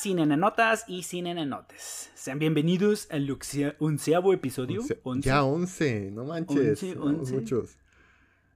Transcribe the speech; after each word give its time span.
Hola, 0.00 0.02
cinenenotas 0.02 0.84
y 0.88 1.02
cinenenotes. 1.02 2.10
Sean 2.14 2.38
bienvenidos 2.38 3.06
al 3.10 3.28
onceavo 3.80 4.32
episodio. 4.32 4.80
Once- 4.80 4.98
Once. 5.02 5.28
Ya 5.28 5.44
11, 5.44 6.10
no 6.12 6.24
manches. 6.24 6.82
Once, 6.82 6.98
once. 6.98 7.34
muchos. 7.34 7.76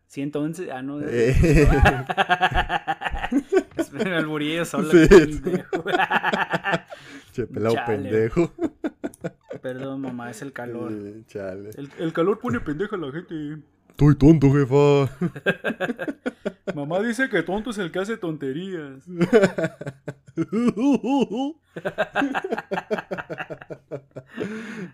111. 0.07 0.73
Ah, 0.73 0.80
no. 0.80 1.01
Eh, 1.03 1.35
Me 3.93 4.15
albureé 4.16 4.65
solo. 4.65 4.91
Sí. 4.91 5.07
pendejo. 5.07 5.85
che, 7.35 7.47
pelado 7.47 7.74
Chale. 7.74 7.87
pendejo. 7.99 8.51
Perdón, 9.61 10.01
mamá, 10.01 10.30
es 10.30 10.41
el 10.41 10.55
calor. 10.55 10.93
Eh, 10.95 11.24
chale. 11.27 11.71
El, 11.77 11.91
el 11.99 12.13
calor 12.15 12.38
pone 12.38 12.61
pendeja 12.61 12.97
a 12.97 12.99
la 12.99 13.13
gente. 13.13 13.59
Estoy 13.95 14.16
tonto, 14.16 14.51
jefa. 14.53 15.09
Mamá 16.75 16.98
dice 17.01 17.29
que 17.29 17.45
tonto 17.45 17.71
es 17.71 17.79
el 17.79 17.93
que 17.93 18.01
hace 18.01 18.16
tonterías. 18.16 19.05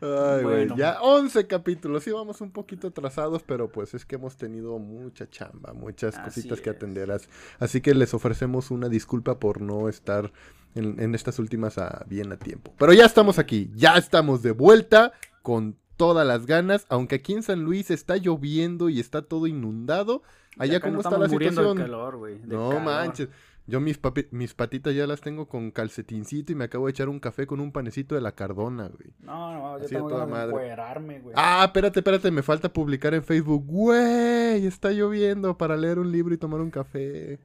Ay. 0.01 0.43
Bueno. 0.43 0.77
Ya 0.77 1.01
11 1.01 1.47
capítulos. 1.47 2.05
Sí, 2.05 2.11
vamos 2.11 2.41
un 2.41 2.51
poquito 2.51 2.89
atrasados, 2.89 3.43
pero 3.43 3.69
pues 3.71 3.95
es 3.95 4.05
que 4.05 4.17
hemos 4.17 4.37
tenido 4.37 4.79
mucha 4.79 5.29
chamba, 5.29 5.73
muchas 5.73 6.17
Así 6.17 6.25
cositas 6.43 6.61
que 6.61 6.71
atender. 6.71 7.11
as- 7.11 7.29
Así 7.59 7.80
que 7.80 7.95
les 7.95 8.15
ofrecemos 8.15 8.71
una 8.71 8.89
disculpa 8.89 9.39
por 9.39 9.61
no 9.61 9.89
estar 9.89 10.33
en, 10.74 11.01
en 11.01 11.15
estas 11.15 11.39
últimas 11.39 11.79
a- 11.79 12.05
bien 12.09 12.33
a 12.33 12.37
tiempo. 12.39 12.74
Pero 12.79 12.93
ya 12.93 13.05
estamos 13.07 13.39
aquí, 13.39 13.71
ya 13.74 13.96
estamos 13.96 14.43
de 14.43 14.52
vuelta 14.52 15.13
con 15.43 15.77
todas 16.01 16.26
las 16.26 16.46
ganas. 16.46 16.87
Aunque 16.88 17.16
aquí 17.16 17.34
en 17.34 17.43
San 17.43 17.60
Luis 17.62 17.90
está 17.90 18.16
lloviendo 18.16 18.88
y 18.88 19.01
está 19.01 19.20
todo 19.23 19.46
inundado. 19.46 20.23
Allá, 20.59 20.80
¿cómo 20.80 21.01
está 21.01 21.18
la 21.18 21.29
situación? 21.29 21.76
calor, 21.76 22.18
No 22.46 22.70
calor. 22.70 22.82
manches. 22.82 23.29
Yo 23.71 23.80
mis, 23.80 24.01
papi- 24.02 24.29
mis 24.32 24.54
patitas 24.54 24.95
ya 24.95 25.07
las 25.07 25.21
tengo 25.21 25.46
con 25.49 25.71
calcetincito 25.71 26.52
y 26.52 26.54
me 26.54 26.65
acabo 26.65 26.87
de 26.87 26.90
echar 26.90 27.09
un 27.09 27.21
café 27.21 27.46
con 27.46 27.60
un 27.60 27.73
panecito 27.73 28.15
de 28.15 28.21
la 28.21 28.32
cardona, 28.32 28.88
güey. 28.88 29.12
No, 29.21 29.52
no, 29.52 29.79
yo 29.79 29.85
Así 29.85 29.95
tengo 29.95 30.09
toda 30.09 30.27
ganas 30.27 30.51
madre. 30.51 31.21
güey. 31.21 31.35
Ah, 31.37 31.62
espérate, 31.65 32.01
espérate, 32.01 32.30
me 32.30 32.43
falta 32.43 32.73
publicar 32.73 33.15
en 33.15 33.23
Facebook. 33.23 33.65
Güey, 33.66 34.66
está 34.66 34.90
lloviendo 34.90 35.57
para 35.57 35.77
leer 35.77 35.99
un 35.99 36.10
libro 36.10 36.35
y 36.35 36.38
tomar 36.38 36.60
un 36.60 36.71
café. 36.71 37.38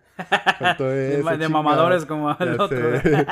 Faltó 0.60 0.92
eso, 0.92 1.38
de 1.38 1.50
mamadores 1.50 2.06
como 2.06 2.32
el 2.40 2.58
Ya 2.58 2.64
otro. 2.64 2.80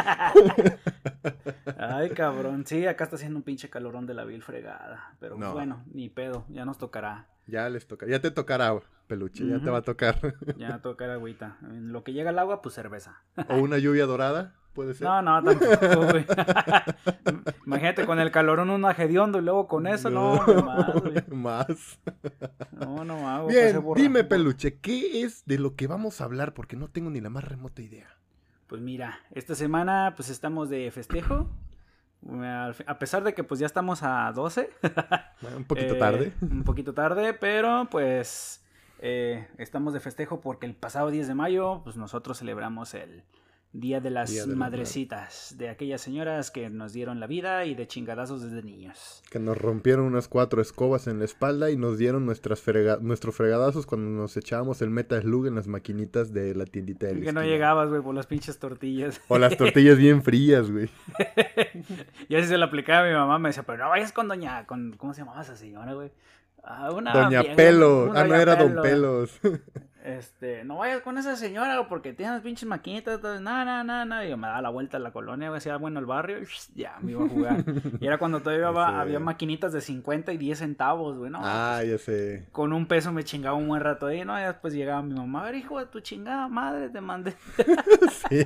Ay, 1.78 2.09
cabrón. 2.11 2.66
Sí, 2.66 2.85
acá 2.85 3.05
está 3.05 3.16
haciendo 3.16 3.38
un 3.38 3.44
pinche 3.44 3.69
calorón 3.69 4.05
de 4.05 4.13
la 4.13 4.25
vil 4.25 4.41
fregada. 4.41 5.16
Pero 5.19 5.35
pues, 5.35 5.47
No. 5.47 5.53
bueno, 5.53 5.83
ni 5.91 6.09
pedo, 6.09 6.45
ya 6.50 6.66
nos 6.66 6.78
tocará. 6.78 7.28
ya 7.47 7.67
les 7.69 7.88
toca, 7.88 8.05
ya 8.07 8.19
te 8.22 8.31
tocará, 8.31 8.73
peluche, 9.14 9.45
ya 9.47 9.59
te 9.59 9.69
va 9.69 9.78
a 9.80 9.81
tocar. 9.81 10.19
Ya 10.58 10.80
tocará 10.81 11.14
agüita. 11.14 11.58
En 11.61 11.92
lo 11.92 12.03
que 12.03 12.14
llega 12.14 12.31
el 12.31 12.39
agua, 12.39 12.61
pues 12.61 12.75
cerveza. 12.75 13.22
o 13.50 13.58
una 13.58 13.78
lluvia 13.78 14.06
dorada, 14.06 14.56
puede 14.73 14.94
ser. 14.94 15.08
No, 15.08 15.22
no, 15.22 15.44
tampoco, 15.44 16.11
güey. 16.11 16.25
Imagínate 17.66 18.06
con 18.06 18.19
el 18.19 18.31
calorón 18.31 18.69
un 18.69 18.86
hediondo 18.86 19.39
y 19.39 19.41
luego 19.41 19.67
con 19.67 19.88
eso, 19.88 20.09
no, 20.09 20.45
no 20.45 20.64
más, 20.64 20.94
güey. 21.02 21.14
Más. 21.31 22.00
No, 22.72 23.03
no 23.06 23.30
hago. 23.30 23.47
Bien, 23.47 23.84
dime, 23.95 24.23
peluche, 24.23 24.80
¿qué 24.80 25.23
es 25.23 25.45
de 25.45 25.58
lo 25.59 25.75
que 25.75 25.88
vamos 25.88 26.22
a 26.22 26.25
hablar? 26.25 26.53
Porque 26.53 26.75
no 26.75 26.88
tengo 26.89 27.09
ni 27.09 27.22
la 27.22 27.30
más 27.30 27.44
remota 27.44 27.81
idea. 27.81 28.08
Pues 28.67 28.81
mira, 28.81 29.19
esta 29.31 29.56
semana 29.56 30.14
pues 30.16 30.30
estamos 30.30 30.69
de 30.69 30.89
festejo. 30.91 31.50
A 32.88 33.00
pesar 33.00 33.24
de 33.24 33.34
que 33.34 33.44
pues 33.44 33.59
ya 33.59 33.66
estamos 33.66 34.01
a 34.01 34.31
12. 34.31 34.69
Bueno, 35.41 35.57
un 35.57 35.66
poquito 35.66 35.95
Eh, 35.95 36.00
tarde. 36.00 36.34
Un 36.41 36.63
poquito 36.63 36.94
tarde, 36.94 37.34
pero 37.34 37.88
pues 37.91 38.62
eh, 39.06 39.46
estamos 39.58 39.94
de 39.94 40.00
festejo 40.00 40.40
porque 40.40 40.66
el 40.66 40.75
pasado 40.75 41.12
10 41.12 41.28
de 41.28 41.36
mayo 41.36 41.81
pues 41.84 41.97
nosotros 41.97 42.40
celebramos 42.40 42.94
el 42.94 43.24
Día 43.75 44.00
de 44.00 44.12
las 44.12 44.30
Día 44.30 44.44
de 44.44 44.50
las 44.50 44.56
Madrecitas, 44.58 45.56
de 45.58 45.68
aquellas 45.68 46.00
señoras 46.00 46.52
que 46.52 46.69
nos 46.69 46.94
dieron 46.94 47.19
la 47.19 47.25
vida 47.25 47.66
y 47.66 47.74
de 47.74 47.88
chingadazos 47.88 48.44
desde 48.44 48.62
niños. 48.62 49.24
Que 49.31 49.40
nos 49.40 49.58
rompieron 49.58 50.06
unas 50.06 50.28
cuatro 50.28 50.62
escobas 50.62 51.08
en 51.08 51.18
la 51.18 51.25
espalda 51.25 51.72
y 51.72 51.75
nos 51.75 51.97
dieron 51.97 52.24
nuestras 52.24 52.63
frega- 52.63 53.00
nuestros 53.02 53.36
fregadazos 53.36 53.88
cuando 53.88 54.12
nos 54.12 54.38
echábamos 54.38 54.84
el 54.84 54.92
Meta 54.92 55.19
Slug 55.19 55.47
en 55.47 55.56
las 55.56 55.68
maquinitas 55.68 56.31
de 56.31 56.53
la 56.53 56.66
tiendita 56.66 57.08
de 57.08 57.16
la 57.16 57.22
Que 57.22 57.31
no 57.34 57.42
llegabas, 57.44 57.90
güey, 57.90 58.03
por 58.03 58.13
las 58.13 58.28
pinches 58.28 58.59
tortillas. 58.59 59.19
O 59.28 59.40
las 59.40 59.58
tortillas 59.58 59.97
bien 59.97 60.22
frías, 60.22 60.69
güey. 60.69 60.88
y 62.30 62.36
así 62.36 62.47
se 62.47 62.58
la 62.59 62.66
aplicaba 62.66 63.08
a 63.08 63.09
mi 63.09 63.16
mamá, 63.16 63.40
me 63.40 63.50
decía, 63.50 63.63
pero 63.63 63.86
no 63.86 63.90
vayas 63.90 64.12
con 64.12 64.28
doña, 64.28 64.68
con, 64.68 64.94
¿cómo 64.97 65.16
se 65.16 65.22
llamaba 65.22 65.42
esa 65.42 65.56
señora, 65.56 65.94
güey? 65.94 66.12
Ah, 66.63 66.91
una 66.91 67.12
Doña 67.13 67.41
vieja, 67.41 67.56
Pelo. 67.56 68.06
una 68.09 68.22
Ah, 68.22 68.24
no 68.25 68.35
era 68.35 68.56
Don 68.56 68.69
Pelo. 68.81 68.81
Pelos. 68.81 69.40
Este, 70.03 70.66
no 70.66 70.79
vayas 70.79 71.01
con 71.01 71.18
esa 71.18 71.38
señora 71.38 71.88
porque 71.88 72.12
tiene 72.12 72.34
las 72.34 72.41
pinches 72.41 72.68
maquinitas. 72.68 73.22
No, 73.22 73.40
no, 73.63 74.06
no. 74.06 74.24
Y 74.24 74.29
yo 74.29 74.35
me 74.35 74.47
daba 74.47 74.62
la 74.62 74.69
vuelta 74.69 74.97
a 74.97 75.00
la 75.00 75.12
colonia, 75.13 75.47
güey, 75.47 75.59
hacía 75.59 75.78
bueno 75.78 76.01
el 76.01 76.06
barrio. 76.06 76.40
y 76.41 76.46
ya, 76.75 76.97
me 77.01 77.12
iba 77.12 77.24
a 77.24 77.29
jugar. 77.29 77.63
Y 78.01 78.06
era 78.07 78.18
cuando 78.18 78.41
todavía 78.41 78.68
había 79.00 79.19
maquinitas 79.22 79.72
de 79.72 79.79
50 79.79 80.34
y 80.34 80.38
10 80.38 80.59
centavos, 80.59 81.18
güey, 81.18 81.31
¿no? 81.31 81.40
ah, 81.41 81.81
ya 81.85 81.97
sé. 81.97 82.47
Con 82.51 82.74
un 82.74 82.85
peso 82.85 83.13
me 83.13 83.24
chingaba 83.24 83.56
un 83.56 83.69
buen 83.69 83.81
rato 83.81 84.07
ahí, 84.07 84.25
¿no? 84.25 84.38
Y 84.38 84.44
después 84.44 84.74
llegaba 84.74 85.01
mi 85.01 85.13
mamá, 85.13 85.44
a 85.44 85.45
ver, 85.45 85.56
hijo 85.56 85.80
de 85.80 85.85
tu 85.85 86.01
chingada 86.01 86.50
madre, 86.50 86.90
te 86.90 87.00
mandé. 87.00 87.34
Sí. 88.30 88.45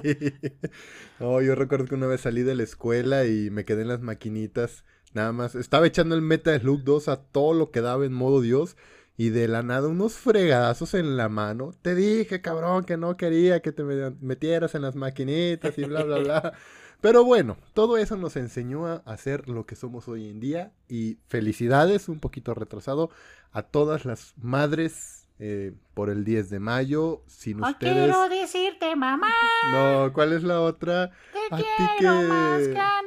No, 1.19 1.41
yo 1.41 1.55
recuerdo 1.55 1.85
que 1.85 1.95
una 1.95 2.07
vez 2.07 2.21
salí 2.21 2.43
de 2.43 2.53
la 2.55 2.63
escuela 2.63 3.25
y 3.25 3.49
me 3.49 3.65
quedé 3.65 3.81
en 3.81 3.87
las 3.87 4.01
maquinitas. 4.01 4.85
Nada 5.17 5.31
más. 5.31 5.55
Estaba 5.55 5.87
echando 5.87 6.13
el 6.15 6.21
Meta 6.21 6.57
Slug 6.59 6.83
2 6.83 7.07
a 7.09 7.17
todo 7.17 7.53
lo 7.53 7.71
que 7.71 7.81
daba 7.81 8.05
en 8.05 8.13
modo 8.13 8.39
Dios. 8.41 8.77
Y 9.19 9.29
de 9.29 9.47
la 9.47 9.63
nada 9.63 9.87
unos 9.87 10.13
fregadazos 10.13 10.93
en 10.93 11.17
la 11.17 11.27
mano. 11.27 11.71
Te 11.81 11.95
dije, 11.95 12.39
cabrón, 12.41 12.83
que 12.85 12.97
no 12.97 13.17
quería 13.17 13.61
que 13.63 13.71
te 13.71 13.83
me- 13.83 14.11
metieras 14.21 14.75
en 14.75 14.83
las 14.83 14.95
maquinitas 14.95 15.75
y 15.79 15.85
bla, 15.85 16.03
bla, 16.03 16.19
bla. 16.19 16.53
Pero 17.01 17.23
bueno, 17.23 17.57
todo 17.73 17.97
eso 17.97 18.15
nos 18.15 18.35
enseñó 18.35 18.85
a 18.85 18.97
hacer 19.05 19.49
lo 19.49 19.65
que 19.65 19.75
somos 19.75 20.07
hoy 20.07 20.29
en 20.29 20.39
día. 20.39 20.71
Y 20.87 21.17
felicidades, 21.29 22.09
un 22.09 22.19
poquito 22.19 22.53
retrasado, 22.53 23.09
a 23.51 23.63
todas 23.63 24.05
las 24.05 24.33
madres 24.39 25.27
eh, 25.39 25.73
por 25.95 26.09
el 26.11 26.23
10 26.23 26.49
de 26.51 26.59
mayo. 26.59 27.23
Sin 27.27 27.63
ustedes... 27.63 27.93
quiero 27.93 28.29
decirte, 28.29 28.95
mamá, 28.95 29.31
No, 29.71 30.11
¿cuál 30.13 30.33
es 30.33 30.43
la 30.43 30.61
otra? 30.61 31.09
te 31.33 31.55
A 31.55 31.57
ti 31.57 31.63
quiero 31.97 32.19
que- 32.19 32.27
más 32.27 32.67
que 32.67 32.79
a. 32.79 33.01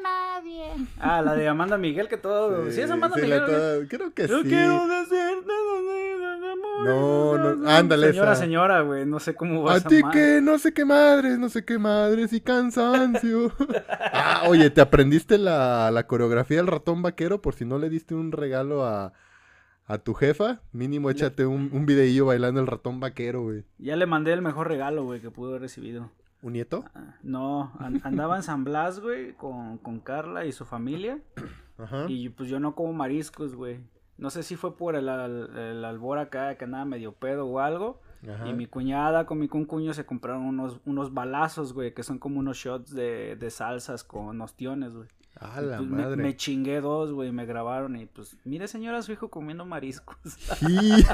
Ah, 0.99 1.23
la 1.23 1.35
de 1.35 1.49
Amanda 1.49 1.77
Miguel, 1.79 2.09
que 2.09 2.17
todo. 2.17 2.71
Sí, 2.71 2.81
es 2.81 2.91
Amanda 2.91 3.17
sí, 3.17 3.23
Miguel. 3.23 3.45
toda- 3.47 3.87
Creo 3.89 4.13
que 4.15 4.29
Yo 4.29 4.43
sí. 4.43 4.49
quiero 4.49 4.87
decirte 4.89 5.53
amor. 6.53 6.85
No, 6.85 7.55
no, 7.55 7.69
ándale, 7.69 8.09
Señora, 8.11 8.33
esa. 8.33 8.41
señora, 8.43 8.81
güey, 8.83 9.07
no 9.07 9.21
sé 9.21 9.35
cómo 9.35 9.63
va 9.63 9.75
A 9.75 9.77
esa 9.79 9.89
ti 9.89 10.01
que 10.13 10.41
no 10.43 10.59
sé 10.59 10.73
qué 10.73 10.85
madres, 10.85 11.39
no 11.39 11.49
sé 11.49 11.65
qué 11.65 11.79
madres 11.79 12.33
y 12.33 12.41
cansancio. 12.41 13.53
ah, 14.13 14.45
oye, 14.49 14.71
¿te 14.71 14.81
aprendiste 14.81 15.39
la, 15.39 15.91
la 15.91 16.07
coreografía 16.07 16.59
del 16.59 16.67
ratón 16.67 17.03
vaquero 17.03 17.41
por 17.43 17.55
si 17.55 17.65
no 17.65 17.79
le 17.79 17.91
diste 17.91 18.15
un 18.15 18.33
regalo 18.33 18.85
a, 18.85 19.13
a 19.87 19.99
tu 19.99 20.15
jefa? 20.15 20.61
Mínimo 20.73 21.11
échate 21.11 21.47
un, 21.47 21.71
un 21.73 21.87
videillo 21.87 22.27
bailando 22.27 22.61
el 22.61 22.67
ratón 22.67 22.99
vaquero, 23.01 23.43
güey. 23.43 23.65
Ya 23.79 23.97
le 23.97 24.07
mandé 24.07 24.33
el 24.33 24.43
mejor 24.43 24.69
regalo, 24.69 25.05
güey, 25.05 25.21
que 25.21 25.31
pudo 25.31 25.51
haber 25.51 25.63
recibido. 25.63 26.11
¿Un 26.43 26.53
nieto? 26.55 26.85
Ah, 26.95 27.15
No, 27.23 27.73
an- 27.79 28.01
andaba 28.05 28.37
en 28.37 28.43
San 28.43 28.65
Blas, 28.65 29.01
güey, 29.01 29.35
con, 29.35 29.79
con 29.79 30.01
Carla 30.01 30.47
y 30.47 30.53
su 30.53 30.65
familia. 30.65 31.19
Ajá. 31.79 32.07
Y 32.09 32.31
pues 32.31 32.49
yo 32.49 32.61
no 32.61 32.75
como 32.75 32.93
mariscos, 32.93 33.55
güey. 33.55 33.81
No 34.17 34.31
sé 34.31 34.43
si 34.43 34.57
fue 34.57 34.77
por 34.77 34.97
el, 34.97 35.09
al- 35.09 35.57
el 35.57 35.85
albor 35.85 36.19
acá, 36.19 36.57
que 36.57 36.65
andaba 36.65 36.85
medio 36.85 37.13
pedo 37.13 37.47
o 37.47 37.59
algo. 37.61 38.01
Ajá. 38.31 38.47
Y 38.49 38.53
mi 38.53 38.67
cuñada 38.67 39.25
con 39.27 39.39
mi 39.39 39.49
concuño 39.49 39.95
se 39.95 40.05
compraron 40.05 40.43
unos, 40.43 40.81
unos 40.85 41.13
balazos, 41.15 41.73
güey, 41.73 41.95
que 41.95 42.03
son 42.03 42.19
como 42.19 42.39
unos 42.39 42.57
shots 42.59 42.93
de, 42.95 43.37
de 43.37 43.51
salsas 43.51 44.05
con 44.05 44.39
ostiones, 44.43 44.95
güey. 44.95 45.09
A 45.41 45.63
Y, 45.63 45.67
la 45.67 45.77
pues, 45.79 45.89
me, 45.89 46.03
madre. 46.03 46.23
me 46.23 46.37
chingué 46.37 46.81
dos, 46.83 47.13
güey, 47.13 47.33
me 47.33 47.47
grabaron 47.47 47.97
y 47.97 48.05
pues, 48.07 48.37
mire 48.45 48.67
señora, 48.69 49.01
su 49.01 49.13
hijo 49.13 49.31
comiendo 49.31 49.65
mariscos. 49.65 50.17
Sí. 50.25 50.67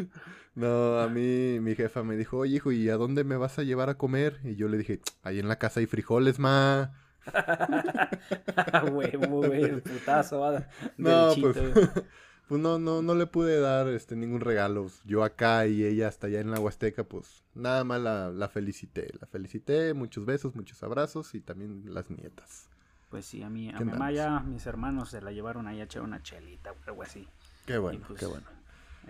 No, 0.60 1.00
a 1.00 1.08
mí 1.08 1.58
mi 1.60 1.74
jefa 1.74 2.02
me 2.02 2.16
dijo, 2.16 2.36
oye 2.36 2.56
hijo, 2.56 2.70
¿y 2.70 2.90
a 2.90 2.96
dónde 2.96 3.24
me 3.24 3.38
vas 3.38 3.58
a 3.58 3.62
llevar 3.62 3.88
a 3.88 3.96
comer? 3.96 4.40
Y 4.44 4.56
yo 4.56 4.68
le 4.68 4.76
dije, 4.76 5.00
ahí 5.22 5.38
en 5.38 5.48
la 5.48 5.58
casa 5.58 5.80
hay 5.80 5.86
frijoles, 5.86 6.38
ma. 6.38 6.92
Huevo, 8.92 9.38
güey, 9.46 9.64
el 9.64 9.80
putazo. 9.80 10.40
va, 10.40 10.66
No, 10.98 11.32
pues, 11.40 11.56
güey. 11.56 11.72
pues 12.48 12.60
no, 12.60 12.78
no, 12.78 13.00
no 13.00 13.14
le 13.14 13.26
pude 13.26 13.58
dar 13.58 13.88
este 13.88 14.16
ningún 14.16 14.42
regalo. 14.42 14.90
Yo 15.06 15.24
acá 15.24 15.66
y 15.66 15.82
ella 15.82 16.08
hasta 16.08 16.26
allá 16.26 16.40
en 16.40 16.50
la 16.50 16.60
Huasteca, 16.60 17.04
pues 17.04 17.42
nada 17.54 17.82
más 17.84 18.02
la, 18.02 18.28
la 18.28 18.48
felicité. 18.50 19.08
La 19.18 19.26
felicité, 19.26 19.94
muchos 19.94 20.26
besos, 20.26 20.54
muchos 20.54 20.82
abrazos 20.82 21.34
y 21.34 21.40
también 21.40 21.84
las 21.86 22.10
nietas. 22.10 22.68
Pues 23.08 23.24
sí, 23.24 23.42
a 23.42 23.48
mí, 23.48 23.70
a 23.70 23.78
¿Qué 23.78 23.84
mi 23.86 23.92
mamá 23.92 24.12
ya, 24.12 24.40
mis 24.40 24.66
hermanos 24.66 25.08
se 25.08 25.22
la 25.22 25.32
llevaron 25.32 25.66
ahí 25.68 25.80
a 25.80 25.84
echar 25.84 26.02
una 26.02 26.22
chelita 26.22 26.72
o 26.72 26.76
algo 26.86 27.02
así. 27.02 27.26
Qué 27.64 27.78
bueno, 27.78 28.04
pues, 28.06 28.20
qué 28.20 28.26
bueno. 28.26 28.59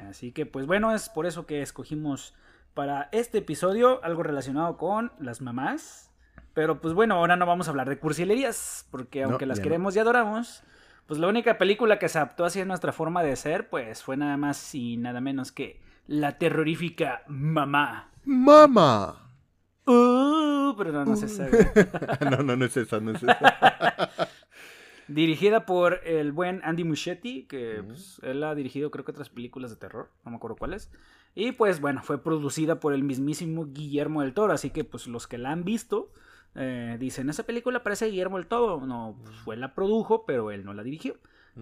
Así 0.09 0.33
que, 0.33 0.47
pues 0.47 0.67
bueno, 0.67 0.95
es 0.95 1.09
por 1.09 1.27
eso 1.27 1.47
que 1.47 1.63
escogimos 1.63 2.35
para 2.75 3.09
este 3.13 3.39
episodio 3.39 4.03
algo 4.05 4.23
relacionado 4.23 4.77
con 4.77 5.13
las 5.19 5.41
mamás. 5.41 6.11
Pero 6.55 6.81
pues 6.81 6.95
bueno, 6.95 7.15
ahora 7.17 7.37
no 7.37 7.47
vamos 7.47 7.69
a 7.69 7.71
hablar 7.71 7.89
de 7.89 7.99
cursilerías, 7.99 8.87
porque 8.91 9.23
No, 9.23 9.29
aunque 9.31 9.47
las 9.47 9.59
no. 9.59 9.63
queremos 9.63 9.95
y 9.95 9.99
adoramos, 10.01 10.63
pues 11.07 11.21
la 11.21 11.29
única 11.29 11.59
película 11.59 11.99
que 11.99 12.09
se 12.09 12.19
adaptó 12.19 12.45
hacia 12.45 12.65
nuestra 12.65 12.93
forma 12.93 13.23
de 13.23 13.37
ser, 13.37 13.69
pues 13.69 14.03
fue 14.03 14.17
nada 14.17 14.37
más 14.37 14.75
y 14.75 14.97
nada 14.97 15.21
menos 15.21 15.53
que 15.53 15.81
la 16.07 16.39
terrorífica 16.39 17.23
Mamá. 17.29 18.11
¡Mamá! 18.25 19.27
Uh, 19.87 20.75
pero 20.77 20.93
no, 20.93 21.05
no 21.05 21.15
es 21.15 21.23
esa, 21.23 21.49
no, 22.31 22.43
no, 22.43 22.57
no 22.57 22.65
es 22.65 22.77
esa, 22.77 23.01
no 23.01 23.13
es 23.13 23.23
esa. 23.23 24.11
Dirigida 25.11 25.67
por 25.67 26.01
el 26.05 26.33
buen 26.33 26.61
Andy 26.63 26.85
Muschietti, 26.85 27.45
que 27.45 27.83
pues, 27.87 28.21
él 28.23 28.43
ha 28.45 28.55
dirigido 28.55 28.91
creo 28.91 29.05
que 29.05 29.11
otras 29.11 29.29
películas 29.29 29.71
de 29.71 29.77
terror, 29.77 30.09
no 30.25 30.31
me 30.31 30.37
acuerdo 30.37 30.57
cuáles. 30.57 30.91
Y 31.35 31.53
pues 31.53 31.81
bueno, 31.81 32.03
fue 32.03 32.23
producida 32.23 32.81
por 32.81 32.93
el 32.93 33.03
mismísimo 33.03 33.67
Guillermo 33.67 34.23
del 34.23 34.35
Toro, 34.35 34.53
así 34.53 34.71
que 34.71 34.85
pues 34.85 35.07
los 35.07 35.27
que 35.27 35.39
la 35.39 35.51
han 35.51 35.65
visto 35.65 36.13
eh, 36.55 36.97
dicen, 36.99 37.31
esa 37.31 37.45
película 37.45 37.83
parece 37.83 38.07
Guillermo 38.07 38.37
del 38.37 38.47
Toro. 38.47 38.85
No, 38.87 39.17
pues, 39.25 39.37
fue 39.37 39.57
la 39.57 39.75
produjo, 39.75 40.25
pero 40.27 40.51
él 40.51 40.65
no 40.65 40.75
la 40.75 40.83
dirigió. 40.83 41.17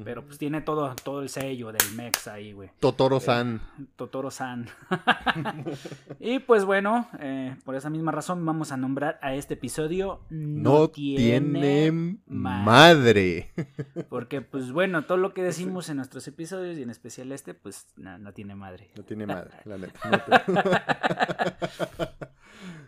Pero 0.04 0.24
pues 0.24 0.38
tiene 0.38 0.60
todo, 0.60 0.94
todo 1.02 1.22
el 1.22 1.28
sello 1.28 1.72
del 1.72 1.92
Mex 1.96 2.28
ahí, 2.28 2.52
güey. 2.52 2.70
Totoro-san. 2.78 3.60
Totoro-san. 3.96 4.68
y 6.20 6.38
pues 6.40 6.64
bueno, 6.64 7.08
eh, 7.20 7.56
por 7.64 7.74
esa 7.74 7.90
misma 7.90 8.12
razón 8.12 8.44
vamos 8.46 8.70
a 8.70 8.76
nombrar 8.76 9.18
a 9.22 9.34
este 9.34 9.54
episodio 9.54 10.20
No, 10.30 10.88
tiene 10.88 12.18
madre. 12.26 13.50
Porque 14.08 14.40
pues 14.42 14.70
bueno, 14.72 15.04
todo 15.04 15.18
lo 15.18 15.34
que 15.34 15.42
decimos 15.42 15.88
en 15.88 15.96
nuestros 15.96 16.26
episodios 16.28 16.78
y 16.78 16.82
en 16.82 16.90
especial 16.90 17.32
este, 17.32 17.54
pues 17.54 17.86
no, 17.96 18.18
no 18.18 18.32
tiene 18.32 18.54
madre. 18.54 18.90
No 18.96 19.02
tiene 19.04 19.26
madre, 19.26 19.50
la 19.64 19.78
neta. 19.78 20.44
no 20.46 20.62
te- 20.62 22.08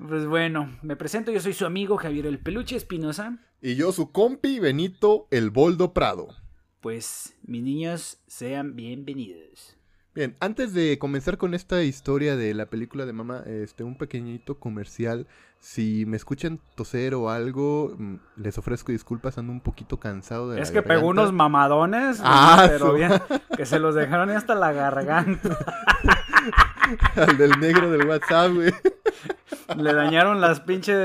Pues 0.06 0.26
bueno, 0.26 0.78
me 0.82 0.96
presento, 0.96 1.30
yo 1.30 1.40
soy 1.40 1.52
su 1.52 1.66
amigo 1.66 1.96
Javier 1.96 2.26
el 2.26 2.38
Peluche 2.38 2.76
Espinosa. 2.76 3.38
y 3.60 3.74
yo, 3.74 3.92
su 3.92 4.12
compi 4.12 4.58
Benito, 4.58 5.26
el 5.30 5.50
Boldo 5.50 5.92
Prado. 5.92 6.28
Pues 6.80 7.36
mis 7.42 7.62
niños 7.62 8.18
sean 8.26 8.74
bienvenidos. 8.74 9.76
Bien, 10.14 10.34
antes 10.40 10.72
de 10.72 10.98
comenzar 10.98 11.36
con 11.36 11.52
esta 11.54 11.82
historia 11.82 12.36
de 12.36 12.52
la 12.54 12.66
película 12.66 13.06
de 13.06 13.12
mamá, 13.12 13.42
este, 13.46 13.84
un 13.84 13.96
pequeñito 13.96 14.58
comercial. 14.58 15.28
Si 15.60 16.04
me 16.06 16.16
escuchan 16.16 16.58
toser 16.74 17.14
o 17.14 17.28
algo, 17.30 17.94
mm, 17.98 18.14
les 18.36 18.56
ofrezco 18.56 18.92
disculpas, 18.92 19.36
ando 19.36 19.52
un 19.52 19.60
poquito 19.60 20.00
cansado 20.00 20.50
de 20.50 20.60
Es 20.62 20.70
la 20.70 20.74
que 20.74 20.88
pegó 20.88 21.08
unos 21.08 21.32
mamadones, 21.32 22.18
Ah, 22.24 22.64
pero 22.66 22.94
bien, 22.94 23.12
que 23.56 23.66
se 23.66 23.78
los 23.78 23.94
dejaron 23.94 24.30
hasta 24.30 24.54
la 24.54 24.72
garganta. 24.72 25.58
Al 27.16 27.36
del 27.38 27.58
negro 27.60 27.90
del 27.90 28.06
WhatsApp, 28.06 28.52
güey. 28.52 28.72
Le 29.76 29.92
dañaron 29.92 30.40
las 30.40 30.60
pinches, 30.60 30.96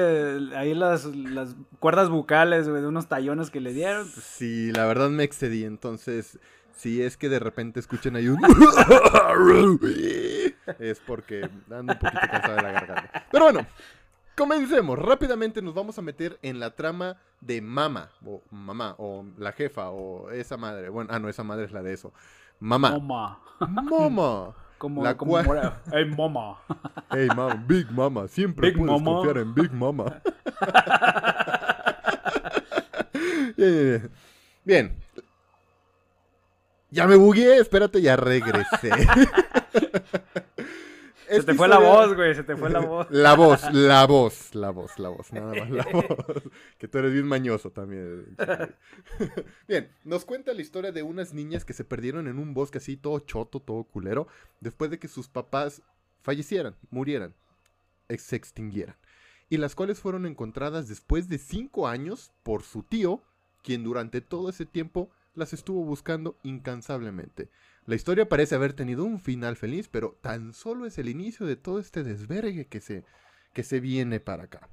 ahí 0.55 0.73
las, 0.73 1.05
las 1.05 1.55
cuerdas 1.79 2.09
bucales, 2.09 2.67
güey, 2.67 2.81
de 2.81 2.87
unos 2.87 3.07
tallones 3.07 3.51
que 3.51 3.61
le 3.61 3.73
dieron. 3.73 4.07
Sí, 4.07 4.71
la 4.71 4.85
verdad 4.85 5.09
me 5.09 5.23
excedí, 5.23 5.63
entonces 5.63 6.39
si 6.75 7.01
es 7.01 7.17
que 7.17 7.29
de 7.29 7.39
repente 7.39 7.79
escuchan 7.79 8.15
ahí 8.15 8.27
un... 8.27 8.39
es 10.79 10.99
porque 10.99 11.49
ando 11.71 11.93
un 11.93 11.99
poquito 11.99 12.27
cansado 12.29 12.55
de 12.55 12.61
la 12.61 12.71
garganta. 12.71 13.25
Pero 13.31 13.45
bueno, 13.45 13.65
comencemos. 14.35 14.99
Rápidamente 14.99 15.61
nos 15.61 15.73
vamos 15.73 15.97
a 15.97 16.01
meter 16.01 16.37
en 16.41 16.59
la 16.59 16.75
trama 16.75 17.17
de 17.39 17.61
Mama, 17.61 18.09
o 18.25 18.41
mamá, 18.51 18.95
o 18.97 19.25
la 19.37 19.51
jefa, 19.51 19.89
o 19.89 20.29
esa 20.31 20.57
madre. 20.57 20.89
Bueno, 20.89 21.09
ah, 21.13 21.19
no, 21.19 21.29
esa 21.29 21.43
madre 21.43 21.65
es 21.65 21.71
la 21.71 21.81
de 21.81 21.93
eso. 21.93 22.11
Mamá. 22.59 22.91
Mama. 22.91 23.39
Mama. 23.59 24.55
Como, 24.77 25.03
La 25.03 25.15
como 25.17 25.31
cual- 25.31 25.45
mora- 25.45 25.81
Ey, 25.91 26.05
mama. 26.05 26.57
Hey, 27.09 27.27
mama, 27.35 27.55
Big 27.67 27.89
Mama. 27.91 28.27
Siempre 28.27 28.69
Big 28.69 28.77
puedes 28.77 28.91
Mama. 29.01 29.11
confiar 29.17 29.37
en 29.37 29.53
Big 29.55 29.71
Mama. 29.71 30.21
Bien, 33.57 33.71
bien, 33.73 33.89
bien. 33.89 34.11
Bien. 34.65 34.95
Ya 36.91 37.07
me 37.07 37.15
bugué, 37.15 37.57
espérate, 37.57 38.01
ya 38.01 38.15
regresé. 38.15 38.89
Se 41.29 41.43
te 41.43 41.53
fue 41.53 41.67
la 41.67 41.79
voz, 41.79 42.15
güey, 42.15 42.35
se 42.35 42.43
te 42.43 42.55
fue 42.55 42.69
la 42.69 42.79
voz. 42.85 43.07
La 43.09 43.35
voz, 43.35 43.71
la 43.73 44.05
voz, 44.05 44.53
la 44.55 44.69
voz, 44.71 44.97
la 44.99 45.09
voz, 45.09 45.31
nada 45.33 45.53
más 45.53 45.69
la 45.69 45.83
voz. 45.93 46.43
Que 46.77 46.87
tú 46.87 46.97
eres 46.99 47.13
bien 47.13 47.27
mañoso 47.27 47.71
también. 47.71 48.35
Bien, 49.67 49.89
nos 50.03 50.25
cuenta 50.25 50.53
la 50.53 50.61
historia 50.61 50.91
de 50.91 51.03
unas 51.03 51.33
niñas 51.33 51.65
que 51.65 51.73
se 51.73 51.83
perdieron 51.83 52.27
en 52.27 52.39
un 52.39 52.53
bosque 52.53 52.77
así, 52.77 52.97
todo 52.97 53.19
choto, 53.19 53.59
todo 53.59 53.83
culero, 53.83 54.27
después 54.59 54.89
de 54.91 54.99
que 54.99 55.07
sus 55.07 55.27
papás 55.27 55.81
fallecieran, 56.21 56.75
murieran, 56.89 57.33
ex- 58.09 58.23
se 58.23 58.35
extinguieran. 58.35 58.95
Y 59.49 59.57
las 59.57 59.75
cuales 59.75 59.99
fueron 59.99 60.25
encontradas 60.25 60.87
después 60.87 61.29
de 61.29 61.37
cinco 61.37 61.87
años 61.87 62.31
por 62.43 62.63
su 62.63 62.83
tío, 62.83 63.21
quien 63.63 63.83
durante 63.83 64.21
todo 64.21 64.49
ese 64.49 64.65
tiempo 64.65 65.09
las 65.35 65.53
estuvo 65.53 65.83
buscando 65.83 66.37
incansablemente. 66.43 67.49
La 67.85 67.95
historia 67.95 68.27
parece 68.27 68.55
haber 68.55 68.73
tenido 68.73 69.03
un 69.03 69.19
final 69.19 69.55
feliz, 69.55 69.87
pero 69.89 70.17
tan 70.21 70.53
solo 70.53 70.87
es 70.87 70.97
el 70.97 71.07
inicio 71.07 71.45
de 71.45 71.55
todo 71.55 71.79
este 71.79 72.03
desvergue 72.03 72.67
que 72.67 72.81
se, 72.81 73.03
que 73.53 73.63
se 73.63 73.79
viene 73.79 74.19
para 74.19 74.45
acá. 74.45 74.69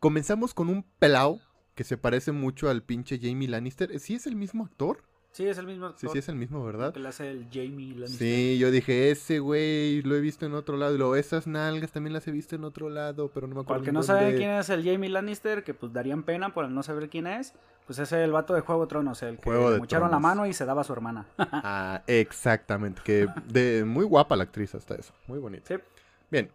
Comenzamos 0.00 0.54
con 0.54 0.68
un 0.68 0.82
pelao 0.98 1.40
que 1.76 1.84
se 1.84 1.96
parece 1.96 2.32
mucho 2.32 2.68
al 2.68 2.82
pinche 2.82 3.20
Jamie 3.22 3.48
Lannister. 3.48 3.98
¿Sí 4.00 4.14
es 4.14 4.26
el 4.26 4.34
mismo 4.34 4.64
actor? 4.64 5.04
Sí, 5.34 5.48
es 5.48 5.58
el 5.58 5.66
mismo 5.66 5.88
Sí, 5.88 5.94
actor 6.06 6.10
sí 6.12 6.18
es 6.18 6.28
el 6.28 6.36
mismo, 6.36 6.64
¿verdad? 6.64 6.92
que 6.92 7.00
le 7.00 7.08
hace 7.08 7.28
el 7.28 7.48
Jamie 7.52 7.94
Lannister. 7.96 8.18
Sí, 8.18 8.56
yo 8.58 8.70
dije, 8.70 9.10
ese 9.10 9.40
güey 9.40 10.00
lo 10.02 10.14
he 10.14 10.20
visto 10.20 10.46
en 10.46 10.54
otro 10.54 10.76
lado. 10.76 10.94
Y 10.94 10.98
luego, 10.98 11.16
esas 11.16 11.48
nalgas 11.48 11.90
también 11.90 12.12
las 12.12 12.28
he 12.28 12.30
visto 12.30 12.54
en 12.54 12.62
otro 12.62 12.88
lado, 12.88 13.30
pero 13.34 13.48
no 13.48 13.56
me 13.56 13.60
acuerdo. 13.62 13.80
el 13.80 13.84
que 13.84 13.90
en 13.90 13.94
no 13.94 14.02
dónde. 14.02 14.22
saben 14.22 14.36
quién 14.36 14.50
es 14.50 14.68
el 14.70 14.84
Jamie 14.84 15.10
Lannister, 15.10 15.64
que 15.64 15.74
pues 15.74 15.92
darían 15.92 16.22
pena 16.22 16.54
por 16.54 16.68
no 16.70 16.82
saber 16.84 17.08
quién 17.08 17.26
es, 17.26 17.52
pues 17.84 17.98
es 17.98 18.12
el 18.12 18.30
vato 18.30 18.54
de 18.54 18.60
Juego 18.60 18.82
de 18.82 18.88
Tronos, 18.88 19.22
el 19.24 19.38
que 19.38 19.50
le 19.50 19.56
de 19.72 19.78
mocharon 19.78 20.10
la 20.12 20.20
mano 20.20 20.46
y 20.46 20.52
se 20.52 20.64
daba 20.64 20.82
a 20.82 20.84
su 20.84 20.92
hermana. 20.92 21.26
Ah, 21.52 22.02
exactamente. 22.06 23.02
Que 23.04 23.26
de 23.48 23.84
muy 23.84 24.04
guapa 24.04 24.36
la 24.36 24.44
actriz 24.44 24.74
hasta 24.76 24.94
eso. 24.94 25.12
Muy 25.26 25.40
bonita. 25.40 25.66
sí. 25.66 25.82
Bien, 26.30 26.48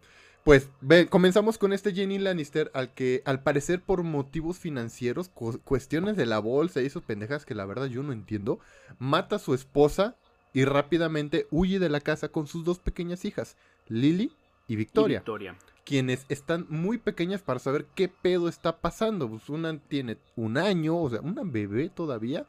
pues 0.44 0.68
ve- 0.80 1.06
comenzamos 1.08 1.58
con 1.58 1.72
este 1.72 1.92
Jenny 1.92 2.18
Lannister 2.18 2.70
al 2.74 2.92
que 2.94 3.22
al 3.24 3.42
parecer 3.42 3.80
por 3.82 4.02
motivos 4.02 4.58
financieros, 4.58 5.28
cu- 5.28 5.60
cuestiones 5.64 6.16
de 6.16 6.26
la 6.26 6.38
bolsa 6.38 6.80
y 6.80 6.86
esas 6.86 7.02
pendejas 7.02 7.44
que 7.44 7.54
la 7.54 7.66
verdad 7.66 7.86
yo 7.86 8.02
no 8.02 8.12
entiendo, 8.12 8.58
mata 8.98 9.36
a 9.36 9.40
su 9.40 9.54
esposa 9.54 10.16
y 10.52 10.64
rápidamente 10.64 11.46
huye 11.50 11.78
de 11.78 11.88
la 11.90 12.00
casa 12.00 12.28
con 12.28 12.46
sus 12.46 12.64
dos 12.64 12.78
pequeñas 12.78 13.24
hijas, 13.24 13.56
Lily 13.88 14.32
y 14.66 14.72
Y 14.74 14.76
Victoria, 14.76 15.18
Victoria. 15.18 15.56
quienes 15.84 16.24
están 16.28 16.66
muy 16.68 16.96
pequeñas 16.98 17.42
para 17.42 17.58
saber 17.60 17.86
qué 17.94 18.08
pedo 18.08 18.48
está 18.48 18.78
pasando. 18.78 19.28
Pues 19.28 19.48
una 19.48 19.78
tiene 19.78 20.16
un 20.36 20.56
año, 20.58 20.96
o 20.96 21.10
sea, 21.10 21.20
una 21.20 21.42
bebé 21.44 21.88
todavía, 21.88 22.46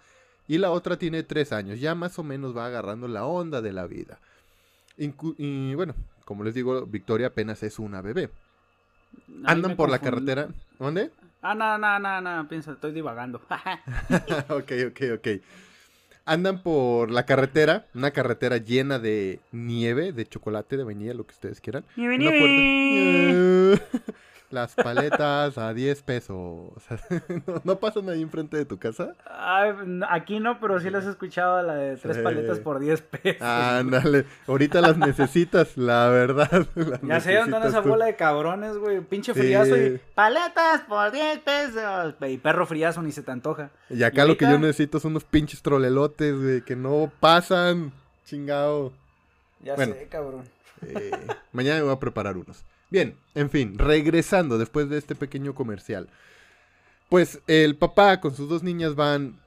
y 0.47 0.57
la 0.59 0.71
otra 0.71 0.97
tiene 0.97 1.23
tres 1.23 1.51
años. 1.51 1.79
Ya 1.79 1.93
más 1.95 2.17
o 2.19 2.23
menos 2.23 2.55
va 2.55 2.67
agarrando 2.67 3.07
la 3.07 3.25
onda 3.25 3.61
de 3.61 3.73
la 3.73 3.85
vida. 3.87 4.19
Incu- 4.97 5.35
y 5.37 5.73
bueno, 5.75 5.95
como 6.25 6.43
les 6.43 6.53
digo, 6.53 6.85
Victoria 6.85 7.27
apenas 7.27 7.63
es 7.63 7.79
una 7.79 8.01
bebé. 8.01 8.29
Ahí 9.27 9.43
Andan 9.45 9.75
por 9.75 9.89
la 9.89 9.99
carretera. 9.99 10.47
¿Dónde? 10.79 11.11
Ah, 11.41 11.55
no, 11.55 11.77
no, 11.77 11.99
no, 11.99 12.21
no, 12.21 12.47
piensa, 12.47 12.71
estoy 12.73 12.91
divagando. 12.93 13.41
ok, 14.49 14.71
ok, 14.89 15.01
ok. 15.15 15.27
Andan 16.25 16.61
por 16.61 17.09
la 17.09 17.25
carretera, 17.25 17.87
una 17.95 18.11
carretera 18.11 18.57
llena 18.57 18.99
de 18.99 19.39
nieve, 19.51 20.13
de 20.13 20.27
chocolate, 20.27 20.77
de 20.77 20.83
vainilla, 20.83 21.13
lo 21.15 21.25
que 21.25 21.33
ustedes 21.33 21.59
quieran. 21.59 21.83
Nieve, 21.95 22.15
Una 22.15 22.29
nieve. 22.31 23.77
puerta- 23.79 24.13
Las 24.51 24.75
paletas 24.75 25.57
a 25.57 25.73
10 25.73 26.03
pesos. 26.03 26.69
¿No, 27.47 27.61
no 27.63 27.75
pasan 27.79 28.09
ahí 28.09 28.21
enfrente 28.21 28.57
de 28.57 28.65
tu 28.65 28.77
casa? 28.77 29.15
Ay, 29.25 29.71
aquí 30.09 30.39
no, 30.39 30.59
pero 30.59 30.79
sí 30.79 30.89
las 30.89 31.05
he 31.05 31.09
escuchado, 31.09 31.61
la 31.63 31.75
de 31.75 31.95
tres 31.97 32.17
Sí. 32.17 32.21
paletas 32.23 32.59
por 32.59 32.79
10 32.79 33.01
pesos. 33.01 33.41
Ándale, 33.41 34.25
ahorita 34.47 34.81
las 34.81 34.97
necesitas, 34.97 35.77
la 35.77 36.09
verdad. 36.09 36.67
las 36.75 37.01
ya 37.01 37.19
sé 37.21 37.35
dónde 37.35 37.67
esa 37.67 37.79
bola 37.81 38.05
de 38.05 38.15
cabrones, 38.15 38.77
güey. 38.77 38.99
Pinche 39.01 39.33
Sí. 39.33 39.39
friazo 39.39 39.77
y 39.77 39.99
paletas 40.15 40.81
por 40.81 41.11
10 41.11 41.39
pesos. 41.39 42.15
Y 42.27 42.37
perro 42.37 42.65
friazo 42.65 43.01
ni 43.01 43.11
se 43.11 43.23
te 43.23 43.31
antoja. 43.31 43.71
Y 43.89 44.03
acá 44.03 44.25
¿Y 44.25 44.27
lo 44.27 44.37
que 44.37 44.45
yo 44.45 44.59
necesito 44.59 44.99
son 44.99 45.11
unos 45.11 45.23
pinches 45.23 45.61
trolelotes, 45.61 46.35
güey, 46.37 46.61
que 46.61 46.75
no 46.75 47.11
pasan. 47.19 47.93
Chingado. 48.25 48.91
Ya 49.61 49.75
Bueno. 49.75 49.93
sé, 49.93 50.07
cabrón. 50.07 50.43
Eh, 50.85 51.11
mañana 51.51 51.77
me 51.77 51.83
voy 51.83 51.93
a 51.93 51.99
preparar 51.99 52.35
unos. 52.37 52.63
Bien, 52.91 53.15
en 53.33 53.49
fin, 53.49 53.77
regresando 53.79 54.57
después 54.59 54.89
de 54.89 54.97
este 54.99 55.15
pequeño 55.15 55.55
comercial. 55.55 56.09
Pues 57.09 57.41
el 57.47 57.75
papá 57.75 58.21
con 58.21 58.35
sus 58.35 58.47
dos 58.47 58.63
niñas 58.63 58.95
van 58.95 59.39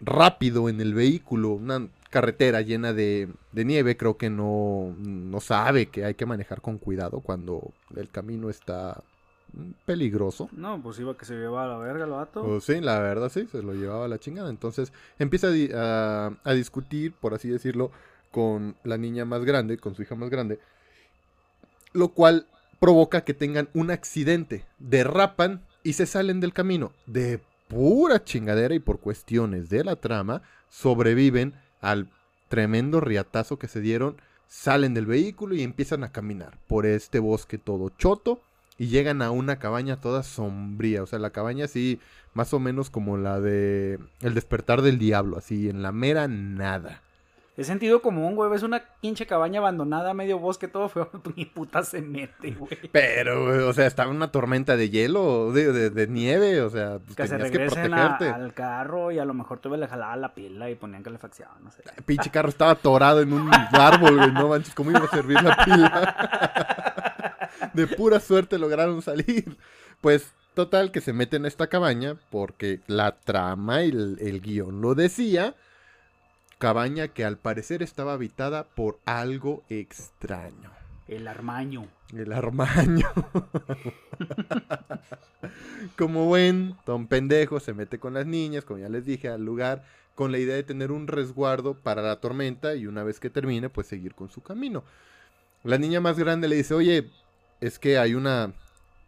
rápido 0.00 0.68
en 0.68 0.80
el 0.80 0.92
vehículo, 0.94 1.50
una 1.50 1.88
carretera 2.10 2.60
llena 2.62 2.92
de, 2.92 3.28
de 3.52 3.64
nieve, 3.64 3.96
creo 3.96 4.16
que 4.16 4.28
no, 4.30 4.94
no 4.98 5.40
sabe 5.40 5.86
que 5.86 6.04
hay 6.04 6.14
que 6.14 6.26
manejar 6.26 6.60
con 6.60 6.78
cuidado 6.78 7.20
cuando 7.20 7.72
el 7.96 8.08
camino 8.10 8.50
está 8.50 9.02
peligroso. 9.84 10.48
No, 10.52 10.80
pues 10.82 10.98
iba 11.00 11.16
que 11.16 11.24
se 11.24 11.34
llevaba 11.34 11.64
a 11.64 11.68
la 11.68 11.78
verga 11.78 12.04
el 12.04 12.10
vato. 12.10 12.42
Pues 12.42 12.64
sí, 12.64 12.80
la 12.80 12.98
verdad 13.00 13.28
sí, 13.28 13.46
se 13.50 13.62
lo 13.62 13.74
llevaba 13.74 14.04
a 14.06 14.08
la 14.08 14.18
chingada. 14.18 14.50
Entonces 14.50 14.92
empieza 15.18 15.48
a, 15.48 15.50
di- 15.50 15.70
a- 15.74 16.32
a 16.42 16.52
discutir, 16.54 17.12
por 17.12 17.34
así 17.34 17.48
decirlo, 17.48 17.90
con 18.32 18.76
la 18.84 18.96
niña 18.98 19.24
más 19.24 19.44
grande, 19.44 19.78
con 19.78 19.94
su 19.94 20.02
hija 20.02 20.14
más 20.14 20.30
grande. 20.30 20.58
Lo 21.92 22.08
cual 22.08 22.46
provoca 22.80 23.20
que 23.20 23.34
tengan 23.34 23.68
un 23.74 23.92
accidente. 23.92 24.64
Derrapan 24.80 25.62
y 25.84 25.92
se 25.92 26.06
salen 26.06 26.40
del 26.40 26.52
camino. 26.52 26.92
De 27.06 27.40
pura 27.68 28.24
chingadera 28.24 28.74
y 28.74 28.80
por 28.80 28.98
cuestiones 28.98 29.68
de 29.70 29.84
la 29.84 29.96
trama, 29.96 30.42
sobreviven 30.68 31.54
al 31.80 32.10
tremendo 32.48 33.00
riatazo 33.00 33.58
que 33.58 33.68
se 33.68 33.80
dieron. 33.80 34.16
Salen 34.48 34.94
del 34.94 35.06
vehículo 35.06 35.54
y 35.54 35.62
empiezan 35.62 36.02
a 36.02 36.10
caminar 36.10 36.58
por 36.66 36.86
este 36.86 37.20
bosque 37.20 37.58
todo 37.58 37.90
choto. 37.90 38.40
y 38.78 38.88
llegan 38.88 39.20
a 39.20 39.30
una 39.30 39.58
cabaña 39.58 40.00
toda 40.00 40.22
sombría. 40.22 41.02
O 41.02 41.06
sea, 41.06 41.18
la 41.18 41.30
cabaña 41.30 41.66
así, 41.66 42.00
más 42.32 42.54
o 42.54 42.58
menos 42.58 42.88
como 42.88 43.18
la 43.18 43.38
de 43.38 43.98
El 44.22 44.32
despertar 44.32 44.80
del 44.80 44.98
diablo, 44.98 45.36
así, 45.36 45.68
en 45.68 45.82
la 45.82 45.92
mera 45.92 46.28
nada. 46.28 47.02
Es 47.60 47.66
sentido 47.66 48.00
común, 48.00 48.36
güey. 48.36 48.50
Ves 48.50 48.62
una 48.62 48.82
pinche 49.02 49.26
cabaña 49.26 49.60
abandonada, 49.60 50.14
medio 50.14 50.38
bosque, 50.38 50.66
todo 50.66 50.88
feo. 50.88 51.10
Ni 51.36 51.44
puta 51.44 51.82
se 51.82 52.00
mete, 52.00 52.52
güey. 52.52 52.78
Pero, 52.90 53.44
güey, 53.44 53.58
o 53.60 53.72
sea, 53.74 53.86
estaba 53.86 54.10
una 54.10 54.32
tormenta 54.32 54.76
de 54.76 54.88
hielo, 54.88 55.52
de, 55.52 55.70
de- 55.72 55.90
de 55.90 56.06
nieve, 56.06 56.62
o 56.62 56.70
sea, 56.70 56.98
pues 57.04 57.16
Que 57.16 57.24
se 57.26 57.36
tenías 57.36 57.50
que 57.50 57.58
regresen 57.58 57.92
a- 57.92 58.16
protegerte. 58.16 58.42
al 58.42 58.54
carro 58.54 59.12
y 59.12 59.18
a 59.18 59.24
lo 59.26 59.34
mejor 59.34 59.58
tuve 59.58 59.76
le 59.76 59.88
jalaba 59.88 60.16
la 60.16 60.32
pila 60.34 60.70
y 60.70 60.74
ponían 60.74 61.02
calefacción, 61.02 61.50
no 61.62 61.70
sé. 61.70 61.82
El 61.96 62.02
pinche 62.04 62.30
carro 62.30 62.48
estaba 62.48 62.70
atorado 62.70 63.20
en 63.20 63.32
un 63.34 63.50
árbol, 63.52 64.16
güey, 64.16 64.32
no 64.32 64.48
manches, 64.48 64.74
¿cómo 64.74 64.90
iba 64.90 65.00
a 65.00 65.08
servir 65.08 65.42
la 65.42 65.56
pila? 65.64 67.70
De 67.74 67.86
pura 67.86 68.20
suerte 68.20 68.58
lograron 68.58 69.02
salir. 69.02 69.56
Pues, 70.00 70.32
total, 70.54 70.92
que 70.92 71.00
se 71.00 71.12
meten 71.12 71.44
a 71.44 71.48
esta 71.48 71.66
cabaña 71.66 72.16
porque 72.30 72.80
la 72.86 73.16
trama 73.20 73.82
y 73.82 73.90
el, 73.90 74.16
el 74.20 74.40
guion 74.40 74.80
lo 74.80 74.94
decía. 74.94 75.54
Cabaña 76.60 77.08
que 77.08 77.24
al 77.24 77.38
parecer 77.38 77.82
estaba 77.82 78.12
habitada 78.12 78.64
por 78.64 79.00
algo 79.06 79.64
extraño. 79.70 80.70
El 81.08 81.26
armaño. 81.26 81.88
El 82.14 82.34
armaño. 82.34 83.08
como 85.96 86.26
buen 86.26 86.76
don 86.84 87.06
pendejo, 87.06 87.60
se 87.60 87.72
mete 87.72 87.98
con 87.98 88.12
las 88.12 88.26
niñas, 88.26 88.66
como 88.66 88.78
ya 88.78 88.90
les 88.90 89.06
dije, 89.06 89.30
al 89.30 89.42
lugar, 89.42 89.86
con 90.14 90.32
la 90.32 90.38
idea 90.38 90.54
de 90.54 90.62
tener 90.62 90.92
un 90.92 91.06
resguardo 91.06 91.72
para 91.72 92.02
la 92.02 92.20
tormenta 92.20 92.74
y 92.74 92.86
una 92.86 93.04
vez 93.04 93.20
que 93.20 93.30
termine, 93.30 93.70
pues 93.70 93.86
seguir 93.86 94.14
con 94.14 94.28
su 94.28 94.42
camino. 94.42 94.84
La 95.64 95.78
niña 95.78 96.02
más 96.02 96.18
grande 96.18 96.46
le 96.46 96.56
dice, 96.56 96.74
oye, 96.74 97.08
es 97.62 97.78
que 97.78 97.96
hay 97.96 98.14
una 98.14 98.52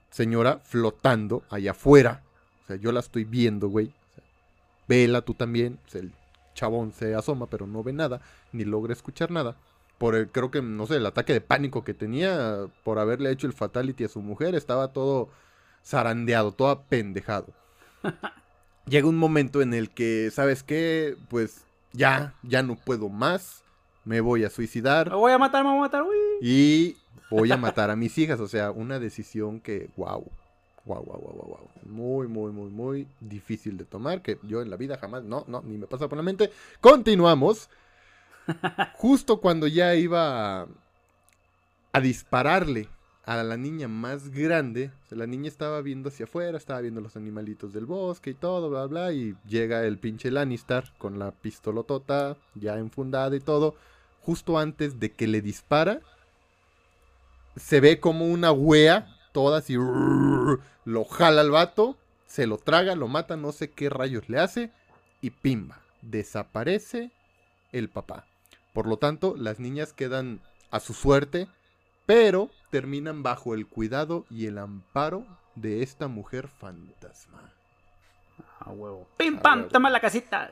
señora 0.09 0.61
flotando 0.64 1.42
allá 1.50 1.73
afuera. 1.73 2.23
O 2.64 2.66
sea, 2.68 2.76
yo 2.76 2.92
la 2.92 3.00
estoy 3.00 3.25
viendo, 3.25 3.68
güey. 3.68 3.88
O 3.88 4.14
sea, 4.14 4.25
vela 4.88 5.21
tú 5.21 5.35
también. 5.35 5.78
O 5.87 5.90
sea, 5.90 6.00
el 6.00 6.12
chabón 6.54 6.92
se 6.92 7.14
asoma, 7.14 7.47
pero 7.47 7.66
no 7.66 7.82
ve 7.82 7.92
nada, 7.92 8.21
ni 8.52 8.64
logra 8.64 8.92
escuchar 8.92 9.30
nada 9.30 9.56
por 10.02 10.16
el, 10.16 10.28
creo 10.28 10.50
que, 10.50 10.61
no 10.61 10.85
sé, 10.88 10.97
el 10.97 11.06
ataque 11.06 11.32
de 11.32 11.40
pánico 11.40 11.85
que 11.85 11.94
tenía 11.94 12.66
por 12.82 12.99
haberle 12.99 13.30
hecho 13.30 13.47
el 13.47 13.52
fatality 13.52 14.02
a 14.02 14.09
su 14.09 14.21
mujer, 14.21 14.56
estaba 14.56 14.88
todo 14.88 15.28
zarandeado, 15.85 16.50
todo 16.50 16.71
apendejado. 16.71 17.47
Llega 18.87 19.06
un 19.06 19.16
momento 19.16 19.62
en 19.62 19.75
el 19.75 19.90
que, 19.90 20.32
¿sabes 20.32 20.64
qué? 20.64 21.16
Pues 21.28 21.64
ya, 21.92 22.35
ya 22.42 22.64
no 22.64 22.75
puedo 22.75 23.11
más, 23.11 23.62
me 24.04 24.21
voy 24.21 24.42
a 24.42 24.50
suicidar 24.50 25.09
Me 25.09 25.14
voy 25.14 25.30
a 25.30 25.38
matar, 25.38 25.62
me 25.62 25.71
voy 25.71 25.78
a 25.78 25.82
matar, 25.82 26.02
uy. 26.02 26.16
y 26.40 26.97
voy 27.30 27.52
a 27.52 27.56
matar 27.56 27.90
a 27.90 27.94
mis 27.94 28.18
hijas, 28.18 28.40
o 28.40 28.49
sea, 28.49 28.73
una 28.73 28.99
decisión 28.99 29.61
que, 29.61 29.88
wow. 29.97 30.28
Wow, 30.84 31.04
wow, 31.04 31.20
wow, 31.20 31.34
wow, 31.34 31.48
wow. 31.48 31.70
Muy, 31.84 32.26
muy, 32.26 32.52
muy, 32.52 32.70
muy 32.70 33.08
difícil 33.20 33.76
de 33.76 33.84
tomar. 33.84 34.22
Que 34.22 34.38
yo 34.42 34.62
en 34.62 34.70
la 34.70 34.76
vida 34.76 34.98
jamás, 34.98 35.22
no, 35.22 35.44
no, 35.46 35.62
ni 35.62 35.78
me 35.78 35.86
pasa 35.86 36.08
por 36.08 36.16
la 36.16 36.24
mente. 36.24 36.50
Continuamos. 36.80 37.68
Justo 38.94 39.40
cuando 39.40 39.66
ya 39.68 39.94
iba 39.94 40.62
a, 40.62 40.66
a 41.92 42.00
dispararle 42.00 42.88
a 43.24 43.42
la 43.42 43.56
niña 43.56 43.86
más 43.86 44.30
grande, 44.30 44.90
o 45.04 45.08
sea, 45.08 45.18
la 45.18 45.26
niña 45.26 45.48
estaba 45.48 45.80
viendo 45.80 46.08
hacia 46.08 46.24
afuera, 46.24 46.58
estaba 46.58 46.80
viendo 46.80 47.00
los 47.00 47.16
animalitos 47.16 47.72
del 47.72 47.86
bosque 47.86 48.30
y 48.30 48.34
todo, 48.34 48.68
bla, 48.68 48.86
bla, 48.86 49.12
y 49.12 49.36
llega 49.46 49.84
el 49.84 49.98
pinche 49.98 50.30
Lannister 50.30 50.92
con 50.98 51.18
la 51.18 51.30
pistolotota 51.30 52.36
ya 52.54 52.76
enfundada 52.78 53.36
y 53.36 53.40
todo. 53.40 53.76
Justo 54.22 54.58
antes 54.58 54.98
de 54.98 55.12
que 55.12 55.28
le 55.28 55.40
dispara, 55.40 56.00
se 57.56 57.80
ve 57.80 58.00
como 58.00 58.26
una 58.26 58.52
wea, 58.52 59.12
toda 59.32 59.58
así, 59.58 59.74
lo 59.74 61.04
jala 61.04 61.40
al 61.40 61.50
vato, 61.50 61.96
se 62.26 62.46
lo 62.46 62.58
traga, 62.58 62.94
lo 62.94 63.08
mata, 63.08 63.36
no 63.36 63.52
sé 63.52 63.70
qué 63.70 63.90
rayos 63.90 64.28
le 64.28 64.38
hace, 64.38 64.70
y 65.20 65.30
pimba, 65.30 65.80
desaparece 66.02 67.10
el 67.72 67.88
papá. 67.88 68.26
Por 68.72 68.86
lo 68.86 68.96
tanto, 68.96 69.34
las 69.36 69.58
niñas 69.58 69.92
quedan 69.92 70.40
a 70.70 70.80
su 70.80 70.94
suerte, 70.94 71.48
pero 72.06 72.50
terminan 72.70 73.22
bajo 73.22 73.54
el 73.54 73.66
cuidado 73.66 74.24
y 74.30 74.46
el 74.46 74.58
amparo 74.58 75.26
de 75.54 75.82
esta 75.82 76.08
mujer 76.08 76.48
fantasma. 76.48 77.52
A 78.61 78.70
huevo. 78.70 79.08
Pim, 79.16 79.38
pam, 79.38 79.58
huevo. 79.61 79.70
toma 79.70 79.90
la 79.90 80.00
casita. 80.00 80.50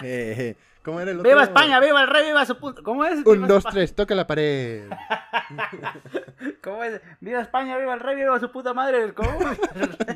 Jeje. 0.00 0.56
¿Cómo 0.82 0.98
era 1.00 1.12
el 1.12 1.20
otro? 1.20 1.30
¡Viva 1.30 1.44
España, 1.44 1.78
viva 1.78 2.02
el 2.02 2.08
rey, 2.08 2.26
viva 2.26 2.44
su 2.44 2.58
puta! 2.58 2.82
¿Cómo 2.82 3.04
es? 3.04 3.24
Un, 3.24 3.46
dos, 3.46 3.64
Espa- 3.64 3.70
tres, 3.70 3.94
toca 3.94 4.16
la 4.16 4.26
pared. 4.26 4.90
¿Cómo 6.62 6.82
es? 6.82 7.00
¡Viva 7.20 7.40
España, 7.40 7.76
viva 7.78 7.94
el 7.94 8.00
rey, 8.00 8.16
viva 8.16 8.38
su 8.40 8.50
puta 8.50 8.74
madre! 8.74 9.14
¿Cómo? 9.14 9.30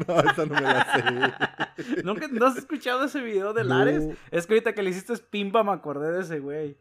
No, 0.08 0.20
esa 0.20 0.44
no 0.46 0.54
me 0.54 0.60
la 0.60 1.34
sé. 1.76 2.02
¿Nunca 2.02 2.26
no 2.30 2.46
has 2.46 2.56
escuchado 2.56 3.04
ese 3.04 3.20
video 3.20 3.52
de 3.52 3.62
No. 3.64 3.78
Lares? 3.78 4.08
Es 4.30 4.46
que 4.46 4.54
ahorita 4.54 4.72
que 4.72 4.82
le 4.82 4.90
hiciste 4.90 5.16
pimpa 5.18 5.62
me 5.62 5.72
acordé 5.72 6.10
de 6.12 6.22
ese 6.22 6.40
güey. 6.40 6.76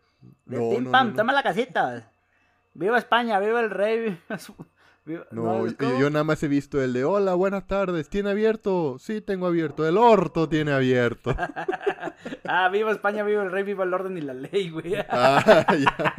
De 0.46 0.58
No, 0.58 0.70
pim 0.72 0.84
no, 0.86 0.92
pam, 0.92 1.06
no, 1.08 1.12
no. 1.12 1.18
toma 1.18 1.34
la 1.34 1.44
casita. 1.44 2.12
¡Viva 2.74 2.98
España, 2.98 3.40
viva 3.40 3.60
el 3.62 3.70
rey! 3.70 4.00
Viva 4.28 4.40
su... 4.40 4.54
viva- 4.56 4.66
No, 5.32 5.68
yo, 6.00 6.10
nada 6.10 6.24
más 6.24 6.42
he 6.42 6.48
visto 6.48 6.82
el 6.82 6.92
de 6.94 7.04
hola, 7.06 7.36
buenas 7.36 7.68
tardes, 7.68 8.10
¿tiene 8.10 8.32
abierto? 8.32 8.98
Sí, 9.00 9.22
tengo 9.22 9.46
abierto. 9.46 9.88
El 9.88 9.98
orto 9.98 10.50
tiene 10.50 10.72
abierto. 10.74 11.36
Ah, 12.48 12.70
viva 12.70 12.92
España, 12.92 13.24
viva 13.24 13.44
el 13.44 13.52
rey, 13.52 13.64
viva 13.64 13.84
el 13.84 13.94
orden 13.94 14.18
y 14.18 14.22
la 14.22 14.34
ley, 14.34 14.70
güey. 14.70 14.96
Ah, 15.10 15.66
ya. 15.78 16.16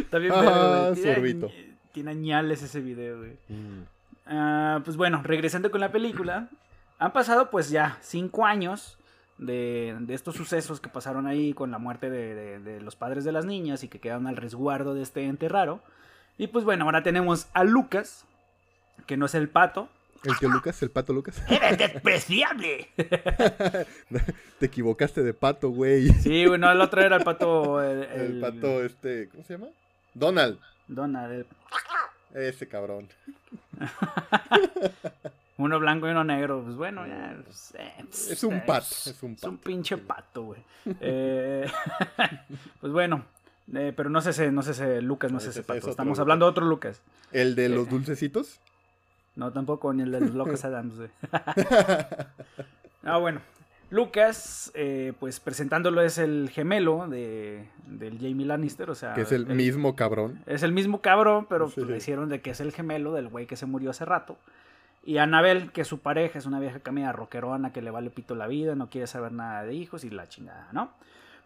También 0.10 0.32
Ah, 0.34 0.90
tiene, 0.94 1.14
sorbito. 1.14 1.46
añ- 1.48 1.76
tiene 1.92 2.10
añales 2.10 2.62
ese 2.62 2.80
video, 2.80 3.18
güey. 3.18 3.32
Mm. 3.48 3.82
Ah, 4.26 4.80
pues 4.84 4.96
bueno, 4.96 5.22
regresando 5.24 5.70
con 5.70 5.80
la 5.80 5.90
película, 5.92 6.48
han 6.98 7.12
pasado 7.12 7.50
pues 7.50 7.70
ya 7.70 7.98
cinco 8.00 8.44
años 8.46 8.96
de, 9.38 9.96
de 10.00 10.14
estos 10.14 10.36
sucesos 10.36 10.80
que 10.80 10.88
pasaron 10.88 11.26
ahí 11.26 11.52
con 11.52 11.70
la 11.70 11.78
muerte 11.78 12.10
de, 12.10 12.34
de- 12.34 12.58
de 12.60 12.80
los 12.80 12.94
padres 12.96 13.24
de 13.24 13.32
las 13.32 13.44
niñas 13.44 13.82
y 13.84 13.88
que 13.88 13.98
quedaron 14.00 14.26
al 14.26 14.36
resguardo 14.36 14.94
de 14.94 15.02
este 15.02 15.24
ente 15.24 15.48
raro. 15.48 15.80
Y 16.40 16.46
pues 16.46 16.64
bueno, 16.64 16.86
ahora 16.86 17.02
tenemos 17.02 17.48
a 17.52 17.64
Lucas, 17.64 18.24
que 19.06 19.18
no 19.18 19.26
es 19.26 19.34
el 19.34 19.50
pato. 19.50 19.90
El 20.24 20.38
tío 20.38 20.48
Lucas, 20.48 20.82
el 20.82 20.90
pato 20.90 21.12
Lucas. 21.12 21.42
¡Eres 21.50 21.76
despreciable! 21.76 22.88
Te 24.58 24.64
equivocaste 24.66 25.22
de 25.22 25.34
pato, 25.34 25.68
güey. 25.68 26.08
Sí, 26.08 26.46
bueno, 26.46 26.70
el 26.72 26.80
otro 26.80 27.02
era 27.02 27.16
el 27.16 27.24
pato. 27.24 27.82
El, 27.82 28.02
El, 28.14 28.20
el- 28.36 28.40
pato, 28.40 28.82
este, 28.82 29.28
¿cómo 29.28 29.44
se 29.44 29.52
llama? 29.58 29.66
Donald. 30.14 30.58
Donald, 30.88 31.30
el- 31.32 31.46
Ese 32.42 32.66
cabrón. 32.66 33.06
uno 35.58 35.78
blanco 35.78 36.06
y 36.08 36.10
uno 36.12 36.24
negro. 36.24 36.62
Pues 36.64 36.76
bueno, 36.76 37.06
ya. 37.06 37.36
pues, 37.44 37.74
eh, 37.78 37.92
pues, 37.98 38.30
Es 38.30 38.44
un 38.44 38.60
pato, 38.64 38.86
es 38.88 39.22
un 39.22 39.32
Es 39.34 39.42
un 39.44 39.56
pato. 39.58 39.62
pinche 39.68 39.96
pato, 39.98 40.42
güey. 40.44 40.60
Eh, 41.00 41.70
pues 42.80 42.92
bueno, 42.92 43.24
eh, 43.74 43.92
pero 43.96 44.10
no 44.10 44.20
sé 44.20 44.30
ese, 44.30 44.50
no 44.52 44.62
sé 44.62 44.72
ese 44.72 45.02
Lucas, 45.02 45.30
no 45.30 45.36
No, 45.36 45.40
sé 45.40 45.50
ese 45.50 45.60
ese 45.60 45.66
pato. 45.66 45.78
es 45.78 45.84
otro 45.84 45.90
Estamos 45.92 46.10
Lucas. 46.12 46.20
hablando 46.20 46.46
de 46.46 46.50
otro 46.50 46.66
Lucas. 46.66 47.02
El 47.32 47.54
de 47.54 47.68
los 47.68 47.86
Eh. 47.86 47.90
dulcecitos. 47.90 48.58
No, 49.36 49.52
tampoco, 49.52 49.92
ni 49.92 50.02
el 50.02 50.10
de 50.10 50.20
los 50.20 50.34
locos 50.34 50.64
Adams, 50.64 50.96
güey. 50.96 51.10
Ah, 53.02 53.16
bueno. 53.18 53.40
Lucas, 53.90 54.70
eh, 54.74 55.14
pues 55.18 55.40
presentándolo 55.40 56.00
es 56.02 56.18
el 56.18 56.48
gemelo 56.52 57.08
de, 57.08 57.66
del 57.86 58.18
Jamie 58.20 58.46
Lannister, 58.46 58.88
o 58.88 58.94
sea... 58.94 59.14
que 59.14 59.22
es 59.22 59.32
el 59.32 59.46
mismo 59.46 59.96
cabrón. 59.96 60.40
Es 60.46 60.62
el 60.62 60.70
mismo 60.72 61.00
cabrón, 61.00 61.46
pero 61.48 61.66
Sí. 61.68 61.74
pues, 61.76 61.88
le 61.88 61.96
hicieron 61.96 62.28
de 62.28 62.40
que 62.40 62.50
es 62.50 62.60
el 62.60 62.70
gemelo 62.72 63.12
del 63.12 63.26
güey 63.28 63.46
que 63.46 63.56
se 63.56 63.66
murió 63.66 63.90
hace 63.90 64.04
rato. 64.04 64.36
Y 65.04 65.16
Anabel, 65.18 65.72
que 65.72 65.80
es 65.80 65.88
su 65.88 65.98
pareja, 65.98 66.38
es 66.38 66.46
una 66.46 66.60
vieja 66.60 66.78
camina 66.80 67.10
rockerona 67.10 67.72
que 67.72 67.82
le 67.82 67.90
vale 67.90 68.10
pito 68.10 68.36
la 68.36 68.46
vida, 68.46 68.76
no 68.76 68.90
quiere 68.90 69.08
saber 69.08 69.32
nada 69.32 69.64
de 69.64 69.74
hijos 69.74 70.04
y 70.04 70.10
la 70.10 70.28
chingada, 70.28 70.68
¿no? 70.72 70.90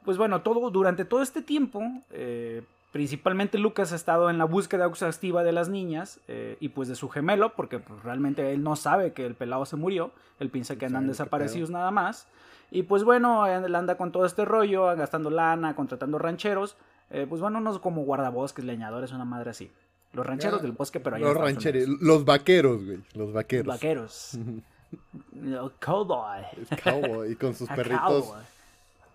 Pues 0.04 0.18
bueno, 0.18 0.42
todo, 0.42 0.70
durante 0.70 1.04
todo 1.04 1.22
este 1.22 1.40
tiempo, 1.42 1.82
eh, 2.10 2.62
principalmente 2.92 3.58
Lucas 3.58 3.92
ha 3.92 3.96
estado 3.96 4.28
en 4.30 4.38
la 4.38 4.44
búsqueda 4.44 4.86
exhaustiva 4.86 5.42
de 5.42 5.52
las 5.52 5.68
niñas 5.68 6.20
eh, 6.28 6.56
y 6.60 6.68
pues 6.68 6.88
de 6.88 6.94
su 6.94 7.08
gemelo, 7.08 7.54
porque 7.54 7.78
pues, 7.78 8.02
realmente 8.02 8.52
él 8.52 8.62
no 8.62 8.76
sabe 8.76 9.12
que 9.12 9.24
el 9.26 9.34
pelado 9.34 9.64
se 9.66 9.76
murió, 9.76 10.10
él 10.40 10.50
piensa 10.50 10.76
que 10.76 10.86
No 10.88 10.98
andan 10.98 11.08
desaparecidos 11.08 11.70
nada 11.70 11.90
más. 11.90 12.26
Y 12.70 12.82
pues 12.82 13.04
bueno, 13.04 13.46
él 13.46 13.74
anda 13.74 13.96
con 13.96 14.10
todo 14.12 14.26
este 14.26 14.44
rollo, 14.44 14.84
gastando 14.96 15.30
lana, 15.30 15.74
contratando 15.76 16.18
rancheros. 16.18 16.76
eh, 17.10 17.26
pues 17.28 17.40
bueno, 17.40 17.58
unos 17.58 17.78
como 17.78 18.02
guardabosques, 18.04 18.64
leñadores, 18.64 19.12
una 19.12 19.24
madre 19.24 19.50
así. 19.50 19.70
Los 20.12 20.24
rancheros 20.26 20.60
Ah, 20.60 20.62
del 20.62 20.72
bosque, 20.72 21.00
pero 21.00 21.16
allá 21.16 21.24
los 21.26 21.36
rancheros, 21.36 21.88
los 22.00 22.24
vaqueros, 22.24 22.84
güey. 22.84 22.98
Los 23.14 23.32
vaqueros. 23.32 23.66
Vaqueros. 23.66 24.32
El 25.34 25.70
cowboy. 25.80 26.42
Es 26.70 26.80
cowboy, 26.82 27.32
y 27.32 27.36
con 27.36 27.54
sus 27.54 27.68
perritos. 27.76 28.00
cowboy. 28.24 28.42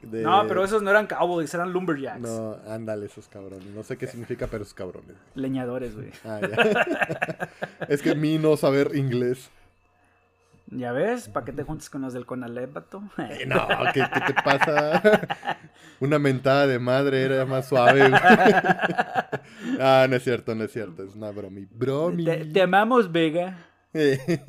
De- 0.01 0.21
No, 0.21 0.45
pero 0.47 0.63
esos 0.63 0.81
no 0.81 0.89
eran 0.89 1.07
cowboys, 1.07 1.53
eran 1.53 1.71
lumberjacks. 1.73 2.21
No, 2.21 2.57
ándale, 2.67 3.05
esos 3.07 3.27
cabrones. 3.27 3.65
No 3.67 3.83
sé 3.83 3.97
qué 3.97 4.07
significa, 4.07 4.47
pero 4.47 4.63
esos 4.63 4.73
cabrones. 4.73 5.15
Leñadores, 5.35 5.95
güey. 5.95 6.11
Ah, 6.25 6.39
ya. 6.41 7.49
es 7.87 8.01
que 8.01 8.15
mi 8.15 8.37
no 8.37 8.57
saber 8.57 8.95
inglés. 8.95 9.49
Ya 10.71 10.91
ves, 10.91 11.27
¿para 11.29 11.45
qué 11.47 11.51
te 11.51 11.63
juntas 11.63 11.89
con 11.89 12.03
los 12.03 12.13
del 12.13 12.27
Conalep, 12.27 12.71
vato? 12.73 13.01
Eh, 13.17 13.43
no, 13.47 13.67
¿qué, 13.91 14.03
qué 14.13 14.33
te 14.33 14.33
pasa? 14.43 15.01
Una 15.99 16.19
mentada 16.19 16.67
de 16.67 16.77
madre 16.77 17.23
era 17.23 17.43
más 17.45 17.67
suave. 17.67 18.03
ah, 19.79 20.05
no 20.07 20.15
es 20.15 20.23
cierto, 20.23 20.53
no 20.53 20.63
es 20.63 20.71
cierto. 20.71 21.03
Es 21.03 21.15
una 21.15 21.31
bromi. 21.31 21.65
Bromi. 21.71 22.23
Te, 22.23 22.45
te 22.45 22.61
amamos, 22.61 23.11
Vega. 23.11 23.57
Eh, 23.93 24.41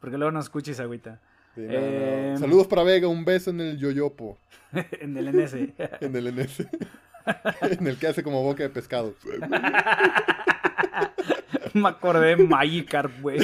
Porque 0.00 0.18
luego 0.18 0.30
no 0.32 0.40
escuches 0.40 0.78
agüita. 0.80 1.20
Sí, 1.54 1.60
no, 1.62 1.72
no. 1.72 1.78
Eh, 1.78 2.34
Saludos 2.38 2.66
para 2.66 2.82
Vega, 2.82 3.08
un 3.08 3.24
beso 3.24 3.50
en 3.50 3.60
el 3.60 3.78
yoyopo. 3.78 4.38
en 4.72 5.16
el 5.16 5.32
NS. 5.34 5.54
En 6.00 6.16
el 6.16 6.34
NS. 6.34 6.66
en 7.62 7.86
el 7.86 7.96
que 7.98 8.06
hace 8.06 8.22
como 8.22 8.42
boca 8.42 8.62
de 8.62 8.70
pescado. 8.70 9.14
Me 11.74 11.88
acordé 11.88 12.36
de 12.36 12.44
Magikarp, 12.44 13.20
güey. 13.20 13.38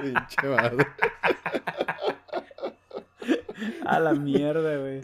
Pinche 0.00 0.46
madre. 0.48 0.86
A 3.86 4.00
la 4.00 4.12
mierda, 4.12 4.76
güey. 4.76 5.00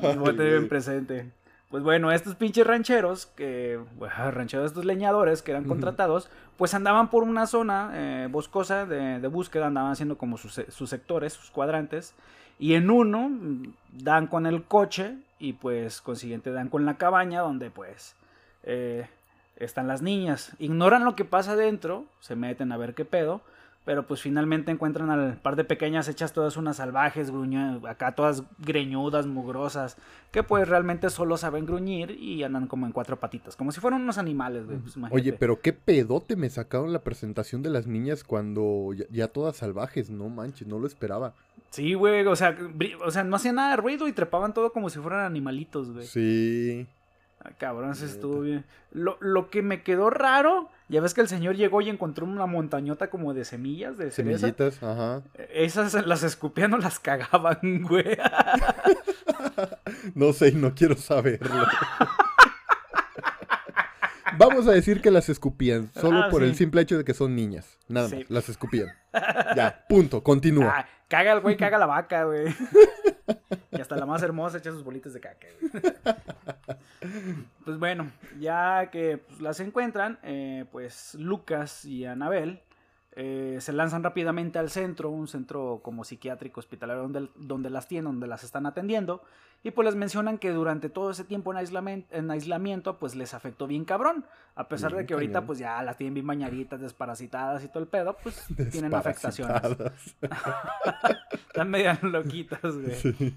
Voy 0.00 0.10
a 0.10 0.32
tener 0.32 0.34
güey. 0.34 0.54
en 0.56 0.68
presente. 0.68 1.30
Pues 1.72 1.82
bueno, 1.82 2.12
estos 2.12 2.36
pinches 2.36 2.66
rancheros, 2.66 3.26
que, 3.26 3.80
bueno, 3.96 4.14
rancheros, 4.30 4.66
estos 4.66 4.84
leñadores 4.84 5.42
que 5.42 5.50
eran 5.50 5.64
contratados, 5.64 6.28
pues 6.58 6.74
andaban 6.74 7.08
por 7.08 7.24
una 7.24 7.46
zona 7.46 7.90
eh, 7.94 8.28
boscosa 8.30 8.86
de, 8.86 9.18
de 9.18 9.28
búsqueda, 9.28 9.66
andaban 9.66 9.90
haciendo 9.90 10.16
como 10.18 10.36
sus, 10.36 10.52
se- 10.54 10.70
sus 10.70 10.90
sectores, 10.90 11.32
sus 11.32 11.50
cuadrantes, 11.50 12.14
y 12.58 12.74
en 12.74 12.90
uno 12.90 13.28
mm, 13.30 13.72
dan 14.04 14.26
con 14.28 14.46
el 14.46 14.62
coche 14.64 15.16
y 15.40 15.54
pues 15.54 16.00
consiguiente 16.02 16.52
dan 16.52 16.68
con 16.68 16.84
la 16.84 16.98
cabaña 16.98 17.40
donde 17.40 17.70
pues 17.70 18.14
eh, 18.64 19.08
están 19.56 19.88
las 19.88 20.02
niñas. 20.02 20.52
Ignoran 20.58 21.04
lo 21.04 21.16
que 21.16 21.24
pasa 21.24 21.52
adentro, 21.52 22.04
se 22.20 22.36
meten 22.36 22.70
a 22.70 22.76
ver 22.76 22.94
qué 22.94 23.04
pedo, 23.06 23.40
pero 23.84 24.06
pues 24.06 24.20
finalmente 24.22 24.70
encuentran 24.70 25.10
al 25.10 25.38
par 25.38 25.56
de 25.56 25.64
pequeñas 25.64 26.06
hechas 26.08 26.32
todas 26.32 26.56
unas 26.56 26.76
salvajes, 26.76 27.30
gruña- 27.32 27.80
acá 27.88 28.14
todas 28.14 28.44
greñudas, 28.58 29.26
mugrosas, 29.26 29.96
que 30.30 30.42
pues 30.44 30.68
realmente 30.68 31.10
solo 31.10 31.36
saben 31.36 31.66
gruñir 31.66 32.12
y 32.12 32.42
andan 32.44 32.68
como 32.68 32.86
en 32.86 32.92
cuatro 32.92 33.18
patitas, 33.18 33.56
como 33.56 33.72
si 33.72 33.80
fueran 33.80 34.02
unos 34.02 34.18
animales, 34.18 34.66
güey. 34.66 34.78
pues, 34.78 34.96
Oye, 35.10 35.32
pero 35.32 35.60
qué 35.60 35.72
pedote 35.72 36.36
me 36.36 36.48
sacaron 36.48 36.92
la 36.92 37.00
presentación 37.02 37.62
de 37.62 37.70
las 37.70 37.86
niñas 37.86 38.22
cuando 38.24 38.92
ya, 38.94 39.04
ya 39.10 39.28
todas 39.28 39.56
salvajes. 39.56 40.10
No 40.10 40.28
manches, 40.28 40.68
no 40.68 40.78
lo 40.78 40.86
esperaba. 40.86 41.34
Sí, 41.70 41.94
güey, 41.94 42.24
o 42.26 42.36
sea, 42.36 42.56
o 43.04 43.10
sea, 43.10 43.24
no 43.24 43.36
hacían 43.36 43.56
nada 43.56 43.70
de 43.70 43.76
ruido 43.78 44.06
y 44.06 44.12
trepaban 44.12 44.54
todo 44.54 44.72
como 44.72 44.90
si 44.90 44.98
fueran 45.00 45.24
animalitos, 45.24 45.90
güey. 45.90 46.06
Sí. 46.06 46.86
Ah, 47.44 47.50
cabrón, 47.58 47.90
Neta. 47.90 48.04
estuvo 48.04 48.40
bien. 48.42 48.64
Lo, 48.92 49.16
lo 49.20 49.50
que 49.50 49.62
me 49.62 49.82
quedó 49.82 50.10
raro, 50.10 50.68
ya 50.88 51.00
ves 51.00 51.14
que 51.14 51.20
el 51.20 51.28
señor 51.28 51.56
llegó 51.56 51.80
y 51.80 51.88
encontró 51.88 52.26
una 52.26 52.46
montañota 52.46 53.08
como 53.10 53.32
de 53.34 53.44
semillas, 53.44 53.96
de 53.98 54.10
cereza. 54.10 54.38
Semillitas, 54.40 54.82
ajá. 54.82 55.22
Esas 55.52 56.06
las 56.06 56.22
escupían 56.22 56.72
o 56.74 56.78
las 56.78 56.98
cagaban, 56.98 57.58
güey. 57.88 58.16
No 60.14 60.32
sé 60.32 60.48
y 60.48 60.52
no 60.52 60.74
quiero 60.74 60.96
saberlo. 60.96 61.66
Vamos 64.38 64.66
a 64.66 64.72
decir 64.72 65.02
que 65.02 65.10
las 65.10 65.28
escupían, 65.28 65.90
solo 65.94 66.22
Ah, 66.24 66.28
por 66.30 66.42
el 66.42 66.54
simple 66.54 66.80
hecho 66.80 66.96
de 66.96 67.04
que 67.04 67.12
son 67.14 67.34
niñas. 67.36 67.78
Nada 67.88 68.08
Sí. 68.08 68.16
más, 68.16 68.30
las 68.30 68.48
escupían. 68.48 68.88
Ya, 69.56 69.84
punto, 69.88 70.22
continúa. 70.22 70.72
Ah, 70.78 70.86
caga 71.08 71.32
el 71.32 71.40
güey, 71.40 71.56
caga 71.56 71.78
la 71.78 71.86
vaca, 71.86 72.24
güey. 72.24 72.46
Y 73.72 73.80
hasta 73.80 73.96
la 73.96 74.06
más 74.06 74.22
hermosa 74.22 74.58
echa 74.58 74.70
sus 74.70 74.84
bolitas 74.84 75.12
de 75.12 75.20
caca. 75.20 75.46
Pues 77.64 77.78
bueno, 77.78 78.10
ya 78.38 78.90
que 78.90 79.18
pues, 79.18 79.40
las 79.40 79.58
encuentran, 79.60 80.18
eh, 80.22 80.66
pues 80.70 81.14
Lucas 81.14 81.84
y 81.84 82.04
Anabel 82.04 82.60
eh, 83.14 83.58
se 83.60 83.72
lanzan 83.72 84.02
rápidamente 84.02 84.58
al 84.58 84.70
centro, 84.70 85.10
un 85.10 85.28
centro 85.28 85.80
como 85.82 86.02
psiquiátrico 86.02 86.60
hospitalario 86.60 87.02
donde, 87.02 87.28
donde 87.36 87.70
las 87.70 87.86
tienen, 87.86 88.04
donde 88.04 88.26
las 88.26 88.42
están 88.42 88.66
atendiendo. 88.66 89.22
Y 89.64 89.70
pues 89.70 89.86
les 89.86 89.94
mencionan 89.94 90.38
que 90.38 90.50
durante 90.50 90.88
todo 90.88 91.10
ese 91.10 91.22
tiempo 91.22 91.52
en 91.52 91.58
aislamiento, 91.58 92.08
en 92.16 92.30
aislamiento 92.30 92.98
pues 92.98 93.14
les 93.14 93.32
afectó 93.34 93.66
bien 93.66 93.84
cabrón. 93.84 94.24
A 94.56 94.66
pesar 94.68 94.94
de 94.94 95.06
que 95.06 95.14
ahorita 95.14 95.46
pues 95.46 95.58
ya 95.58 95.80
las 95.82 95.96
tienen 95.96 96.14
bien 96.14 96.26
bañaditas, 96.26 96.80
desparasitadas 96.80 97.62
y 97.64 97.68
todo 97.68 97.82
el 97.82 97.88
pedo, 97.88 98.16
pues 98.22 98.46
tienen 98.72 98.92
afectaciones. 98.94 99.62
Están 101.48 101.70
medio 101.70 101.96
loquitas, 102.02 102.76
güey. 102.76 102.94
Sí. 102.94 103.36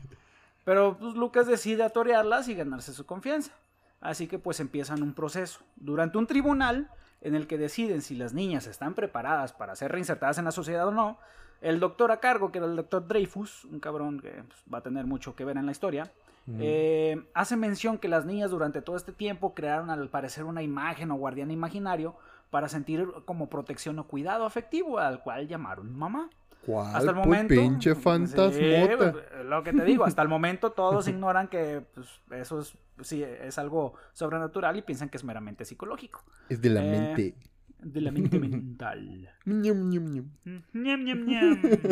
Pero 0.65 0.97
pues 0.97 1.15
Lucas 1.15 1.47
decide 1.47 1.84
atorearlas 1.84 2.49
y 2.49 2.56
ganarse 2.56 2.93
su 2.93 3.06
confianza. 3.06 3.54
Así 4.01 4.28
que 4.28 4.38
pues 4.38 4.60
empiezan 4.60 5.01
un 5.01 5.13
proceso. 5.13 5.62
Durante 5.78 6.17
un 6.17 6.28
tribunal 6.28 6.91
en 7.21 7.36
el 7.36 7.47
que 7.47 7.58
deciden 7.58 8.01
si 8.01 8.15
las 8.15 8.34
niñas 8.34 8.67
están 8.67 8.93
preparadas 8.93 9.54
para 9.54 9.75
ser 9.75 9.93
reinsertadas 9.93 10.38
en 10.38 10.45
la 10.45 10.51
sociedad 10.51 10.88
o 10.88 10.91
no, 10.91 11.17
el 11.62 11.80
doctor 11.80 12.12
a 12.12 12.19
cargo, 12.19 12.51
que 12.51 12.58
era 12.58 12.67
el 12.67 12.75
doctor 12.75 13.08
Dreyfus, 13.08 13.63
un 13.65 13.80
cabrón 13.80 14.19
que 14.19 14.32
pues, 14.32 14.63
va 14.71 14.80
a 14.80 14.84
tener 14.84 15.06
mucho 15.06 15.36
que 15.36 15.45
ver 15.45 15.56
en 15.58 15.65
la 15.65 15.71
historia, 15.71 16.12
Mm. 16.47 16.60
eh, 16.62 17.28
hace 17.34 17.56
mención 17.56 17.97
que 17.97 18.08
las 18.08 18.25
niñas 18.25 18.51
durante 18.51 18.82
todo 18.82 18.95
este 18.95 19.12
tiempo 19.12 19.56
crearon 19.56 19.89
al 19.89 20.10
parecer 20.10 20.43
una 20.43 20.62
imagen 20.62 21.10
o 21.10 21.15
guardián 21.15 21.49
imaginario 21.49 22.15
para 22.51 22.69
sentir 22.69 23.08
como 23.25 23.49
protección 23.49 23.97
o 23.97 24.08
cuidado 24.08 24.45
afectivo 24.45 24.99
al 24.99 25.23
cual 25.23 25.47
llamaron 25.47 25.97
mamá. 25.97 26.30
¿Cuál? 26.65 26.95
Hasta 26.95 27.10
el 27.12 27.15
pues, 27.15 27.28
momento. 27.28 27.54
pinche 27.54 27.95
Sí, 27.95 28.01
fantasmota. 28.01 29.12
pues, 29.12 29.45
lo 29.45 29.63
que 29.63 29.73
te 29.73 29.84
digo, 29.86 30.04
hasta 30.06 30.21
el 30.21 30.30
momento 30.36 30.71
todos 30.71 31.08
ignoran 31.08 31.47
que 31.47 31.84
pues, 31.93 32.08
eso 32.32 32.60
es, 32.60 32.78
sí, 33.01 33.23
es 33.23 33.58
algo 33.58 33.93
sobrenatural 34.13 34.75
y 34.78 34.82
piensan 34.82 35.10
que 35.10 35.17
es 35.17 35.23
meramente 35.23 35.65
psicológico. 35.65 36.23
es 36.49 36.62
de 36.62 36.69
la 36.69 36.84
Eh, 36.84 36.91
mente. 36.91 37.36
De 37.84 38.01
la 38.01 38.12
mente 38.12 38.39
mental. 38.39 39.30
Ñam, 39.45 39.89
ñam, 39.89 40.06
ñam. 40.12 40.30
Ñam, 40.73 41.04
ñam, 41.04 41.25
ñam. 41.25 41.62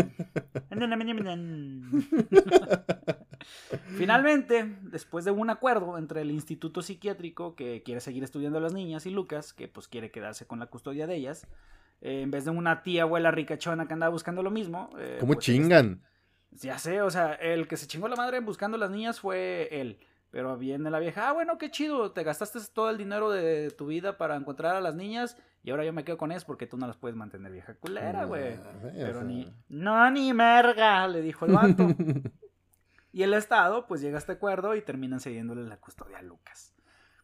Ñam. 3.93 3.99
Finalmente, 3.99 4.75
después 4.83 5.25
de 5.25 5.31
un 5.31 5.49
acuerdo 5.49 5.97
entre 5.97 6.21
el 6.21 6.31
instituto 6.31 6.81
psiquiátrico 6.81 7.55
que 7.55 7.83
quiere 7.83 8.01
seguir 8.01 8.23
estudiando 8.23 8.57
a 8.57 8.61
las 8.61 8.73
niñas 8.73 9.05
y 9.05 9.09
Lucas, 9.11 9.53
que 9.53 9.67
pues 9.67 9.87
quiere 9.87 10.11
quedarse 10.11 10.45
con 10.47 10.59
la 10.59 10.67
custodia 10.67 11.07
de 11.07 11.15
ellas, 11.15 11.47
eh, 12.01 12.21
en 12.21 12.31
vez 12.31 12.45
de 12.45 12.51
una 12.51 12.83
tía 12.83 13.03
abuela 13.03 13.31
ricachona 13.31 13.87
que 13.87 13.93
andaba 13.93 14.11
buscando 14.11 14.43
lo 14.43 14.51
mismo. 14.51 14.89
eh, 14.99 15.17
¿Cómo 15.19 15.33
pues, 15.33 15.45
chingan? 15.45 16.01
ya 16.51 16.77
sé, 16.77 17.01
o 17.01 17.09
sea, 17.09 17.33
el 17.33 17.67
que 17.67 17.77
se 17.77 17.87
chingó 17.87 18.07
la 18.07 18.15
madre 18.15 18.39
buscando 18.39 18.77
las 18.77 18.91
niñas 18.91 19.19
fue 19.19 19.69
él. 19.71 19.99
Pero 20.29 20.57
viene 20.57 20.89
la 20.89 20.97
vieja, 20.99 21.29
ah, 21.29 21.33
bueno, 21.33 21.59
qué 21.59 21.69
chido, 21.69 22.11
te 22.11 22.23
gastaste 22.23 22.59
todo 22.73 22.89
el 22.89 22.97
dinero 22.97 23.29
de 23.29 23.69
tu 23.69 23.85
vida 23.85 24.17
para 24.17 24.35
encontrar 24.35 24.75
a 24.75 24.81
las 24.81 24.95
niñas 24.95 25.37
y 25.63 25.69
ahora 25.69 25.85
yo 25.85 25.93
me 25.93 26.03
quedo 26.03 26.17
con 26.17 26.31
ellas 26.31 26.43
porque 26.43 26.65
tú 26.67 26.75
no 26.75 26.87
las 26.87 26.97
puedes 26.97 27.15
mantener, 27.15 27.51
vieja 27.51 27.75
culera, 27.75 28.25
güey. 28.25 28.53
Ah, 28.55 28.71
o 28.83 28.91
Pero 28.93 29.13
sea. 29.19 29.23
ni, 29.23 29.53
no, 29.69 30.09
ni 30.09 30.33
merga, 30.33 31.07
le 31.07 31.21
dijo 31.21 31.45
el 31.45 31.53
vato. 31.53 31.87
y 33.13 33.21
el 33.21 33.35
Estado, 33.35 33.85
pues 33.85 34.01
llega 34.01 34.17
a 34.17 34.19
este 34.19 34.31
acuerdo 34.31 34.75
y 34.75 34.81
terminan 34.81 35.19
cediéndole 35.19 35.63
la 35.63 35.77
custodia 35.77 36.17
a 36.17 36.23
Lucas. 36.23 36.73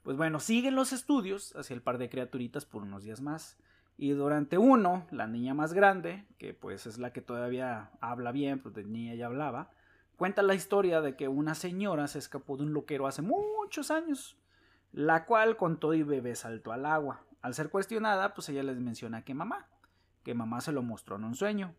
Pues 0.03 0.15
bueno, 0.15 0.39
siguen 0.39 0.75
los 0.75 0.93
estudios 0.93 1.55
hacia 1.55 1.73
el 1.73 1.81
par 1.81 1.97
de 1.97 2.09
criaturitas 2.09 2.63
por 2.65 2.83
unos 2.83 3.03
días 3.03 3.21
más. 3.21 3.57
Y 3.97 4.11
durante 4.11 4.59
uno, 4.59 5.07
la 5.09 5.25
niña 5.25 5.55
más 5.55 5.73
grande, 5.73 6.27
que 6.37 6.53
pues 6.53 6.85
es 6.85 6.99
la 6.99 7.11
que 7.11 7.21
todavía 7.21 7.89
habla 8.01 8.31
bien, 8.31 8.59
pues 8.59 8.75
de 8.75 8.83
niña 8.83 9.15
ya 9.15 9.25
hablaba, 9.25 9.71
cuenta 10.15 10.43
la 10.43 10.53
historia 10.53 11.01
de 11.01 11.15
que 11.15 11.27
una 11.27 11.55
señora 11.55 12.07
se 12.07 12.19
escapó 12.19 12.55
de 12.55 12.63
un 12.63 12.73
loquero 12.73 13.07
hace 13.07 13.23
muchos 13.23 13.89
años, 13.89 14.37
la 14.91 15.25
cual 15.25 15.57
con 15.57 15.79
todo 15.79 15.95
y 15.95 16.03
bebé 16.03 16.35
saltó 16.35 16.71
al 16.71 16.85
agua. 16.85 17.23
Al 17.41 17.55
ser 17.55 17.69
cuestionada, 17.69 18.35
pues 18.35 18.47
ella 18.49 18.61
les 18.61 18.79
menciona 18.79 19.25
que 19.25 19.33
mamá, 19.33 19.67
que 20.23 20.35
mamá 20.35 20.61
se 20.61 20.71
lo 20.71 20.83
mostró 20.83 21.15
en 21.15 21.23
un 21.23 21.35
sueño. 21.35 21.73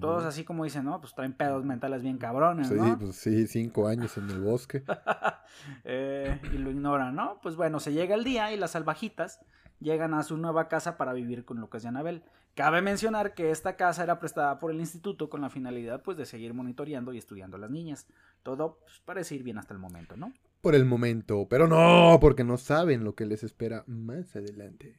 Todos 0.00 0.24
así 0.24 0.44
como 0.44 0.64
dicen, 0.64 0.84
no, 0.84 1.00
pues 1.00 1.14
traen 1.14 1.32
pedos 1.32 1.64
mentales 1.64 2.02
bien 2.02 2.18
cabrones, 2.18 2.68
Sí, 2.68 2.74
¿no? 2.74 2.98
pues 2.98 3.16
sí, 3.16 3.46
cinco 3.46 3.88
años 3.88 4.16
en 4.16 4.30
el 4.30 4.40
bosque. 4.40 4.84
Eh, 5.84 6.40
y 6.52 6.58
lo 6.58 6.70
ignoran, 6.70 7.14
¿no? 7.14 7.38
Pues 7.42 7.56
bueno, 7.56 7.78
se 7.78 7.92
llega 7.92 8.14
el 8.14 8.24
día 8.24 8.52
y 8.52 8.56
las 8.56 8.72
salvajitas 8.72 9.38
llegan 9.80 10.14
a 10.14 10.22
su 10.22 10.36
nueva 10.38 10.66
casa 10.68 10.96
para 10.96 11.12
vivir 11.12 11.44
con 11.44 11.60
Lucas 11.60 11.84
y 11.84 11.88
Anabel. 11.88 12.24
Cabe 12.54 12.80
mencionar 12.82 13.34
que 13.34 13.50
esta 13.50 13.76
casa 13.76 14.02
era 14.02 14.18
prestada 14.18 14.58
por 14.58 14.70
el 14.70 14.80
instituto 14.80 15.28
con 15.28 15.40
la 15.42 15.50
finalidad 15.50 16.02
pues 16.02 16.16
de 16.16 16.24
seguir 16.26 16.54
monitoreando 16.54 17.12
y 17.12 17.18
estudiando 17.18 17.56
a 17.56 17.60
las 17.60 17.70
niñas. 17.70 18.06
Todo 18.42 18.78
pues, 18.80 19.00
parece 19.04 19.34
ir 19.34 19.42
bien 19.42 19.58
hasta 19.58 19.74
el 19.74 19.78
momento, 19.80 20.16
¿no? 20.16 20.32
Por 20.62 20.74
el 20.74 20.84
momento, 20.84 21.46
pero 21.48 21.66
no, 21.68 22.18
porque 22.20 22.44
no 22.44 22.56
saben 22.56 23.04
lo 23.04 23.14
que 23.14 23.26
les 23.26 23.42
espera 23.42 23.84
más 23.86 24.34
adelante. 24.36 24.98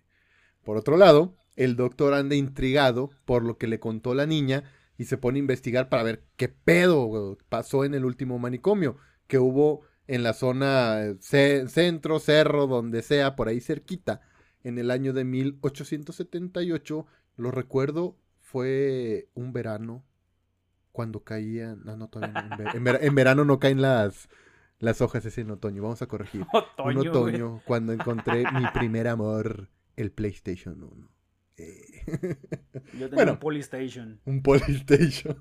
Por 0.63 0.77
otro 0.77 0.97
lado, 0.97 1.35
el 1.55 1.75
doctor 1.75 2.13
anda 2.13 2.35
intrigado 2.35 3.09
por 3.25 3.43
lo 3.43 3.57
que 3.57 3.67
le 3.67 3.79
contó 3.79 4.13
la 4.15 4.25
niña 4.25 4.63
y 4.97 5.05
se 5.05 5.17
pone 5.17 5.37
a 5.37 5.41
investigar 5.41 5.89
para 5.89 6.03
ver 6.03 6.23
qué 6.35 6.49
pedo 6.49 7.37
pasó 7.49 7.83
en 7.85 7.93
el 7.93 8.05
último 8.05 8.39
manicomio 8.39 8.97
que 9.27 9.39
hubo 9.39 9.81
en 10.07 10.21
la 10.23 10.33
zona 10.33 11.03
eh, 11.03 11.15
ce- 11.19 11.67
centro, 11.69 12.19
cerro, 12.19 12.67
donde 12.67 13.01
sea, 13.01 13.35
por 13.35 13.47
ahí 13.47 13.61
cerquita, 13.61 14.21
en 14.63 14.77
el 14.77 14.91
año 14.91 15.13
de 15.13 15.23
1878. 15.23 17.05
Lo 17.37 17.51
recuerdo, 17.51 18.17
fue 18.39 19.29
un 19.33 19.53
verano 19.53 20.03
cuando 20.91 21.23
caían, 21.23 21.81
no, 21.85 21.97
no, 21.97 22.07
todavía 22.09 22.41
no, 22.43 22.51
en, 22.53 22.57
ver- 22.57 22.75
en 22.75 22.83
ver- 22.83 22.99
en 23.01 23.15
verano 23.15 23.45
no 23.45 23.59
caen 23.59 23.81
las, 23.81 24.29
las 24.79 25.01
hojas, 25.01 25.25
es 25.25 25.37
en 25.39 25.49
otoño, 25.51 25.81
vamos 25.81 26.01
a 26.01 26.07
corregir. 26.07 26.45
Otoño, 26.53 26.87
un 26.87 26.93
güey. 26.95 27.07
otoño, 27.07 27.61
cuando 27.65 27.93
encontré 27.93 28.43
mi 28.51 28.67
primer 28.73 29.07
amor, 29.07 29.69
el 29.95 30.11
PlayStation 30.11 30.83
1. 30.83 31.07
Eh, 31.57 32.03
Yo 32.93 33.09
tenía 33.09 33.15
Bueno. 33.15 33.31
un 33.33 33.39
Polystation. 33.39 34.19
un 34.25 34.41
Polystation. 34.41 35.37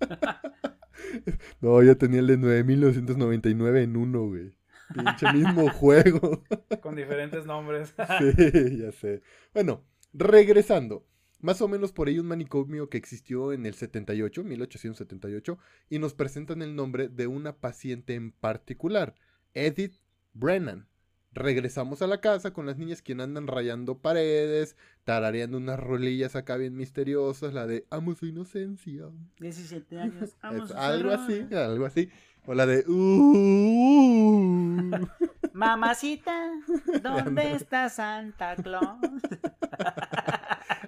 no, 1.60 1.82
yo 1.82 1.96
tenía 1.96 2.20
el 2.20 2.26
de 2.26 2.36
9999 2.36 3.82
en 3.82 3.96
uno, 3.96 4.26
güey. 4.26 4.54
Pinche 4.94 5.32
mismo 5.32 5.68
juego. 5.72 6.44
Con 6.80 6.94
diferentes 6.96 7.44
nombres. 7.46 7.94
Sí, 8.18 8.78
ya 8.78 8.92
sé. 8.92 9.22
Bueno, 9.52 9.84
regresando. 10.12 11.06
Más 11.40 11.60
o 11.60 11.68
menos 11.68 11.92
por 11.92 12.08
ahí 12.08 12.18
un 12.18 12.26
manicomio 12.26 12.88
que 12.88 12.96
existió 12.96 13.52
en 13.52 13.66
el 13.66 13.74
78, 13.74 14.42
1878, 14.42 15.58
y 15.90 15.98
nos 15.98 16.14
presentan 16.14 16.62
el 16.62 16.74
nombre 16.74 17.08
de 17.08 17.26
una 17.26 17.58
paciente 17.58 18.14
en 18.14 18.32
particular, 18.32 19.14
Edith 19.52 19.96
Brennan. 20.32 20.88
Regresamos 21.36 22.00
a 22.00 22.06
la 22.06 22.22
casa 22.22 22.54
con 22.54 22.64
las 22.64 22.78
niñas 22.78 23.02
quien 23.02 23.20
andan 23.20 23.46
rayando 23.46 23.98
paredes, 23.98 24.74
tarareando 25.04 25.58
unas 25.58 25.78
rolillas 25.78 26.34
acá 26.34 26.56
bien 26.56 26.74
misteriosas, 26.74 27.52
la 27.52 27.66
de 27.66 27.84
Amo 27.90 28.14
su 28.14 28.24
inocencia. 28.24 29.10
17 29.38 30.00
años. 30.00 30.22
Es 30.22 30.34
algo 30.72 31.10
así, 31.10 31.46
algo 31.54 31.84
así. 31.84 32.08
O 32.46 32.54
la 32.54 32.64
de 32.64 32.84
"Uh". 32.88 34.80
Mamacita, 35.52 36.52
¿dónde 37.02 37.52
está 37.52 37.90
Santa 37.90 38.56
Claus? 38.56 38.98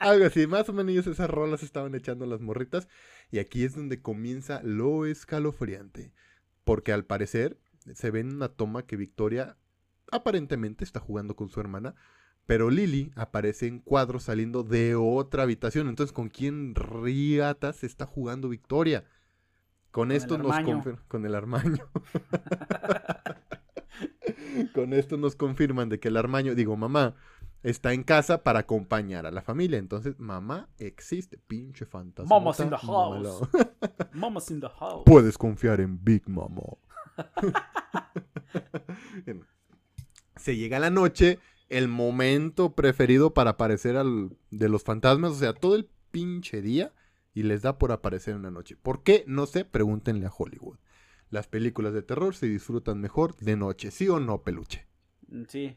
Algo 0.01 0.25
así, 0.25 0.47
más 0.47 0.67
o 0.71 0.73
menos 0.73 1.07
esas 1.07 1.29
rolas 1.29 1.63
estaban 1.63 1.95
echando 1.95 2.25
las 2.25 2.41
morritas. 2.41 2.89
Y 3.31 3.39
aquí 3.39 3.65
es 3.65 3.75
donde 3.75 4.01
comienza 4.01 4.63
lo 4.63 5.05
escalofriante. 5.05 6.15
Porque 6.65 6.95
al 6.95 7.05
parecer 7.05 7.59
se 7.93 8.11
ve 8.11 8.21
en 8.21 8.35
una 8.35 8.49
toma 8.49 8.87
que 8.87 8.97
Victoria 8.97 9.59
aparentemente 10.11 10.85
está 10.85 11.01
jugando 11.01 11.37
con 11.37 11.49
su 11.49 11.61
hermana. 11.61 11.95
Pero 12.47 12.71
Lily 12.71 13.13
aparece 13.15 13.67
en 13.67 13.79
cuadro 13.79 14.21
saliendo 14.21 14.63
de 14.63 14.95
otra 14.95 15.43
habitación. 15.43 15.89
Entonces, 15.89 16.15
¿con 16.15 16.31
quién 16.31 16.75
riatas 16.75 17.85
está 17.85 18.07
jugando 18.07 18.49
Victoria? 18.49 19.05
Con, 19.91 20.11
el 20.11 20.17
esto 20.17 20.39
nos 20.39 20.59
confirman. 20.61 21.05
Con 21.09 21.27
el 21.27 21.35
armaño. 21.35 21.91
con 24.75 24.95
esto 24.95 25.19
nos 25.19 25.37
confirman 25.37 25.91
de 25.91 26.01
que 26.01 26.09
el 26.09 26.17
armaño, 26.17 26.55
digo, 26.55 26.75
mamá, 26.75 27.17
está 27.63 27.93
en 27.93 28.03
casa 28.03 28.43
para 28.43 28.61
acompañar 28.61 29.27
a 29.27 29.31
la 29.31 29.43
familia. 29.43 29.79
Entonces, 29.79 30.19
mamá 30.19 30.71
existe, 30.79 31.37
pinche 31.37 31.85
fantasma. 31.85 32.35
Mama's 32.35 32.61
in 32.61 32.71
the 32.71 32.79
house. 32.79 33.47
Mama's 34.13 34.51
in 34.51 34.61
the 34.61 34.69
house. 34.69 35.03
Puedes 35.05 35.37
confiar 35.37 35.81
en 35.81 36.03
Big 36.03 36.27
Mama. 36.29 36.63
Se 40.49 40.57
llega 40.57 40.79
la 40.79 40.89
noche, 40.89 41.39
el 41.69 41.89
momento 41.89 42.75
preferido 42.75 43.35
para 43.35 43.51
aparecer 43.51 43.99
al, 43.99 44.35
de 44.51 44.71
los 44.71 44.83
fantasmas, 44.83 45.33
o 45.33 45.35
sea, 45.35 45.53
todo 45.53 45.77
el 45.77 45.91
pinche 46.11 46.63
día 46.63 46.95
y 47.35 47.43
les 47.43 47.61
da 47.61 47.77
por 47.77 47.93
aparecer 47.93 48.35
en 48.35 48.45
la 48.45 48.51
noche. 48.51 48.75
¿Por 48.75 49.03
qué? 49.03 49.25
No 49.27 49.45
sé, 49.45 49.67
pregúntenle 49.67 50.25
a 50.25 50.33
Hollywood. 50.35 50.79
Las 51.29 51.49
películas 51.49 51.93
de 51.93 52.01
terror 52.01 52.35
se 52.35 52.47
disfrutan 52.47 52.99
mejor 52.99 53.37
de 53.37 53.59
noche, 53.59 53.91
¿sí 53.91 54.09
o 54.09 54.21
no, 54.21 54.43
peluche? 54.43 54.87
Sí. 55.49 55.77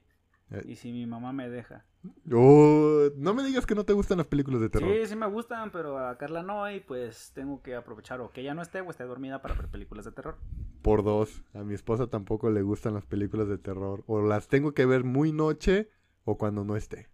Eh. 0.51 0.63
Y 0.63 0.77
si 0.77 0.93
mi 0.93 1.05
mamá 1.05 1.33
me 1.33 1.49
deja. 1.49 1.85
Oh, 2.33 3.09
no 3.17 3.33
me 3.33 3.43
digas 3.43 3.65
que 3.65 3.75
no 3.75 3.83
te 3.83 3.93
gustan 3.93 4.17
las 4.17 4.27
películas 4.27 4.59
de 4.61 4.69
terror. 4.69 4.89
Sí, 4.91 5.05
sí 5.05 5.15
me 5.15 5.27
gustan, 5.27 5.71
pero 5.71 5.99
a 5.99 6.17
Carla 6.17 6.41
no, 6.41 6.69
y 6.71 6.79
pues 6.79 7.31
tengo 7.35 7.61
que 7.61 7.75
aprovechar 7.75 8.21
o 8.21 8.31
que 8.31 8.41
ella 8.41 8.53
no 8.55 8.61
esté 8.63 8.81
o 8.81 8.89
esté 8.89 9.03
dormida 9.03 9.41
para 9.41 9.53
ver 9.53 9.67
películas 9.67 10.05
de 10.05 10.11
terror. 10.11 10.37
Por 10.81 11.03
dos. 11.03 11.43
A 11.53 11.59
mi 11.59 11.75
esposa 11.75 12.07
tampoco 12.07 12.49
le 12.49 12.63
gustan 12.63 12.93
las 12.95 13.05
películas 13.05 13.47
de 13.47 13.57
terror. 13.59 14.03
O 14.07 14.21
las 14.21 14.47
tengo 14.47 14.73
que 14.73 14.85
ver 14.87 15.03
muy 15.03 15.31
noche 15.31 15.89
o 16.23 16.37
cuando 16.37 16.63
no 16.63 16.75
esté. 16.75 17.09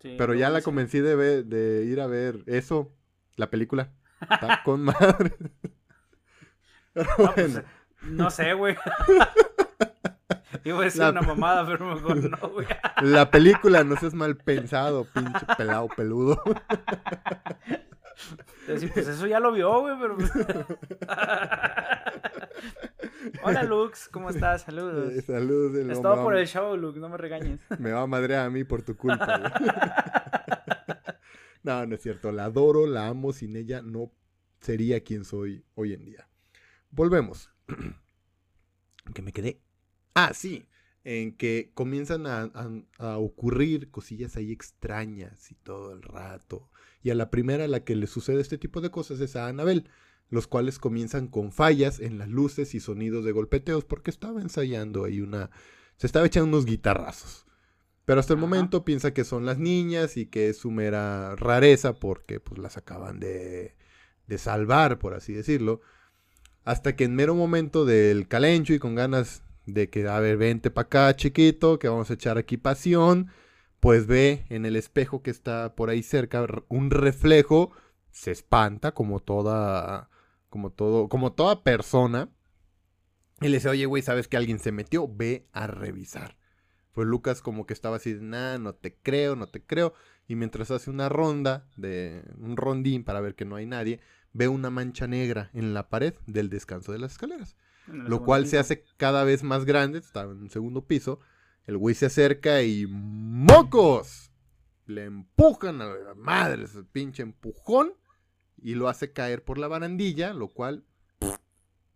Sí, 0.00 0.14
Pero 0.18 0.34
ya 0.34 0.50
la 0.50 0.60
convencí 0.62 1.00
de, 1.00 1.16
ver- 1.16 1.44
de 1.46 1.84
ir 1.86 2.00
a 2.00 2.06
ver 2.06 2.44
eso, 2.46 2.92
la 3.36 3.48
película. 3.50 3.92
Está 4.20 4.62
con 4.64 4.82
madre. 4.82 5.32
Pero 6.92 7.08
"Ah, 7.18 7.32
pues, 7.34 7.62
no 8.02 8.30
sé, 8.30 8.52
güey. 8.54 8.76
Iba 10.64 10.80
a 10.80 10.84
decir 10.84 11.00
La- 11.02 11.10
una 11.10 11.22
mamada, 11.22 11.66
pero 11.66 11.94
mejor 11.94 12.30
no, 12.30 12.48
güey. 12.50 12.66
la 13.02 13.30
película 13.30 13.84
no 13.84 13.96
seas 13.96 14.14
mal 14.14 14.36
pensado, 14.36 15.06
pinche 15.12 15.46
pelado 15.56 15.88
peludo. 15.88 16.42
Pues 18.66 18.82
eso 19.08 19.26
ya 19.26 19.40
lo 19.40 19.52
vio, 19.52 19.80
güey, 19.80 19.96
pero. 19.98 20.16
Hola, 23.42 23.62
Lux, 23.62 24.08
¿cómo 24.08 24.30
estás? 24.30 24.62
Saludos. 24.62 25.12
Eh, 25.12 25.22
Saludos. 25.22 25.76
el 25.76 25.90
Es 25.90 26.02
todo 26.02 26.22
por 26.22 26.36
el 26.36 26.46
show, 26.46 26.76
Lux, 26.76 26.98
no 26.98 27.08
me 27.08 27.16
regañes. 27.16 27.60
Me 27.78 27.92
va 27.92 28.02
a 28.02 28.06
madrear 28.06 28.46
a 28.46 28.50
mí 28.50 28.64
por 28.64 28.82
tu 28.82 28.96
culpa. 28.96 29.38
güey. 29.38 29.52
no, 31.62 31.86
no 31.86 31.94
es 31.94 32.02
cierto. 32.02 32.32
La 32.32 32.44
adoro, 32.46 32.86
la 32.86 33.06
amo. 33.08 33.32
Sin 33.32 33.56
ella 33.56 33.80
no 33.82 34.10
sería 34.60 35.02
quien 35.04 35.24
soy 35.24 35.64
hoy 35.74 35.94
en 35.94 36.04
día. 36.04 36.28
Volvemos. 36.90 37.50
¿En 37.68 39.12
qué 39.14 39.22
me 39.22 39.32
quedé? 39.32 39.60
Ah, 40.26 40.32
sí. 40.34 40.66
En 41.04 41.32
que 41.36 41.70
comienzan 41.74 42.26
a, 42.26 42.42
a- 42.54 42.70
a 42.98 43.18
ocurrir 43.18 43.90
cosillas 43.90 44.36
ahí 44.36 44.52
extrañas 44.52 45.50
y 45.50 45.54
todo 45.54 45.92
el 45.92 46.02
rato. 46.02 46.70
Y 47.02 47.10
a 47.10 47.14
la 47.14 47.30
primera 47.30 47.64
a 47.64 47.68
la 47.68 47.84
que 47.84 47.96
le 47.96 48.06
sucede 48.06 48.40
este 48.40 48.58
tipo 48.58 48.80
de 48.80 48.90
cosas 48.90 49.20
es 49.20 49.36
a 49.36 49.46
Anabel, 49.46 49.88
los 50.28 50.46
cuales 50.46 50.78
comienzan 50.78 51.28
con 51.28 51.52
fallas 51.52 52.00
en 52.00 52.18
las 52.18 52.28
luces 52.28 52.74
y 52.74 52.80
sonidos 52.80 53.24
de 53.24 53.32
golpeteos 53.32 53.84
porque 53.84 54.10
estaba 54.10 54.42
ensayando 54.42 55.04
ahí 55.04 55.20
una... 55.20 55.50
Se 55.96 56.06
estaba 56.06 56.26
echando 56.26 56.48
unos 56.48 56.66
guitarrazos. 56.66 57.46
Pero 58.04 58.20
hasta 58.20 58.32
el 58.34 58.38
Ajá. 58.38 58.46
momento 58.46 58.84
piensa 58.84 59.12
que 59.14 59.24
son 59.24 59.46
las 59.46 59.58
niñas 59.58 60.16
y 60.16 60.26
que 60.26 60.48
es 60.50 60.58
su 60.58 60.70
mera 60.70 61.36
rareza 61.36 61.94
porque 61.94 62.40
pues 62.40 62.58
las 62.60 62.76
acaban 62.76 63.20
de, 63.20 63.74
de 64.26 64.38
salvar, 64.38 64.98
por 64.98 65.14
así 65.14 65.32
decirlo. 65.32 65.80
Hasta 66.64 66.96
que 66.96 67.04
en 67.04 67.14
mero 67.14 67.34
momento 67.34 67.84
del 67.86 68.28
calencho 68.28 68.74
y 68.74 68.78
con 68.78 68.94
ganas 68.94 69.42
de 69.68 69.90
que, 69.90 70.08
a 70.08 70.18
ver, 70.20 70.36
vente 70.38 70.70
para 70.70 70.86
acá, 70.86 71.16
chiquito, 71.16 71.78
que 71.78 71.88
vamos 71.88 72.10
a 72.10 72.14
echar 72.14 72.38
aquí 72.38 72.56
pasión, 72.56 73.30
pues 73.80 74.06
ve 74.06 74.46
en 74.48 74.64
el 74.64 74.76
espejo 74.76 75.22
que 75.22 75.30
está 75.30 75.74
por 75.74 75.90
ahí 75.90 76.02
cerca 76.02 76.46
un 76.68 76.90
reflejo, 76.90 77.70
se 78.10 78.30
espanta 78.30 78.92
como 78.92 79.20
toda, 79.20 80.08
como 80.48 80.70
todo, 80.70 81.08
como 81.08 81.32
toda 81.32 81.62
persona. 81.62 82.30
Y 83.40 83.48
le 83.48 83.58
dice, 83.58 83.68
oye, 83.68 83.86
güey, 83.86 84.02
¿sabes 84.02 84.26
que 84.26 84.36
alguien 84.36 84.58
se 84.58 84.72
metió? 84.72 85.06
Ve 85.06 85.46
a 85.52 85.66
revisar. 85.66 86.36
Pues 86.92 87.06
Lucas 87.06 87.42
como 87.42 87.66
que 87.66 87.74
estaba 87.74 87.96
así, 87.96 88.16
nah, 88.20 88.58
no 88.58 88.74
te 88.74 88.96
creo, 88.96 89.36
no 89.36 89.48
te 89.48 89.62
creo. 89.62 89.92
Y 90.26 90.34
mientras 90.34 90.70
hace 90.70 90.90
una 90.90 91.08
ronda, 91.08 91.68
de 91.76 92.24
un 92.38 92.56
rondín 92.56 93.04
para 93.04 93.20
ver 93.20 93.34
que 93.34 93.44
no 93.44 93.54
hay 93.54 93.66
nadie, 93.66 94.00
ve 94.32 94.48
una 94.48 94.70
mancha 94.70 95.06
negra 95.06 95.50
en 95.52 95.74
la 95.74 95.88
pared 95.90 96.14
del 96.26 96.48
descanso 96.48 96.90
de 96.90 96.98
las 96.98 97.12
escaleras. 97.12 97.56
Lo 97.92 98.22
cual 98.24 98.46
se 98.46 98.58
hace 98.58 98.84
cada 98.96 99.24
vez 99.24 99.42
más 99.42 99.64
grande, 99.64 99.98
está 99.98 100.22
en 100.22 100.28
un 100.42 100.50
segundo 100.50 100.86
piso. 100.86 101.20
El 101.66 101.76
güey 101.78 101.94
se 101.94 102.06
acerca 102.06 102.62
y 102.62 102.86
¡mocos! 102.88 104.30
Le 104.86 105.04
empujan 105.04 105.80
a 105.82 105.86
la 105.86 106.14
madre 106.14 106.64
ese 106.64 106.82
pinche 106.82 107.22
empujón 107.22 107.92
y 108.56 108.74
lo 108.74 108.88
hace 108.88 109.12
caer 109.12 109.44
por 109.44 109.58
la 109.58 109.68
barandilla, 109.68 110.32
lo 110.32 110.48
cual 110.48 110.84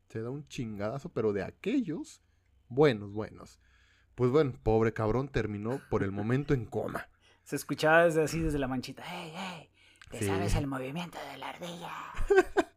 se 0.09 0.21
da 0.21 0.31
un 0.31 0.47
chingadazo, 0.49 1.09
pero 1.09 1.33
de 1.33 1.43
aquellos 1.43 2.23
buenos, 2.69 3.13
buenos. 3.13 3.61
Pues 4.15 4.31
bueno, 4.31 4.53
pobre 4.63 4.93
cabrón 4.93 5.29
terminó 5.29 5.81
por 5.91 6.03
el 6.03 6.13
momento 6.13 6.53
en 6.53 6.67
coma. 6.67 7.09
Se 7.45 7.57
escuchaba 7.57 8.05
desde 8.05 8.23
así, 8.23 8.41
desde 8.41 8.59
la 8.59 8.69
manchita. 8.69 9.03
¡Ey, 9.11 9.33
ey! 9.35 9.71
¿Te 10.11 10.19
Sí. 10.19 10.27
sabes 10.27 10.55
el 10.55 10.67
movimiento 10.67 11.19
de 11.31 11.39
la 11.39 11.49
ardilla? 11.49 11.93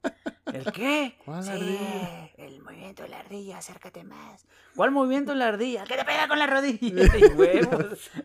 ¿El 0.56 0.72
qué? 0.72 1.16
¿Cuál 1.26 1.44
Sí, 1.44 1.50
ardilla? 1.52 2.30
el 2.38 2.62
movimiento 2.62 3.04
de 3.04 3.10
la 3.10 3.20
ardilla, 3.20 3.58
acércate 3.58 4.04
más. 4.04 4.46
¿Cuál 4.76 4.92
movimiento 4.92 5.32
de 5.32 5.38
la 5.38 5.48
ardilla? 5.50 5.84
¡Que 5.86 5.96
te 5.98 6.06
pega 6.06 6.28
con 6.28 6.40
la 6.40 6.48
rodilla! 6.48 7.04
¡Y 7.18 7.26
huevos! 7.34 8.10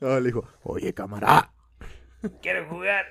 No, 0.00 0.20
le 0.20 0.26
dijo, 0.28 0.46
oye, 0.62 0.94
camarada, 0.94 1.52
¡Quiero 2.42 2.68
jugar! 2.68 3.04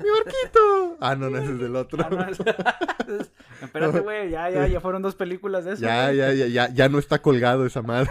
mi 0.00 0.08
barquito. 0.10 0.96
Ah, 1.00 1.14
no, 1.14 1.30
no, 1.30 1.38
ese 1.38 1.52
es 1.52 1.58
del 1.60 1.76
otro. 1.76 2.04
Ah, 2.04 2.08
no, 2.10 2.28
es- 2.28 2.38
Espérate, 3.62 4.00
güey, 4.00 4.30
ya, 4.30 4.48
ya, 4.50 4.66
ya 4.66 4.80
fueron 4.80 5.00
dos 5.02 5.14
películas 5.14 5.64
de 5.64 5.74
eso. 5.74 5.82
Ya, 5.82 6.12
ya, 6.12 6.32
ya, 6.32 6.46
ya, 6.46 6.68
ya 6.72 6.88
no 6.88 6.98
está 6.98 7.20
colgado 7.20 7.66
esa 7.66 7.82
madre. 7.82 8.10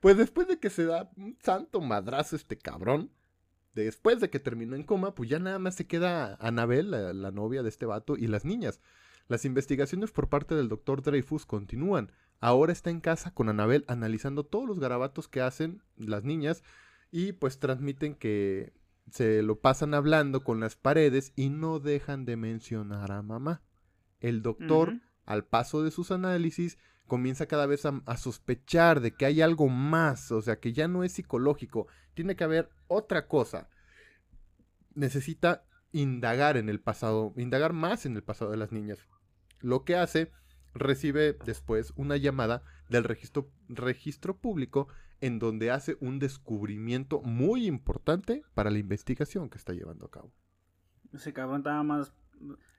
pues 0.00 0.16
después 0.16 0.48
de 0.48 0.58
que 0.58 0.70
se 0.70 0.84
da 0.84 1.10
un 1.16 1.36
santo 1.42 1.80
madrazo 1.80 2.36
este 2.36 2.56
cabrón, 2.58 3.10
después 3.74 4.20
de 4.20 4.30
que 4.30 4.40
terminó 4.40 4.76
en 4.76 4.82
coma, 4.82 5.14
pues 5.14 5.30
ya 5.30 5.38
nada 5.38 5.58
más 5.58 5.74
se 5.74 5.86
queda 5.86 6.36
Anabel, 6.40 6.90
la, 6.90 7.12
la 7.12 7.30
novia 7.30 7.62
de 7.62 7.68
este 7.68 7.86
vato, 7.86 8.16
y 8.16 8.26
las 8.26 8.44
niñas. 8.44 8.80
Las 9.28 9.44
investigaciones 9.44 10.10
por 10.10 10.28
parte 10.28 10.54
del 10.54 10.68
doctor 10.68 11.02
Dreyfus 11.02 11.46
continúan. 11.46 12.12
Ahora 12.40 12.72
está 12.72 12.90
en 12.90 13.00
casa 13.00 13.32
con 13.32 13.48
Anabel 13.48 13.84
analizando 13.86 14.44
todos 14.44 14.66
los 14.66 14.80
garabatos 14.80 15.28
que 15.28 15.40
hacen 15.40 15.82
las 15.96 16.24
niñas 16.24 16.64
y 17.10 17.32
pues 17.32 17.58
transmiten 17.60 18.14
que 18.14 18.72
se 19.10 19.42
lo 19.42 19.60
pasan 19.60 19.94
hablando 19.94 20.42
con 20.42 20.60
las 20.60 20.76
paredes 20.76 21.32
y 21.36 21.50
no 21.50 21.78
dejan 21.78 22.24
de 22.24 22.36
mencionar 22.36 23.12
a 23.12 23.22
mamá. 23.22 23.62
El 24.20 24.42
doctor 24.42 25.00
al 25.24 25.44
paso 25.44 25.82
de 25.82 25.90
sus 25.90 26.10
análisis, 26.10 26.78
comienza 27.06 27.46
cada 27.46 27.66
vez 27.66 27.84
a, 27.84 28.16
sospechar 28.16 29.00
de 29.00 29.14
que 29.14 29.26
hay 29.26 29.42
algo 29.42 29.68
más, 29.68 30.32
o 30.32 30.40
sea, 30.40 30.60
que 30.60 30.72
ya 30.72 30.88
no 30.88 31.04
es 31.04 31.12
psicológico, 31.12 31.86
tiene 32.14 32.36
que 32.36 32.44
haber 32.44 32.70
otra 32.88 33.26
cosa. 33.26 33.68
Necesita 34.94 35.64
indagar 35.92 36.56
en 36.56 36.68
el 36.68 36.80
pasado, 36.80 37.34
indagar 37.36 37.72
más 37.72 38.06
en 38.06 38.16
el 38.16 38.22
pasado 38.22 38.50
de 38.50 38.56
las 38.56 38.72
niñas. 38.72 38.98
Lo 39.60 39.84
que 39.84 39.96
hace, 39.96 40.30
recibe 40.74 41.36
después 41.44 41.92
una 41.96 42.16
llamada 42.16 42.62
del 42.88 43.04
registro, 43.04 43.50
registro 43.68 44.38
público 44.38 44.88
en 45.20 45.38
donde 45.38 45.70
hace 45.70 45.96
un 46.00 46.18
descubrimiento 46.18 47.20
muy 47.22 47.66
importante 47.66 48.42
para 48.54 48.70
la 48.70 48.78
investigación 48.78 49.48
que 49.50 49.58
está 49.58 49.72
llevando 49.72 50.06
a 50.06 50.10
cabo. 50.10 50.32
Ese 51.12 51.32
cabrón 51.32 51.58
estaba 51.58 51.82
más. 51.82 52.12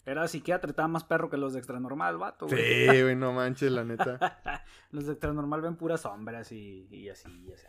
Era 0.05 0.27
psiquiatra, 0.27 0.69
estaba 0.69 0.87
más 0.89 1.05
perro 1.05 1.29
que 1.29 1.37
los 1.37 1.53
de 1.53 1.59
extra 1.59 1.79
normal, 1.79 2.17
vato. 2.17 2.47
güey. 2.47 2.89
Sí, 2.89 3.01
güey, 3.01 3.15
no 3.15 3.31
manches, 3.31 3.71
la 3.71 3.83
neta. 3.85 4.19
los 4.91 5.05
de 5.05 5.13
extra 5.13 5.31
normal 5.33 5.61
ven 5.61 5.75
puras 5.77 6.01
sombras 6.01 6.51
y, 6.51 6.87
y 6.91 7.07
así, 7.09 7.29
y 7.47 7.53
así. 7.53 7.65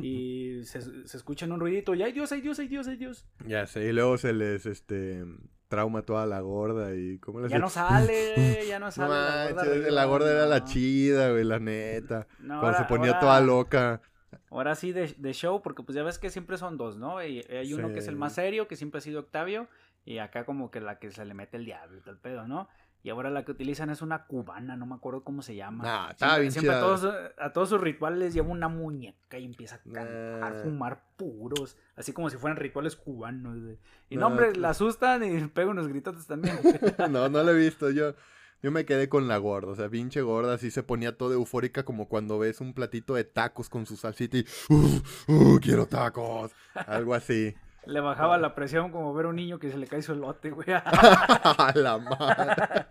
Y 0.00 0.64
se, 0.64 0.80
se 1.08 1.16
escuchan 1.16 1.50
un 1.52 1.60
ruidito 1.60 1.94
y 1.94 2.02
¡ay 2.02 2.12
Dios, 2.12 2.30
ay 2.32 2.40
Dios, 2.40 2.58
ay 2.58 2.68
Dios, 2.68 2.86
ay 2.88 2.96
Dios! 2.96 3.26
Ya 3.46 3.66
sé, 3.66 3.84
y 3.86 3.92
luego 3.92 4.16
se 4.18 4.32
les, 4.32 4.64
este, 4.66 5.24
trauma 5.68 6.02
toda 6.02 6.24
la 6.26 6.40
gorda 6.40 6.94
y 6.94 7.18
cómo 7.18 7.40
les... 7.40 7.50
Ya 7.50 7.58
no 7.58 7.68
sale, 7.68 8.64
ya 8.68 8.78
no 8.78 8.86
No 8.86 8.92
sale. 8.92 9.08
la 9.10 9.48
gorda 9.50 9.64
manches, 9.64 9.92
la 9.92 10.04
gorda 10.04 10.30
era 10.32 10.46
la 10.46 10.64
chida, 10.64 11.30
güey, 11.32 11.44
la 11.44 11.58
neta. 11.58 12.26
No, 12.38 12.60
Cuando 12.60 12.78
se 12.78 12.84
ponía 12.84 13.08
ahora- 13.08 13.20
toda 13.20 13.40
loca. 13.40 14.02
Ahora 14.50 14.74
sí 14.76 14.92
de, 14.92 15.12
de 15.18 15.32
show, 15.32 15.60
porque 15.62 15.82
pues 15.82 15.96
ya 15.96 16.02
ves 16.04 16.18
que 16.18 16.30
siempre 16.30 16.56
son 16.58 16.76
dos, 16.76 16.96
¿no? 16.96 17.22
Y 17.24 17.40
hay 17.50 17.72
uno 17.74 17.92
que 17.92 17.98
es 17.98 18.06
el 18.08 18.16
más 18.16 18.34
serio, 18.34 18.68
que 18.68 18.76
siempre 18.76 18.98
ha 18.98 19.00
sido 19.00 19.20
Octavio, 19.20 19.66
y 20.06 20.16
acá 20.18 20.46
como 20.46 20.70
que 20.70 20.80
la 20.80 20.98
que 20.98 21.10
se 21.10 21.24
le 21.26 21.34
mete 21.34 21.58
el 21.58 21.66
diablo 21.66 21.98
y 21.98 22.00
tal 22.00 22.16
pedo, 22.18 22.48
¿no? 22.48 22.68
Y 23.02 23.10
ahora 23.10 23.30
la 23.30 23.44
que 23.44 23.52
utilizan 23.52 23.88
es 23.90 24.02
una 24.02 24.24
cubana, 24.24 24.74
no 24.76 24.84
me 24.86 24.94
acuerdo 24.96 25.22
cómo 25.22 25.40
se 25.42 25.54
llama. 25.54 25.84
Nah, 25.84 26.12
siempre, 26.16 26.40
bien 26.40 26.52
siempre 26.52 26.74
a, 26.74 26.80
todos, 26.80 27.14
a 27.38 27.52
todos 27.52 27.68
sus 27.68 27.80
rituales 27.80 28.18
les 28.18 28.34
lleva 28.34 28.48
una 28.48 28.68
muñeca 28.68 29.38
y 29.38 29.44
empieza 29.44 29.76
a 29.76 29.78
cantar, 29.78 30.54
Nah. 30.54 30.62
fumar 30.62 31.04
puros, 31.16 31.76
así 31.94 32.12
como 32.12 32.30
si 32.30 32.36
fueran 32.36 32.56
rituales 32.56 32.96
cubanos. 32.96 33.62
güey. 33.62 33.78
Y 34.08 34.16
no, 34.16 34.22
Nah, 34.22 34.26
hombre, 34.26 34.46
pues- 34.46 34.56
la 34.58 34.70
asustan 34.70 35.22
y 35.22 35.38
pega 35.54 35.70
unos 35.70 35.86
gritotes 35.86 36.26
también. 36.26 36.58
no, 37.10 37.28
no 37.28 37.42
lo 37.44 37.50
he 37.52 37.54
visto. 37.58 37.90
Yo, 37.90 38.14
yo 38.60 38.72
me 38.72 38.84
quedé 38.84 39.08
con 39.08 39.28
la 39.28 39.36
gorda. 39.36 39.70
O 39.70 39.76
sea, 39.76 39.88
pinche 39.88 40.22
gorda, 40.22 40.54
así 40.54 40.72
se 40.72 40.82
ponía 40.82 41.16
toda 41.16 41.34
eufórica 41.34 41.84
como 41.84 42.08
cuando 42.08 42.40
ves 42.40 42.60
un 42.60 42.74
platito 42.74 43.14
de 43.14 43.22
tacos 43.22 43.68
con 43.68 43.86
su 43.86 43.96
salsita 43.96 44.38
y. 44.38 44.46
"Uh, 44.68 45.00
uh, 45.28 45.60
quiero 45.60 45.86
tacos! 45.86 46.50
Algo 46.74 47.14
así. 47.14 47.54
Le 47.86 48.00
bajaba 48.00 48.36
la 48.38 48.54
presión 48.54 48.90
como 48.90 49.14
ver 49.14 49.26
a 49.26 49.28
un 49.28 49.36
niño 49.36 49.58
que 49.58 49.70
se 49.70 49.78
le 49.78 49.86
cae 49.86 50.02
su 50.02 50.12
elote, 50.12 50.50
güey. 50.50 50.68
A 50.72 51.72
la 51.74 51.98
madre. 51.98 52.86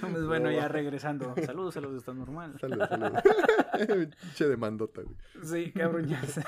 Pues 0.00 0.26
bueno, 0.26 0.46
No, 0.46 0.52
ya 0.52 0.68
regresando. 0.68 1.34
Saludos 1.44 1.76
a 1.76 1.80
los 1.80 1.92
de 1.92 1.98
Está 1.98 2.14
Normal. 2.14 2.58
Salud, 2.60 2.78
salud. 2.88 3.12
pinche 4.20 4.48
de 4.48 4.56
mandota, 4.56 5.02
güey. 5.02 5.16
Sí, 5.42 5.72
sé. 6.26 6.42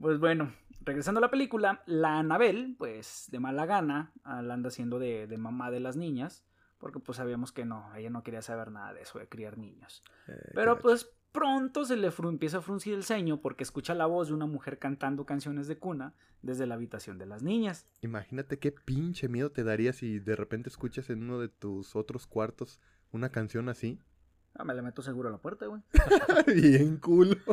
Pues 0.00 0.18
bueno, 0.18 0.52
regresando 0.82 1.18
a 1.18 1.22
la 1.22 1.30
película, 1.30 1.82
la 1.86 2.18
Anabel, 2.18 2.76
pues 2.78 3.26
de 3.30 3.40
mala 3.40 3.66
gana, 3.66 4.12
ah, 4.24 4.42
la 4.42 4.54
anda 4.54 4.68
haciendo 4.68 4.98
de, 4.98 5.26
de 5.26 5.38
mamá 5.38 5.70
de 5.70 5.80
las 5.80 5.96
niñas, 5.96 6.44
porque 6.78 7.00
pues 7.00 7.16
sabíamos 7.16 7.52
que 7.52 7.64
no, 7.64 7.94
ella 7.96 8.10
no 8.10 8.22
quería 8.22 8.42
saber 8.42 8.70
nada 8.70 8.92
de 8.92 9.02
eso, 9.02 9.18
de 9.18 9.28
criar 9.28 9.58
niños. 9.58 10.02
Eh, 10.28 10.52
Pero 10.54 10.78
pues 10.78 11.10
pronto 11.38 11.84
se 11.84 11.96
le 11.96 12.08
empieza 12.08 12.58
a 12.58 12.62
fruncir 12.62 12.94
el 12.94 13.04
ceño 13.04 13.40
porque 13.40 13.62
escucha 13.62 13.94
la 13.94 14.06
voz 14.06 14.26
de 14.26 14.34
una 14.34 14.46
mujer 14.46 14.80
cantando 14.80 15.24
canciones 15.24 15.68
de 15.68 15.78
cuna 15.78 16.12
desde 16.42 16.66
la 16.66 16.74
habitación 16.74 17.16
de 17.16 17.26
las 17.26 17.44
niñas. 17.44 17.86
Imagínate 18.02 18.58
qué 18.58 18.72
pinche 18.72 19.28
miedo 19.28 19.52
te 19.52 19.62
daría 19.62 19.92
si 19.92 20.18
de 20.18 20.34
repente 20.34 20.68
escuchas 20.68 21.10
en 21.10 21.22
uno 21.22 21.38
de 21.38 21.48
tus 21.48 21.94
otros 21.94 22.26
cuartos 22.26 22.80
una 23.12 23.28
canción 23.28 23.68
así. 23.68 24.00
Ah, 24.54 24.64
me 24.64 24.74
la 24.74 24.82
meto 24.82 25.00
seguro 25.00 25.28
a 25.28 25.32
la 25.32 25.38
puerta, 25.38 25.66
güey. 25.66 25.80
Bien 26.46 26.96
culo. 26.96 27.36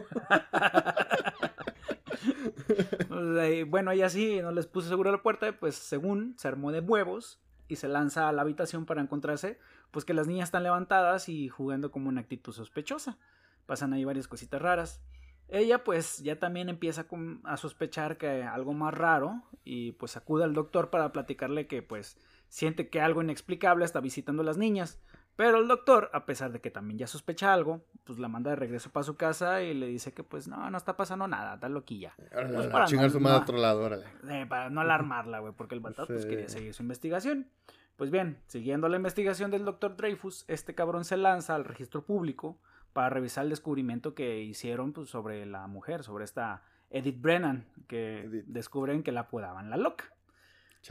Y 3.51 3.63
bueno, 3.63 3.91
ella 3.91 4.09
sí, 4.09 4.39
no 4.41 4.51
les 4.51 4.65
puso 4.65 4.89
seguro 4.89 5.09
a 5.09 5.13
la 5.13 5.21
puerta, 5.21 5.59
pues 5.59 5.75
según 5.75 6.33
se 6.39 6.47
armó 6.47 6.71
de 6.71 6.79
huevos 6.79 7.39
y 7.67 7.75
se 7.75 7.87
lanza 7.87 8.27
a 8.27 8.31
la 8.31 8.41
habitación 8.41 8.87
para 8.87 9.01
encontrarse, 9.01 9.59
pues 9.91 10.05
que 10.05 10.15
las 10.15 10.27
niñas 10.27 10.47
están 10.47 10.63
levantadas 10.63 11.29
y 11.29 11.49
jugando 11.49 11.91
como 11.91 12.09
una 12.09 12.21
actitud 12.21 12.51
sospechosa. 12.51 13.19
Pasan 13.65 13.93
ahí 13.93 14.03
varias 14.05 14.27
cositas 14.27 14.61
raras. 14.61 15.01
Ella 15.47 15.83
pues 15.83 16.19
ya 16.23 16.39
también 16.39 16.69
empieza 16.69 17.05
a 17.43 17.57
sospechar 17.57 18.17
que 18.17 18.43
algo 18.43 18.73
más 18.73 18.93
raro 18.93 19.43
y 19.63 19.91
pues 19.93 20.17
acude 20.17 20.43
al 20.43 20.53
doctor 20.53 20.89
para 20.89 21.11
platicarle 21.11 21.67
que 21.67 21.83
pues 21.83 22.17
siente 22.49 22.89
que 22.89 22.99
algo 23.01 23.21
inexplicable 23.21 23.85
está 23.85 23.99
visitando 23.99 24.41
a 24.41 24.45
las 24.45 24.57
niñas. 24.57 24.99
Pero 25.35 25.59
el 25.59 25.67
doctor, 25.67 26.09
a 26.13 26.25
pesar 26.25 26.51
de 26.53 26.61
que 26.61 26.71
también 26.71 26.97
ya 26.97 27.07
sospecha 27.07 27.53
algo, 27.53 27.83
pues 28.05 28.17
la 28.19 28.29
manda 28.29 28.51
de 28.51 28.55
regreso 28.55 28.89
para 28.89 29.03
su 29.03 29.17
casa 29.17 29.61
y 29.61 29.73
le 29.73 29.85
dice 29.87 30.13
que 30.13 30.23
pues 30.23 30.47
no, 30.47 30.69
no 30.71 30.77
está 30.77 30.95
pasando 30.95 31.27
nada, 31.27 31.55
está 31.55 31.67
loquilla. 31.67 32.13
Pues 32.31 32.67
para 32.67 32.85
chingar 32.85 33.07
no- 33.07 33.11
su 33.11 33.19
madre 33.19 33.37
no- 33.39 33.43
otro 33.43 33.57
lado. 33.57 34.01
Eh, 34.29 34.45
para 34.47 34.69
no 34.69 34.79
alarmarla, 34.81 35.39
güey, 35.39 35.53
porque 35.53 35.75
el 35.75 35.81
batata 35.81 36.07
pues, 36.07 36.23
Sí. 36.23 36.29
quería 36.29 36.47
seguir 36.49 36.73
su 36.73 36.83
investigación. 36.83 37.49
Pues 37.97 38.11
bien, 38.11 38.37
siguiendo 38.47 38.87
la 38.87 38.95
investigación 38.97 39.51
del 39.51 39.65
doctor 39.65 39.95
Dreyfus, 39.97 40.45
este 40.47 40.73
cabrón 40.73 41.03
se 41.05 41.17
lanza 41.17 41.53
al 41.53 41.65
registro 41.65 42.05
público 42.05 42.57
para 42.95 43.09
revisar 43.09 43.43
el 43.43 43.49
descubrimiento 43.49 44.15
que 44.15 44.41
hicieron 44.41 44.93
pues, 44.93 45.09
sobre 45.09 45.45
la 45.45 45.67
mujer, 45.67 46.03
sobre 46.03 46.23
esta 46.23 46.61
Edith 46.89 47.19
Brennan, 47.19 47.67
que 47.89 48.21
Edith. 48.21 48.45
descubren 48.45 49.03
que 49.03 49.11
la 49.11 49.21
apodaban 49.21 49.69
la 49.69 49.75
loca. 49.75 50.05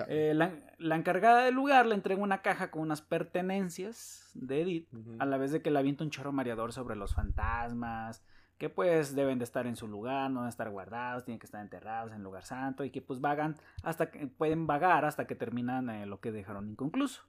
Eh, 0.09 0.33
la, 0.35 0.53
la 0.77 0.97
encargada 0.97 1.45
del 1.45 1.55
lugar 1.55 1.87
le 1.87 1.95
entrega 1.95 2.23
una 2.23 2.43
caja 2.43 2.71
con 2.71 2.83
unas 2.83 3.01
pertenencias 3.01 4.31
de 4.35 4.61
Edith, 4.61 4.89
a 5.19 5.25
la 5.25 5.39
vez 5.39 5.51
de 5.51 5.63
que 5.63 5.71
le 5.71 5.79
avienta 5.79 6.05
un 6.05 6.11
chorro 6.11 6.31
mareador 6.31 6.75
sobre 6.75 6.95
los 6.95 7.15
fantasmas, 7.15 8.23
que 8.59 8.69
pues 8.69 9.15
deben 9.15 9.39
de 9.39 9.45
estar 9.45 9.67
en 9.67 9.77
su 9.77 9.89
lugar, 9.89 10.31
no 10.31 10.41
deben 10.41 10.51
estar 10.51 10.69
guardados, 10.69 11.25
tienen 11.25 11.39
que 11.39 11.47
estar 11.47 11.63
enterrados 11.63 12.13
en 12.13 12.23
lugar 12.23 12.45
santo 12.45 12.85
y 12.85 12.91
que 12.91 13.01
pues 13.01 13.23
vagan 13.23 13.57
hasta 13.83 14.11
que 14.11 14.27
pueden 14.27 14.67
vagar 14.67 15.07
hasta 15.07 15.27
que 15.27 15.37
terminan 15.37 15.89
eh, 15.89 16.05
lo 16.05 16.21
que 16.21 16.33
dejaron 16.33 16.69
inconcluso. 16.69 17.23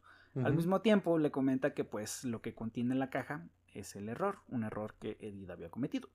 Al 0.43 0.53
mismo 0.53 0.81
tiempo 0.81 1.17
le 1.17 1.31
comenta 1.31 1.73
que 1.73 1.85
pues 1.85 2.25
lo 2.25 2.41
que 2.41 2.53
contiene 2.53 2.93
la 2.93 3.09
caja 3.09 3.47
es 3.75 3.95
el 3.95 4.09
error, 4.09 4.39
un 4.47 4.63
error 4.63 4.95
que 4.99 5.17
Edith 5.19 5.49
había 5.49 5.69
cometido. 5.69 6.09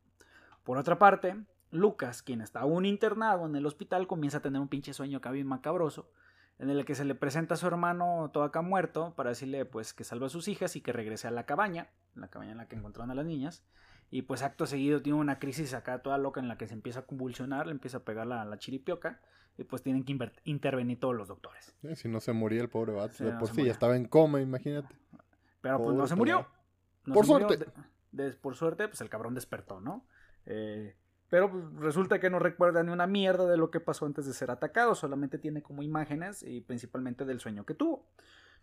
Por 0.65 0.79
otra 0.79 0.99
parte, 0.99 1.37
Lucas, 1.71 2.23
quien 2.23 2.41
está 2.41 2.61
aún 2.61 2.85
internado 2.85 3.47
en 3.47 3.55
el 3.57 3.67
hospital, 3.67 4.07
comienza 4.07 4.39
a 4.39 4.43
tener 4.43 4.61
un 4.61 4.69
pinche 4.69 4.93
sueño 4.93 5.19
acá 5.19 5.31
bien 5.31 5.47
macabroso, 5.47 6.11
en 6.59 6.69
el 6.71 6.85
que 6.85 6.95
se 6.95 7.05
le 7.05 7.15
presenta 7.15 7.55
a 7.55 7.57
su 7.57 7.67
hermano 7.67 8.31
todo 8.33 8.43
acá 8.45 8.61
muerto 8.61 9.15
para 9.17 9.31
decirle 9.31 9.65
pues 9.65 9.95
que 9.95 10.05
salve 10.05 10.27
a 10.27 10.29
sus 10.29 10.47
hijas 10.49 10.77
y 10.77 10.83
que 10.83 10.93
regrese 10.93 11.27
a 11.27 11.31
la 11.31 11.47
cabaña, 11.47 11.89
la 12.15 12.29
cabaña 12.29 12.53
en 12.53 12.59
la 12.59 12.69
que 12.69 12.77
encontraron 12.77 13.11
a 13.11 13.15
las 13.15 13.25
niñas. 13.25 13.65
Y 14.11 14.23
pues 14.23 14.43
acto 14.43 14.67
seguido 14.67 15.01
tiene 15.01 15.19
una 15.19 15.39
crisis 15.39 15.73
acá 15.73 16.01
toda 16.03 16.19
loca 16.19 16.41
en 16.41 16.49
la 16.49 16.59
que 16.59 16.67
se 16.67 16.75
empieza 16.75 17.01
a 17.01 17.03
convulsionar, 17.07 17.67
le 17.67 17.73
empieza 17.73 17.99
a 17.99 18.01
pegar 18.01 18.27
la, 18.27 18.45
la 18.45 18.59
chiripioca 18.59 19.21
y 19.57 19.65
pues 19.65 19.83
tienen 19.83 20.05
que 20.05 20.17
intervenir 20.45 20.99
todos 20.99 21.15
los 21.15 21.29
doctores. 21.29 21.75
Eh, 21.85 21.95
si 21.97 22.09
no 22.09 22.21
se 22.21 22.33
moría 22.33 22.61
el 22.61 22.69
pobre 22.69 22.93
vato, 22.93 23.15
Sí, 23.15 23.25
de 23.25 23.33
no 23.33 23.39
por 23.39 23.49
sí 23.49 23.53
moría. 23.55 23.67
ya 23.67 23.73
estaba 23.73 23.97
en 23.97 24.05
coma, 24.07 24.41
imagínate. 24.41 24.95
Pero 25.61 25.79
pues 25.83 25.97
no 25.97 26.07
se 26.07 26.17
murió. 26.17 26.47
Por 27.15 27.27
suerte. 27.27 27.57
De- 28.13 28.25
de- 28.31 28.33
por 28.37 28.57
suerte, 28.57 28.89
pues 28.89 29.01
el 29.01 29.09
cabrón 29.09 29.35
despertó, 29.35 29.81
¿no? 29.81 30.05
Eh, 30.47 30.97
pero 31.29 31.51
pues, 31.51 31.65
resulta 31.77 32.19
que 32.19 32.29
no 32.31 32.39
recuerda 32.39 32.83
ni 32.83 32.91
una 32.93 33.07
mierda 33.07 33.47
de 33.47 33.57
lo 33.57 33.71
que 33.71 33.79
pasó 33.81 34.07
antes 34.07 34.27
de 34.27 34.33
ser 34.33 34.51
atacado. 34.51 34.95
Solamente 34.95 35.39
tiene 35.39 35.63
como 35.63 35.83
imágenes 35.83 36.43
y 36.43 36.61
principalmente 36.61 37.25
del 37.25 37.39
sueño 37.41 37.65
que 37.65 37.75
tuvo. 37.75 38.07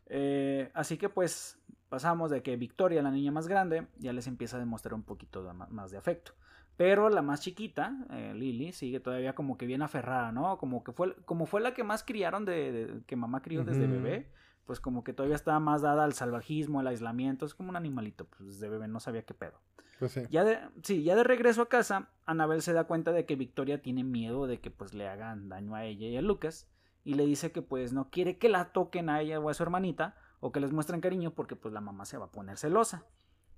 Eh, 0.07 0.71
así 0.73 0.97
que 0.97 1.09
pues 1.09 1.59
pasamos 1.89 2.31
de 2.31 2.41
que 2.41 2.55
Victoria, 2.57 3.01
la 3.01 3.11
niña 3.11 3.31
más 3.31 3.47
grande, 3.47 3.87
ya 3.97 4.13
les 4.13 4.27
empieza 4.27 4.57
a 4.57 4.59
demostrar 4.59 4.93
un 4.93 5.03
poquito 5.03 5.43
de 5.43 5.53
más 5.53 5.91
de 5.91 5.97
afecto. 5.97 6.33
Pero 6.75 7.09
la 7.09 7.21
más 7.23 7.41
chiquita, 7.41 7.97
eh, 8.11 8.33
Lily, 8.35 8.71
sigue 8.71 8.99
todavía 8.99 9.33
como 9.33 9.57
que 9.57 9.65
bien 9.65 9.81
aferrada, 9.81 10.31
¿no? 10.31 10.57
Como 10.59 10.83
que 10.83 10.91
fue, 10.91 11.15
como 11.25 11.45
fue 11.47 11.59
la 11.61 11.73
que 11.73 11.83
más 11.83 12.03
criaron 12.03 12.45
de, 12.45 12.71
de- 12.71 13.01
que 13.05 13.15
mamá 13.15 13.41
crió 13.41 13.63
desde 13.63 13.87
bebé, 13.87 14.29
pues 14.67 14.81
como 14.81 15.03
que 15.03 15.13
todavía 15.13 15.37
estaba 15.37 15.59
más 15.59 15.81
dada 15.81 16.03
al 16.03 16.13
salvajismo, 16.13 16.81
al 16.81 16.87
aislamiento, 16.87 17.45
es 17.45 17.55
como 17.55 17.69
un 17.69 17.77
animalito, 17.77 18.25
pues 18.25 18.45
desde 18.45 18.67
bebé 18.67 18.89
no 18.89 18.99
sabía 18.99 19.23
qué 19.23 19.33
pedo. 19.33 19.59
Pues 19.97 20.11
sí. 20.11 20.23
Ya 20.29 20.43
de, 20.43 20.59
sí, 20.83 21.03
ya 21.03 21.15
de 21.15 21.23
regreso 21.23 21.61
a 21.63 21.69
casa, 21.69 22.09
Anabel 22.25 22.61
se 22.61 22.73
da 22.73 22.83
cuenta 22.83 23.13
de 23.13 23.25
que 23.25 23.35
Victoria 23.35 23.81
tiene 23.81 24.03
miedo 24.03 24.45
de 24.45 24.59
que 24.59 24.69
pues 24.69 24.93
le 24.93 25.07
hagan 25.07 25.47
daño 25.47 25.73
a 25.73 25.85
ella 25.85 26.07
y 26.07 26.17
a 26.17 26.21
Lucas 26.21 26.67
y 27.05 27.13
le 27.13 27.25
dice 27.25 27.53
que 27.53 27.61
pues 27.61 27.93
no 27.93 28.09
quiere 28.09 28.37
que 28.37 28.49
la 28.49 28.73
toquen 28.73 29.09
a 29.09 29.21
ella 29.21 29.39
o 29.39 29.49
a 29.49 29.53
su 29.53 29.63
hermanita 29.63 30.15
o 30.41 30.51
que 30.51 30.59
les 30.59 30.73
muestren 30.73 30.99
cariño 30.99 31.31
porque 31.31 31.55
pues 31.55 31.73
la 31.73 31.81
mamá 31.81 32.05
se 32.05 32.17
va 32.17 32.25
a 32.25 32.31
poner 32.31 32.57
celosa. 32.57 33.05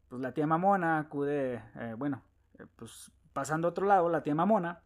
Pues 0.08 0.22
la 0.22 0.34
tía 0.34 0.46
Mamona 0.46 1.00
acude, 1.00 1.64
eh, 1.76 1.96
bueno, 1.98 2.22
eh, 2.60 2.68
pues 2.76 3.12
pasando 3.34 3.68
a 3.68 3.72
otro 3.72 3.88
lado, 3.88 4.08
la 4.10 4.22
tía 4.22 4.36
Mamona 4.36 4.84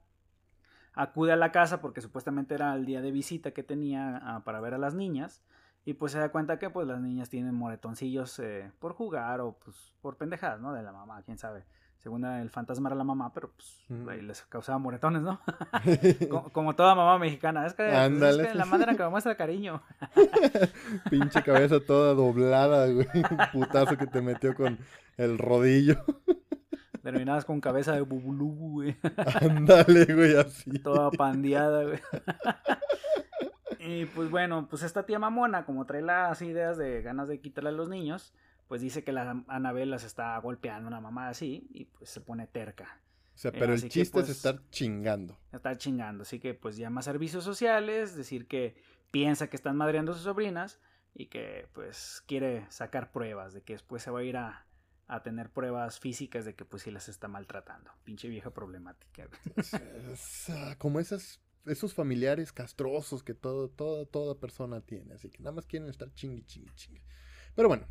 acude 0.93 1.33
a 1.33 1.35
la 1.35 1.51
casa 1.51 1.81
porque 1.81 1.99
supuestamente 1.99 2.55
era 2.55 2.73
el 2.75 2.85
día 2.85 3.01
de 3.01 3.11
visita 3.11 3.51
que 3.51 3.63
tenía 3.63 4.21
ah, 4.23 4.43
para 4.45 4.61
ver 4.61 4.73
a 4.73 4.77
las 4.77 4.95
niñas 4.95 5.43
y 5.85 5.93
pues 5.93 6.13
se 6.13 6.19
da 6.19 6.29
cuenta 6.29 6.59
que 6.59 6.69
pues 6.69 6.87
las 6.87 7.01
niñas 7.01 7.29
tienen 7.29 7.55
moretoncillos 7.55 8.39
eh, 8.39 8.71
por 8.79 8.93
jugar 8.93 9.41
o 9.41 9.57
pues 9.63 9.93
por 10.01 10.17
pendejadas, 10.17 10.61
¿no? 10.61 10.73
De 10.73 10.81
la 10.81 10.93
mamá, 10.93 11.21
quién 11.23 11.37
sabe 11.37 11.65
Según 11.97 12.23
el 12.25 12.49
fantasma 12.49 12.89
era 12.89 12.95
la 12.95 13.03
mamá, 13.03 13.33
pero 13.33 13.51
pues 13.51 13.85
ahí 14.09 14.21
les 14.21 14.43
causaba 14.43 14.77
moretones, 14.77 15.21
¿no? 15.21 15.41
como, 16.29 16.49
como 16.51 16.75
toda 16.75 16.95
mamá 16.95 17.19
mexicana. 17.19 17.65
Es 17.65 17.73
que, 17.73 17.83
pues, 17.83 17.93
es 17.93 17.99
Ándale. 17.99 18.47
que 18.47 18.53
la 18.55 18.65
madre 18.65 18.95
que 18.95 19.03
me 19.03 19.09
muestra 19.09 19.35
cariño. 19.35 19.81
Pinche 21.09 21.43
cabeza 21.43 21.79
toda 21.79 22.13
doblada, 22.13 22.87
güey. 22.87 23.07
Un 23.13 23.37
putazo 23.51 23.97
que 23.97 24.07
te 24.07 24.21
metió 24.21 24.55
con 24.55 24.79
el 25.17 25.37
rodillo. 25.37 26.03
Terminabas 27.01 27.43
con 27.43 27.59
cabeza 27.59 27.91
de 27.91 28.01
bubulubu, 28.01 28.71
güey. 28.75 28.95
Ándale, 29.41 30.05
güey, 30.05 30.37
así. 30.37 30.79
Toda 30.79 31.11
pandeada, 31.11 31.83
güey. 31.83 31.99
Y 33.85 34.05
pues 34.05 34.29
bueno, 34.29 34.67
pues 34.69 34.83
esta 34.83 35.05
tía 35.05 35.19
mamona, 35.19 35.65
como 35.65 35.85
trae 35.85 36.01
las 36.01 36.41
ideas 36.41 36.77
de 36.77 37.01
ganas 37.01 37.27
de 37.27 37.39
quitarle 37.41 37.69
a 37.69 37.73
los 37.73 37.89
niños, 37.89 38.33
pues 38.67 38.81
dice 38.81 39.03
que 39.03 39.11
la 39.11 39.43
Anabel 39.47 39.89
las 39.91 40.03
está 40.03 40.37
golpeando 40.39 40.87
una 40.87 41.01
mamá 41.01 41.27
así 41.29 41.67
y 41.71 41.85
pues 41.85 42.09
se 42.09 42.21
pone 42.21 42.47
terca. 42.47 43.01
O 43.35 43.37
sea, 43.37 43.51
Eh, 43.51 43.55
pero 43.59 43.73
el 43.73 43.81
que, 43.81 43.89
chiste 43.89 44.13
pues, 44.13 44.29
es 44.29 44.37
estar 44.37 44.59
chingando. 44.69 45.37
Está 45.51 45.77
chingando. 45.77 46.21
Así 46.23 46.39
que 46.39 46.53
pues 46.53 46.77
llama 46.77 46.99
a 47.01 47.03
servicios 47.03 47.43
sociales, 47.43 48.15
decir 48.15 48.47
que 48.47 48.75
piensa 49.11 49.49
que 49.49 49.55
están 49.57 49.75
madreando 49.75 50.11
a 50.11 50.15
sus 50.15 50.23
sobrinas 50.23 50.79
y 51.13 51.27
que 51.27 51.67
pues 51.73 52.23
quiere 52.25 52.65
sacar 52.69 53.11
pruebas 53.11 53.53
de 53.53 53.61
que 53.61 53.73
después 53.73 54.01
se 54.01 54.11
va 54.11 54.19
a 54.19 54.23
ir 54.23 54.37
a, 54.37 54.65
a 55.07 55.21
tener 55.23 55.49
pruebas 55.51 55.99
físicas 55.99 56.45
de 56.45 56.55
que 56.55 56.63
pues 56.65 56.83
sí 56.83 56.91
las 56.91 57.09
está 57.09 57.27
maltratando. 57.27 57.91
Pinche 58.03 58.27
vieja 58.29 58.51
problemática. 58.51 59.27
Es- 59.55 59.73
es, 60.11 60.47
como 60.79 60.99
esas, 60.99 61.41
esos 61.65 61.93
familiares 61.93 62.51
castrosos 62.51 63.23
que 63.23 63.33
todo, 63.33 63.69
toda, 63.69 64.05
toda 64.05 64.35
persona 64.35 64.81
tiene. 64.81 65.13
Así 65.13 65.29
que 65.29 65.39
nada 65.39 65.53
más 65.53 65.65
quieren 65.65 65.89
estar 65.89 66.13
chingui, 66.13 66.43
chingui, 66.43 66.71
chingui. 66.75 67.01
Pero 67.55 67.67
bueno, 67.67 67.87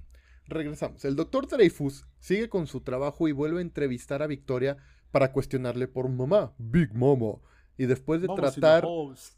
regresamos. 0.47 1.05
El 1.05 1.17
doctor 1.17 1.49
Dreyfus 1.49 2.07
sigue 2.19 2.49
con 2.49 2.67
su 2.67 2.81
trabajo 2.81 3.29
y 3.29 3.33
vuelve 3.33 3.59
a 3.59 3.63
entrevistar 3.63 4.23
a 4.23 4.27
Victoria 4.27 4.77
para 5.11 5.33
cuestionarle 5.33 5.89
por 5.89 6.09
mamá, 6.09 6.55
Big 6.59 6.95
Mama. 6.95 7.39
Y 7.77 7.87
después 7.87 8.21
de 8.21 8.29
Vamos, 8.29 8.53
tratar... 8.53 8.85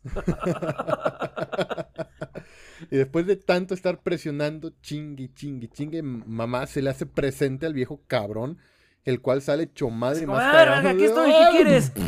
Y 2.91 2.97
después 2.97 3.27
de 3.27 3.37
tanto 3.37 3.75
estar 3.75 4.03
presionando, 4.03 4.73
chingui, 4.83 5.33
chingui, 5.33 5.69
chingue, 5.69 6.03
mamá 6.03 6.67
se 6.67 6.83
le 6.83 6.91
hace 6.91 7.07
presente 7.07 7.67
al 7.67 7.75
viejo 7.75 8.03
cabrón, 8.07 8.59
el 9.05 9.21
cual 9.21 9.43
sale 9.43 9.65
hecho 9.65 9.91
madre 9.91 10.17
Así 10.17 10.25
y 10.25 10.27
como, 10.27 10.39
más 10.39 10.55
"A 10.55 10.59
ver, 10.59 10.69
cagado 10.69 10.89
aquí 10.89 11.05
estoy, 11.05 11.31
¿qué 11.31 11.47
quieres? 11.53 11.93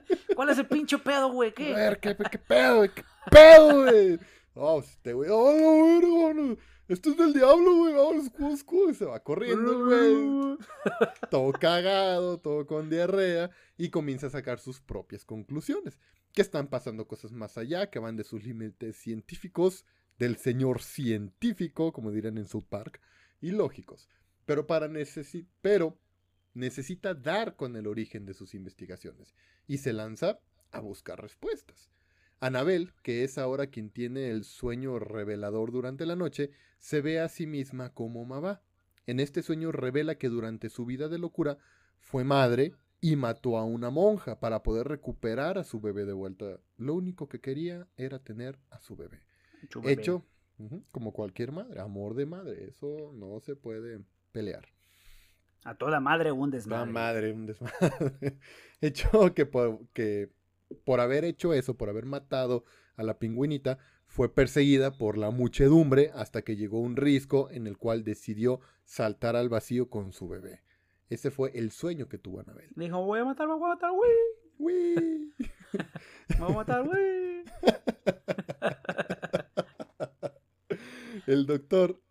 ¿Cuál 0.35 0.49
es 0.49 0.57
el 0.57 0.67
pinche 0.67 0.97
pedo, 0.97 1.31
güey? 1.31 1.49
A 1.49 1.53
¿Qué? 1.53 1.73
ver, 1.73 1.99
¿qué, 1.99 2.15
qué 2.31 2.37
pedo, 2.37 2.77
güey? 2.77 2.89
¿Qué 2.93 3.03
pedo, 3.29 3.83
güey? 3.83 4.19
Oh, 4.53 4.81
este 4.81 5.13
güey, 5.13 5.29
oh, 5.31 6.01
no, 6.01 6.33
no, 6.33 6.33
no, 6.33 6.57
esto 6.89 7.11
es 7.11 7.15
del 7.15 7.31
diablo, 7.31 7.73
güey, 7.73 7.93
vamos, 7.93 8.29
Cusco, 8.31 8.89
y 8.89 8.93
se 8.93 9.05
va 9.05 9.23
corriendo 9.23 9.71
el 9.71 10.57
güey, 10.57 10.57
todo 11.31 11.53
cagado, 11.53 12.37
todo 12.37 12.67
con 12.67 12.89
diarrea, 12.89 13.49
y 13.77 13.89
comienza 13.89 14.27
a 14.27 14.31
sacar 14.31 14.59
sus 14.59 14.81
propias 14.81 15.23
conclusiones, 15.23 15.97
que 16.33 16.41
están 16.41 16.67
pasando 16.67 17.07
cosas 17.07 17.31
más 17.31 17.57
allá, 17.57 17.89
que 17.89 17.99
van 17.99 18.17
de 18.17 18.25
sus 18.25 18.43
límites 18.43 18.97
científicos, 18.97 19.85
del 20.17 20.35
señor 20.35 20.81
científico, 20.81 21.93
como 21.93 22.11
dirán 22.11 22.37
en 22.37 22.47
South 22.47 22.65
Park, 22.67 22.99
y 23.39 23.51
lógicos, 23.51 24.09
pero 24.45 24.67
para 24.67 24.89
necesi 24.89 25.47
pero 25.61 25.97
necesita 26.53 27.13
dar 27.13 27.55
con 27.55 27.75
el 27.75 27.87
origen 27.87 28.25
de 28.25 28.33
sus 28.33 28.53
investigaciones, 28.53 29.35
y 29.67 29.77
se 29.77 29.93
lanza 29.93 30.39
a 30.71 30.79
buscar 30.79 31.21
respuestas. 31.21 31.91
Anabel, 32.39 32.91
que 33.03 33.23
es 33.23 33.37
ahora 33.37 33.67
quien 33.67 33.91
tiene 33.91 34.31
el 34.31 34.43
sueño 34.43 34.97
revelador 34.97 35.71
durante 35.71 36.05
la 36.05 36.15
noche, 36.15 36.51
se 36.79 37.01
ve 37.01 37.19
a 37.19 37.29
sí 37.29 37.45
misma 37.45 37.93
como 37.93 38.25
mamá. 38.25 38.61
En 39.05 39.19
este 39.19 39.43
sueño 39.43 39.71
revela 39.71 40.15
que 40.15 40.29
durante 40.29 40.69
su 40.69 40.85
vida 40.85 41.07
de 41.07 41.19
locura 41.19 41.59
fue 41.99 42.23
madre 42.23 42.73
y 42.99 43.15
mató 43.15 43.57
a 43.57 43.65
una 43.65 43.91
monja 43.91 44.39
para 44.39 44.63
poder 44.63 44.87
recuperar 44.87 45.59
a 45.59 45.63
su 45.63 45.81
bebé 45.81 46.05
de 46.05 46.13
vuelta. 46.13 46.59
Lo 46.77 46.95
único 46.95 47.29
que 47.29 47.41
quería 47.41 47.87
era 47.95 48.19
tener 48.19 48.57
a 48.71 48.79
su 48.79 48.95
bebé. 48.95 49.19
Hecho 49.85 50.25
como 50.91 51.11
cualquier 51.11 51.51
madre, 51.51 51.79
amor 51.79 52.13
de 52.13 52.25
madre, 52.25 52.65
eso 52.65 53.11
no 53.15 53.39
se 53.39 53.55
puede 53.55 54.03
pelear. 54.31 54.67
A 55.63 55.75
toda 55.75 55.99
madre 55.99 56.31
un 56.31 56.49
La 56.49 56.55
desmadre. 56.55 56.91
madre, 56.91 57.33
un 57.33 57.45
desmadre. 57.45 58.37
Hecho 58.81 59.33
que 59.33 59.45
por, 59.45 59.87
que 59.93 60.29
por 60.83 60.99
haber 60.99 61.23
hecho 61.25 61.53
eso, 61.53 61.75
por 61.77 61.89
haber 61.89 62.05
matado 62.05 62.63
a 62.95 63.03
la 63.03 63.19
pingüinita, 63.19 63.77
fue 64.07 64.33
perseguida 64.33 64.97
por 64.97 65.17
la 65.17 65.29
muchedumbre 65.29 66.11
hasta 66.15 66.41
que 66.41 66.55
llegó 66.55 66.79
un 66.79 66.95
risco 66.95 67.49
en 67.51 67.67
el 67.67 67.77
cual 67.77 68.03
decidió 68.03 68.59
saltar 68.85 69.35
al 69.35 69.49
vacío 69.49 69.89
con 69.89 70.13
su 70.13 70.27
bebé. 70.27 70.63
Ese 71.09 71.29
fue 71.29 71.51
el 71.53 71.71
sueño 71.71 72.07
que 72.09 72.17
tuvo 72.17 72.39
Anabel. 72.39 72.69
Dijo, 72.75 73.03
voy 73.05 73.19
a 73.19 73.25
matar, 73.25 73.47
me 73.47 73.53
voy 73.55 73.65
a 73.69 73.73
matar, 73.75 73.91
güey. 73.91 74.11
Me 76.29 76.39
voy 76.39 76.51
a 76.51 76.55
matar, 76.55 76.85
güey. 76.85 77.43
El 81.27 81.45
doctor, 81.45 82.01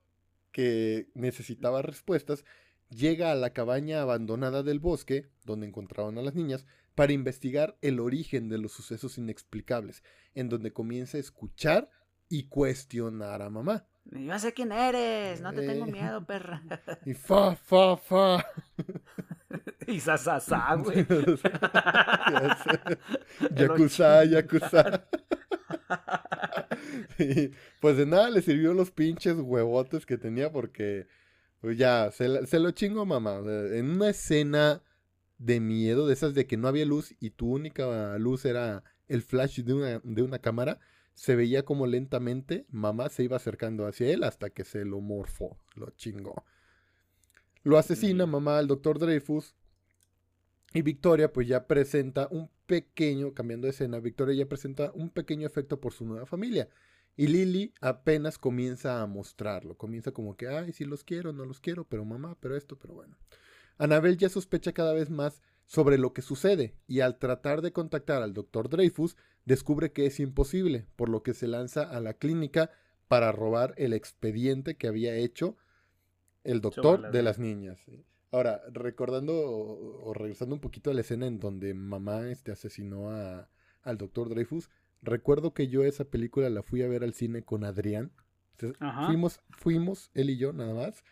que 0.52 1.08
necesitaba 1.14 1.82
respuestas, 1.82 2.44
llega 2.90 3.32
a 3.32 3.34
la 3.34 3.50
cabaña 3.50 4.02
abandonada 4.02 4.62
del 4.62 4.80
bosque, 4.80 5.28
donde 5.44 5.66
encontraban 5.66 6.18
a 6.18 6.22
las 6.22 6.34
niñas, 6.34 6.66
para 6.94 7.12
investigar 7.12 7.78
el 7.80 8.00
origen 8.00 8.48
de 8.48 8.58
los 8.58 8.72
sucesos 8.72 9.16
inexplicables, 9.16 10.02
en 10.34 10.48
donde 10.48 10.72
comienza 10.72 11.16
a 11.16 11.20
escuchar 11.20 11.88
y 12.28 12.48
cuestionar 12.48 13.42
a 13.42 13.50
mamá. 13.50 13.86
Yo 14.04 14.38
sé 14.38 14.52
quién 14.52 14.72
eres, 14.72 15.40
no 15.40 15.52
te 15.52 15.66
tengo 15.66 15.86
Eh. 15.86 15.92
miedo, 15.92 16.24
perra. 16.26 16.62
Y 17.06 17.14
fa, 17.14 17.56
fa, 17.56 17.96
fa. 17.96 18.44
Y 19.86 19.98
sa, 19.98 20.16
sa, 20.18 20.38
sa, 20.40 20.74
güey. 20.76 21.04
Yakuza, 23.56 24.24
yakuza. 24.24 25.04
Y, 27.18 27.50
pues 27.80 27.96
de 27.96 28.06
nada 28.06 28.30
le 28.30 28.42
sirvió 28.42 28.72
los 28.74 28.90
pinches 28.90 29.36
huevotes 29.38 30.06
que 30.06 30.16
tenía 30.16 30.50
porque 30.52 31.06
ya 31.62 32.10
se, 32.10 32.58
lo 32.58 32.70
chingó 32.70 33.04
mamá. 33.06 33.40
En 33.44 33.90
una 33.90 34.10
escena 34.10 34.82
de 35.38 35.60
miedo, 35.60 36.06
de 36.06 36.14
esas 36.14 36.34
de 36.34 36.46
que 36.46 36.56
no 36.56 36.68
había 36.68 36.84
luz 36.84 37.14
y 37.20 37.30
tu 37.30 37.50
única 37.52 38.18
luz 38.18 38.44
era 38.44 38.84
el 39.08 39.22
flash 39.22 39.60
de 39.60 39.74
una, 39.74 40.00
de 40.02 40.22
una 40.22 40.38
cámara, 40.38 40.78
se 41.14 41.36
veía 41.36 41.64
como 41.64 41.86
lentamente 41.86 42.66
mamá 42.70 43.08
se 43.08 43.24
iba 43.24 43.36
acercando 43.36 43.86
hacia 43.86 44.10
él 44.10 44.22
hasta 44.24 44.50
que 44.50 44.64
se 44.64 44.84
lo 44.84 45.00
morfó, 45.00 45.58
lo 45.74 45.90
chingó. 45.90 46.44
Lo 47.62 47.76
asesina 47.78 48.26
Mm. 48.26 48.30
mamá 48.30 48.58
al 48.58 48.66
doctor 48.66 48.98
Dreyfus 48.98 49.54
y 50.72 50.82
Victoria 50.82 51.32
pues 51.32 51.48
ya 51.48 51.66
presenta 51.66 52.28
un 52.30 52.50
pequeño, 52.66 53.34
cambiando 53.34 53.66
de 53.66 53.72
escena, 53.72 53.98
Victoria 54.00 54.34
ya 54.34 54.48
presenta 54.48 54.92
un 54.94 55.10
pequeño 55.10 55.46
efecto 55.46 55.80
por 55.80 55.92
su 55.92 56.04
nueva 56.06 56.26
familia. 56.26 56.68
Y 57.20 57.26
Lily 57.26 57.74
apenas 57.82 58.38
comienza 58.38 59.02
a 59.02 59.06
mostrarlo, 59.06 59.76
comienza 59.76 60.10
como 60.10 60.38
que, 60.38 60.48
ay, 60.48 60.72
sí 60.72 60.86
los 60.86 61.04
quiero, 61.04 61.34
no 61.34 61.44
los 61.44 61.60
quiero, 61.60 61.84
pero 61.84 62.02
mamá, 62.06 62.34
pero 62.40 62.56
esto, 62.56 62.78
pero 62.78 62.94
bueno. 62.94 63.18
Anabel 63.76 64.16
ya 64.16 64.30
sospecha 64.30 64.72
cada 64.72 64.94
vez 64.94 65.10
más 65.10 65.42
sobre 65.66 65.98
lo 65.98 66.14
que 66.14 66.22
sucede 66.22 66.74
y 66.86 67.00
al 67.00 67.18
tratar 67.18 67.60
de 67.60 67.74
contactar 67.74 68.22
al 68.22 68.32
doctor 68.32 68.70
Dreyfus 68.70 69.18
descubre 69.44 69.92
que 69.92 70.06
es 70.06 70.18
imposible, 70.18 70.86
por 70.96 71.10
lo 71.10 71.22
que 71.22 71.34
se 71.34 71.46
lanza 71.46 71.82
a 71.82 72.00
la 72.00 72.14
clínica 72.14 72.70
para 73.06 73.32
robar 73.32 73.74
el 73.76 73.92
expediente 73.92 74.78
que 74.78 74.88
había 74.88 75.14
hecho 75.14 75.58
el 76.42 76.62
doctor 76.62 77.12
de 77.12 77.22
las 77.22 77.38
niñas. 77.38 77.78
Ahora, 78.32 78.62
recordando 78.72 79.34
o, 79.34 80.08
o 80.08 80.14
regresando 80.14 80.54
un 80.54 80.62
poquito 80.62 80.90
a 80.90 80.94
la 80.94 81.02
escena 81.02 81.26
en 81.26 81.38
donde 81.38 81.74
mamá 81.74 82.30
este, 82.30 82.50
asesinó 82.50 83.10
a, 83.10 83.50
al 83.82 83.98
doctor 83.98 84.30
Dreyfus, 84.30 84.70
recuerdo 85.02 85.52
que 85.54 85.68
yo 85.68 85.84
esa 85.84 86.04
película 86.04 86.50
la 86.50 86.62
fui 86.62 86.82
a 86.82 86.88
ver 86.88 87.02
al 87.04 87.14
cine 87.14 87.42
con 87.42 87.64
Adrián. 87.64 88.12
Entonces, 88.58 88.78
fuimos, 89.06 89.40
fuimos, 89.50 90.10
él 90.14 90.30
y 90.30 90.36
yo 90.36 90.52
nada 90.52 90.74
más, 90.74 91.02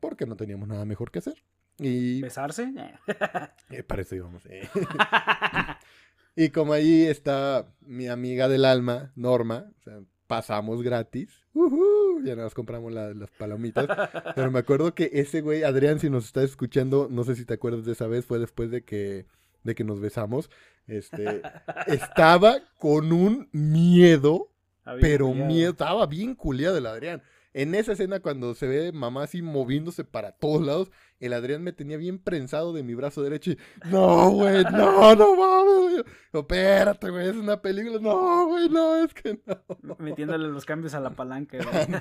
porque 0.00 0.26
no 0.26 0.36
teníamos 0.36 0.68
nada 0.68 0.84
mejor 0.84 1.10
que 1.10 1.18
hacer. 1.18 1.42
Y 1.78 2.20
¿Besarse? 2.20 2.72
eh, 3.70 3.82
para 3.82 4.02
eso 4.02 4.14
íbamos. 4.14 4.44
eh. 4.46 4.68
y 6.36 6.50
como 6.50 6.72
ahí 6.72 7.02
está 7.04 7.66
mi 7.80 8.08
amiga 8.08 8.48
del 8.48 8.64
alma, 8.64 9.12
Norma, 9.16 9.72
o 9.78 9.82
sea, 9.82 10.00
pasamos 10.26 10.82
gratis. 10.82 11.30
Ujú, 11.54 12.22
ya 12.24 12.36
nos 12.36 12.54
compramos 12.54 12.92
la- 12.92 13.12
las 13.14 13.30
palomitas. 13.32 13.86
Pero 14.34 14.50
me 14.50 14.60
acuerdo 14.60 14.94
que 14.94 15.10
ese 15.12 15.40
güey, 15.40 15.62
Adrián, 15.64 15.98
si 15.98 16.08
nos 16.08 16.24
estás 16.26 16.44
escuchando, 16.44 17.08
no 17.10 17.24
sé 17.24 17.34
si 17.34 17.44
te 17.44 17.54
acuerdas 17.54 17.84
de 17.84 17.92
esa 17.92 18.06
vez, 18.06 18.24
fue 18.26 18.38
después 18.38 18.70
de 18.70 18.84
que, 18.84 19.26
de 19.62 19.74
que 19.74 19.84
nos 19.84 20.00
besamos. 20.00 20.50
Este, 20.86 21.42
estaba 21.86 22.60
con 22.78 23.12
un 23.12 23.48
miedo, 23.52 24.50
Había 24.84 25.00
pero 25.00 25.32
miedo, 25.32 25.70
estaba 25.70 26.06
bien 26.06 26.34
culiado 26.34 26.78
el 26.78 26.86
Adrián. 26.86 27.22
En 27.54 27.74
esa 27.74 27.92
escena, 27.92 28.20
cuando 28.20 28.54
se 28.54 28.66
ve 28.66 28.92
mamá 28.92 29.24
así 29.24 29.42
moviéndose 29.42 30.04
para 30.04 30.32
todos 30.32 30.64
lados, 30.64 30.90
el 31.20 31.34
Adrián 31.34 31.62
me 31.62 31.72
tenía 31.72 31.98
bien 31.98 32.18
prensado 32.18 32.72
de 32.72 32.82
mi 32.82 32.94
brazo 32.94 33.22
derecho 33.22 33.50
y, 33.52 33.58
no, 33.90 34.30
güey, 34.30 34.64
no, 34.64 35.14
no 35.14 35.36
mames, 35.36 36.02
güey. 36.02 36.04
Espérate, 36.32 37.10
güey, 37.10 37.28
es 37.28 37.36
una 37.36 37.60
película. 37.60 37.98
No, 38.00 38.46
güey, 38.46 38.68
no, 38.70 38.96
es 39.04 39.12
que 39.14 39.38
no. 39.46 39.96
Metiéndole 39.98 40.48
los 40.48 40.64
cambios 40.64 40.94
a 40.94 41.00
la 41.00 41.10
palanca, 41.10 41.58
güey. 41.58 42.00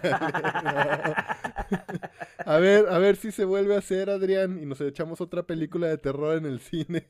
A 2.45 2.57
ver, 2.57 2.87
a 2.89 2.97
ver 2.97 3.15
si 3.17 3.31
se 3.31 3.45
vuelve 3.45 3.75
a 3.75 3.79
hacer, 3.79 4.09
Adrián, 4.09 4.57
y 4.61 4.65
nos 4.65 4.81
echamos 4.81 5.21
otra 5.21 5.43
película 5.43 5.87
de 5.87 5.97
terror 5.97 6.37
en 6.37 6.45
el 6.45 6.59
cine. 6.59 7.05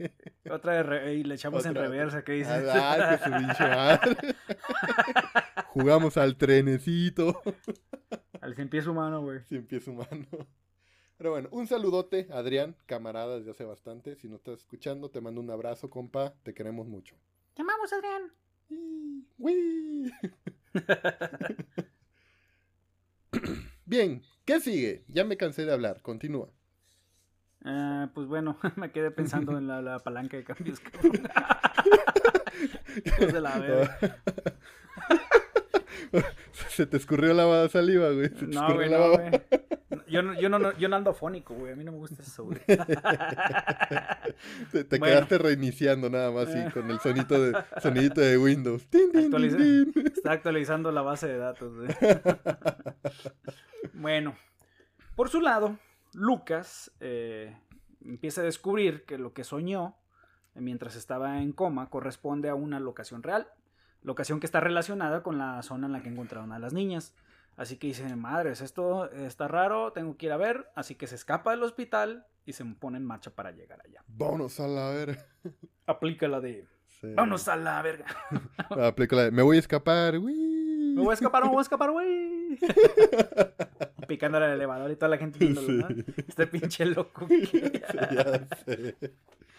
Otra 0.49 0.73
de 0.73 0.83
re- 0.83 1.13
y 1.15 1.23
le 1.23 1.35
echamos 1.35 1.65
en 1.65 1.75
reversa, 1.75 2.23
¿qué 2.23 2.33
dices? 2.33 2.67
Ay, 2.69 3.17
que 3.17 3.23
su 3.23 3.63
madre. 3.63 4.17
Jugamos 5.67 6.17
al 6.17 6.35
trenecito. 6.35 7.41
Al 8.52 8.56
cien 8.56 8.68
pies 8.68 8.86
humano, 8.86 9.22
güey. 9.22 9.39
Sin 9.47 9.66
pies 9.66 9.88
humano. 9.88 10.28
Pero 11.18 11.32
bueno, 11.32 11.47
un 11.52 11.68
saludote, 11.68 12.28
Adrián, 12.32 12.76
camarada 12.86 13.38
desde 13.38 13.52
hace 13.52 13.64
bastante. 13.64 14.18
Si 14.18 14.28
no 14.28 14.36
estás 14.36 14.60
escuchando, 14.60 15.10
te 15.10 15.22
mando 15.22 15.39
un 15.39 15.49
abrazo, 15.49 15.89
compa. 15.89 16.34
Te 16.43 16.54
queremos 16.54 16.86
mucho. 16.86 17.16
Te 17.54 17.62
amamos, 17.62 17.93
Adrián. 17.93 18.34
¡Uy! 18.70 19.26
¡Uy! 19.38 20.12
Bien, 23.86 24.22
¿qué 24.43 24.60
sigue? 24.60 25.06
Ya 25.08 25.24
me 25.24 25.38
cansé 25.38 25.64
de 25.64 25.72
hablar, 25.72 26.02
continúa. 26.02 26.49
Ah, 27.64 28.12
pues 28.14 28.28
bueno, 28.28 28.58
me 28.76 28.91
quedé 28.91 29.12
pensando 29.12 29.58
en 29.58 29.68
la, 29.68 29.82
la 29.82 29.99
palanca 29.99 30.36
de 30.36 30.43
cambios. 30.43 30.82
de 33.18 33.39
la 33.39 33.60
verga. 33.60 34.22
Se 36.69 36.85
te 36.85 36.97
escurrió 36.97 37.33
la 37.33 37.67
saliva, 37.69 38.09
güey. 38.11 38.29
Se 38.29 38.47
te 38.47 38.47
No, 38.47 38.73
güey, 38.73 38.89
no, 38.89 39.11
güey. 39.11 39.31
Yo 40.07 40.21
no, 40.21 40.39
yo, 40.39 40.49
no, 40.49 40.77
yo 40.77 40.89
no 40.89 40.95
ando 40.95 41.11
afónico, 41.11 41.53
güey. 41.53 41.73
A 41.73 41.75
mí 41.75 41.83
no 41.83 41.91
me 41.91 41.97
gusta 41.99 42.21
eso, 42.21 42.45
güey. 42.45 42.59
Te, 44.71 44.83
te 44.83 44.99
Bueno. 44.99 45.13
quedaste 45.15 45.37
reiniciando 45.37 46.09
nada 46.09 46.31
más, 46.31 46.49
sí, 46.51 46.59
con 46.73 46.89
el 46.89 46.99
sonito 46.99 47.41
de, 47.41 47.57
sonidito 47.81 48.21
de 48.21 48.37
Windows. 48.37 48.87
Tin, 48.87 49.11
tin, 49.11 49.25
Actualiza- 49.31 49.57
tin. 49.57 49.93
Está 50.07 50.31
actualizando 50.33 50.91
la 50.91 51.01
base 51.01 51.27
de 51.27 51.37
datos, 51.37 51.73
güey. 51.75 51.89
Bueno, 53.93 54.35
por 55.15 55.29
su 55.29 55.41
lado, 55.41 55.77
Lucas 56.13 56.91
eh, 56.99 57.55
empieza 58.03 58.41
a 58.41 58.45
descubrir 58.45 59.03
que 59.05 59.17
lo 59.17 59.33
que 59.33 59.43
soñó 59.43 59.97
mientras 60.55 60.95
estaba 60.95 61.41
en 61.41 61.51
coma 61.51 61.89
corresponde 61.89 62.49
a 62.49 62.55
una 62.55 62.79
locación 62.79 63.23
real. 63.23 63.47
Locación 64.04 64.39
que 64.39 64.45
está 64.45 64.60
relacionada 64.60 65.22
con 65.24 65.38
la 65.38 65.62
zona 65.64 65.88
en 65.88 65.93
la 65.93 66.02
que 66.02 66.10
encontraron 66.10 66.52
a 66.52 66.60
las 66.60 66.74
niñas. 66.74 67.14
Así 67.58 67.78
que 67.78 67.88
dice, 67.88 68.16
madres, 68.16 68.62
esto 68.62 69.12
está 69.12 69.47
raro, 69.47 69.91
tengo 69.91 70.18
que 70.18 70.26
ir 70.28 70.32
a 70.32 70.38
ver. 70.38 70.70
Así 70.76 70.95
que 70.95 71.06
se 71.08 71.16
escapa 71.16 71.52
del 71.52 71.62
hospital 71.64 72.26
y 72.45 72.54
se 72.54 72.66
pone 72.66 72.97
en 72.97 73.06
marcha 73.06 73.30
para 73.32 73.52
llegar 73.52 73.80
allá. 73.86 74.04
Vámonos 74.08 74.60
a 74.60 74.68
la 74.68 74.89
verga. 74.89 75.26
Aplica 75.86 76.28
la 76.28 76.39
de, 76.39 76.66
Sí. 76.99 77.14
vámonos 77.14 77.47
a 77.47 77.56
la 77.56 77.82
verga. 77.82 78.06
Aplica 78.88 79.16
la 79.16 79.24
de, 79.26 79.32
me 79.32 79.41
voy 79.43 79.58
a 79.58 79.60
escapar. 79.60 80.18
uy. 80.18 80.93
Me 80.95 81.02
voy 81.02 81.12
a 81.12 81.14
escapar, 81.14 81.43
me 81.43 81.49
voy 81.49 81.60
a 81.60 81.62
escapar, 81.62 81.91
güey. 81.91 82.58
Picándole 84.08 84.45
al 84.45 84.52
elevador 84.54 84.91
y 84.91 84.95
toda 84.95 85.10
la 85.10 85.18
gente 85.18 85.39
viéndolo, 85.39 85.72
¿no? 85.72 85.88
Sí. 85.88 86.04
Este 86.28 86.47
pinche 86.47 86.86
loco. 86.86 87.28
Sí, 87.30 87.72
ya 87.72 88.47
sé. 88.66 88.95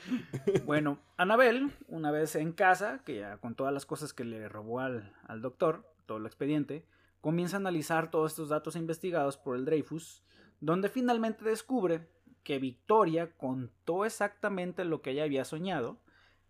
Bueno, 0.64 0.98
Anabel, 1.16 1.72
una 1.88 2.10
vez 2.10 2.36
en 2.36 2.52
casa, 2.52 3.02
que 3.04 3.18
ya 3.18 3.36
con 3.38 3.54
todas 3.54 3.72
las 3.72 3.86
cosas 3.86 4.12
que 4.12 4.24
le 4.24 4.48
robó 4.48 4.80
al, 4.80 5.12
al 5.26 5.42
doctor, 5.42 5.84
todo 6.06 6.18
el 6.18 6.26
expediente, 6.26 6.84
comienza 7.20 7.56
a 7.56 7.60
analizar 7.60 8.10
todos 8.10 8.32
estos 8.32 8.48
datos 8.48 8.76
investigados 8.76 9.36
por 9.36 9.56
el 9.56 9.64
Dreyfus, 9.64 10.22
donde 10.60 10.88
finalmente 10.88 11.44
descubre 11.44 12.08
que 12.42 12.58
Victoria 12.58 13.32
contó 13.36 14.04
exactamente 14.04 14.84
lo 14.84 15.02
que 15.02 15.10
ella 15.10 15.24
había 15.24 15.44
soñado. 15.44 15.98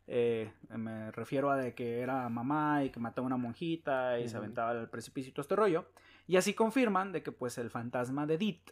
Eh, 0.07 0.53
me 0.69 1.11
refiero 1.13 1.51
a 1.51 1.57
de 1.57 1.75
que 1.75 2.01
era 2.01 2.29
mamá 2.29 2.85
y 2.85 2.91
que 2.91 3.01
mató 3.01 3.23
a 3.23 3.25
una 3.25 3.37
monjita 3.37 4.19
y 4.19 4.29
se 4.29 4.37
aventaba 4.37 4.71
al 4.71 4.91
precipicio 4.91 5.31
y 5.31 5.33
todo 5.33 5.43
este 5.43 5.57
rollo. 5.57 5.87
Y 6.27 6.37
así 6.37 6.55
confirman 6.55 7.13
de 7.13 7.23
que 7.23 7.33
pues 7.33 7.59
el 7.59 7.71
fantasma 7.71 8.27
de 8.27 8.35
Edith 8.35 8.71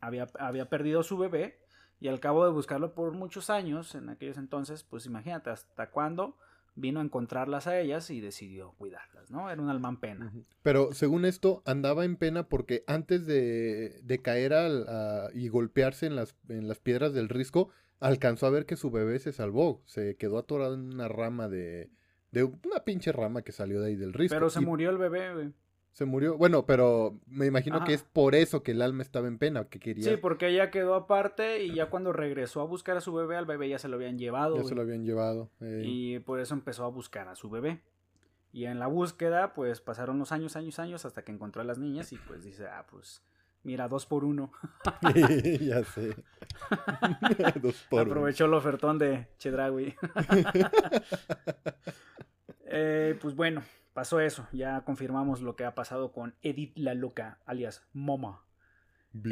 había, 0.00 0.26
había 0.38 0.68
perdido 0.68 1.02
su 1.02 1.18
bebé 1.18 1.63
y 2.04 2.08
al 2.08 2.20
cabo 2.20 2.44
de 2.44 2.52
buscarlo 2.52 2.92
por 2.94 3.12
muchos 3.12 3.48
años, 3.48 3.94
en 3.94 4.10
aquellos 4.10 4.36
entonces, 4.36 4.84
pues 4.84 5.06
imagínate 5.06 5.48
hasta 5.48 5.88
cuándo 5.88 6.36
vino 6.74 7.00
a 7.00 7.02
encontrarlas 7.02 7.66
a 7.66 7.80
ellas 7.80 8.10
y 8.10 8.20
decidió 8.20 8.72
cuidarlas, 8.72 9.30
¿no? 9.30 9.48
Era 9.50 9.62
un 9.62 9.70
alma 9.70 9.88
en 9.88 9.96
pena. 9.96 10.32
Pero 10.60 10.92
según 10.92 11.24
esto, 11.24 11.62
andaba 11.64 12.04
en 12.04 12.16
pena 12.16 12.48
porque 12.48 12.84
antes 12.86 13.24
de, 13.24 14.00
de 14.02 14.20
caer 14.20 14.52
al- 14.52 14.86
a- 14.86 15.28
y 15.32 15.48
golpearse 15.48 16.04
en 16.04 16.14
las, 16.16 16.36
en 16.50 16.68
las 16.68 16.78
piedras 16.80 17.14
del 17.14 17.30
risco, 17.30 17.70
alcanzó 18.00 18.46
a 18.46 18.50
ver 18.50 18.66
que 18.66 18.76
su 18.76 18.90
bebé 18.90 19.18
se 19.18 19.32
salvó. 19.32 19.82
Se 19.86 20.16
quedó 20.16 20.36
atorado 20.36 20.74
en 20.74 20.92
una 20.92 21.08
rama 21.08 21.48
de. 21.48 21.90
de 22.32 22.44
una 22.44 22.84
pinche 22.84 23.12
rama 23.12 23.40
que 23.40 23.52
salió 23.52 23.80
de 23.80 23.86
ahí 23.88 23.96
del 23.96 24.12
risco. 24.12 24.34
Pero 24.36 24.50
se 24.50 24.60
y 24.60 24.66
murió 24.66 24.90
el 24.90 24.98
bebé, 24.98 25.32
güey. 25.32 25.52
Se 25.94 26.04
murió. 26.04 26.36
Bueno, 26.36 26.66
pero 26.66 27.18
me 27.26 27.46
imagino 27.46 27.76
Ajá. 27.76 27.86
que 27.86 27.94
es 27.94 28.02
por 28.02 28.34
eso 28.34 28.62
que 28.64 28.72
el 28.72 28.82
alma 28.82 29.02
estaba 29.02 29.28
en 29.28 29.38
pena, 29.38 29.64
que 29.68 29.78
quería. 29.78 30.04
Sí, 30.10 30.16
porque 30.16 30.48
ella 30.48 30.70
quedó 30.70 30.94
aparte 30.96 31.62
y 31.64 31.72
ya 31.72 31.86
cuando 31.88 32.12
regresó 32.12 32.60
a 32.60 32.64
buscar 32.64 32.96
a 32.96 33.00
su 33.00 33.14
bebé, 33.14 33.36
al 33.36 33.46
bebé 33.46 33.68
ya 33.68 33.78
se 33.78 33.86
lo 33.88 33.94
habían 33.96 34.18
llevado. 34.18 34.56
ya 34.56 34.62
güey. 34.62 34.68
se 34.68 34.74
lo 34.74 34.82
habían 34.82 35.04
llevado. 35.04 35.50
eh. 35.60 35.82
Y 35.84 36.18
por 36.18 36.40
eso 36.40 36.52
empezó 36.54 36.84
a 36.84 36.88
buscar 36.88 37.28
a 37.28 37.36
su 37.36 37.48
bebé. 37.48 37.80
Y 38.52 38.64
en 38.66 38.78
la 38.80 38.88
búsqueda, 38.88 39.54
pues 39.54 39.80
pasaron 39.80 40.18
los 40.18 40.30
años, 40.32 40.56
años, 40.56 40.78
años 40.80 41.04
hasta 41.04 41.22
que 41.22 41.32
encontró 41.32 41.62
a 41.62 41.64
las 41.64 41.78
niñas 41.78 42.12
y 42.12 42.16
pues 42.18 42.42
dice, 42.44 42.66
ah, 42.66 42.86
pues 42.90 43.22
mira, 43.62 43.86
dos 43.88 44.04
por 44.04 44.24
uno. 44.24 44.52
ya 45.60 45.82
sé. 45.84 46.14
Dos 47.62 47.86
por 47.88 48.02
uno. 48.02 48.10
Aprovechó 48.12 48.44
el 48.46 48.54
ofertón 48.54 48.98
de 48.98 49.28
Chedraui. 49.38 49.94
Eh, 52.76 53.16
pues 53.20 53.36
bueno, 53.36 53.62
pasó 53.94 54.20
eso. 54.20 54.46
Ya 54.52 54.82
confirmamos 54.82 55.40
lo 55.40 55.56
que 55.56 55.64
ha 55.64 55.74
pasado 55.74 56.12
con 56.12 56.34
Edith 56.42 56.76
la 56.76 56.92
Loca, 56.94 57.38
alias 57.46 57.86
Moma. 57.94 58.42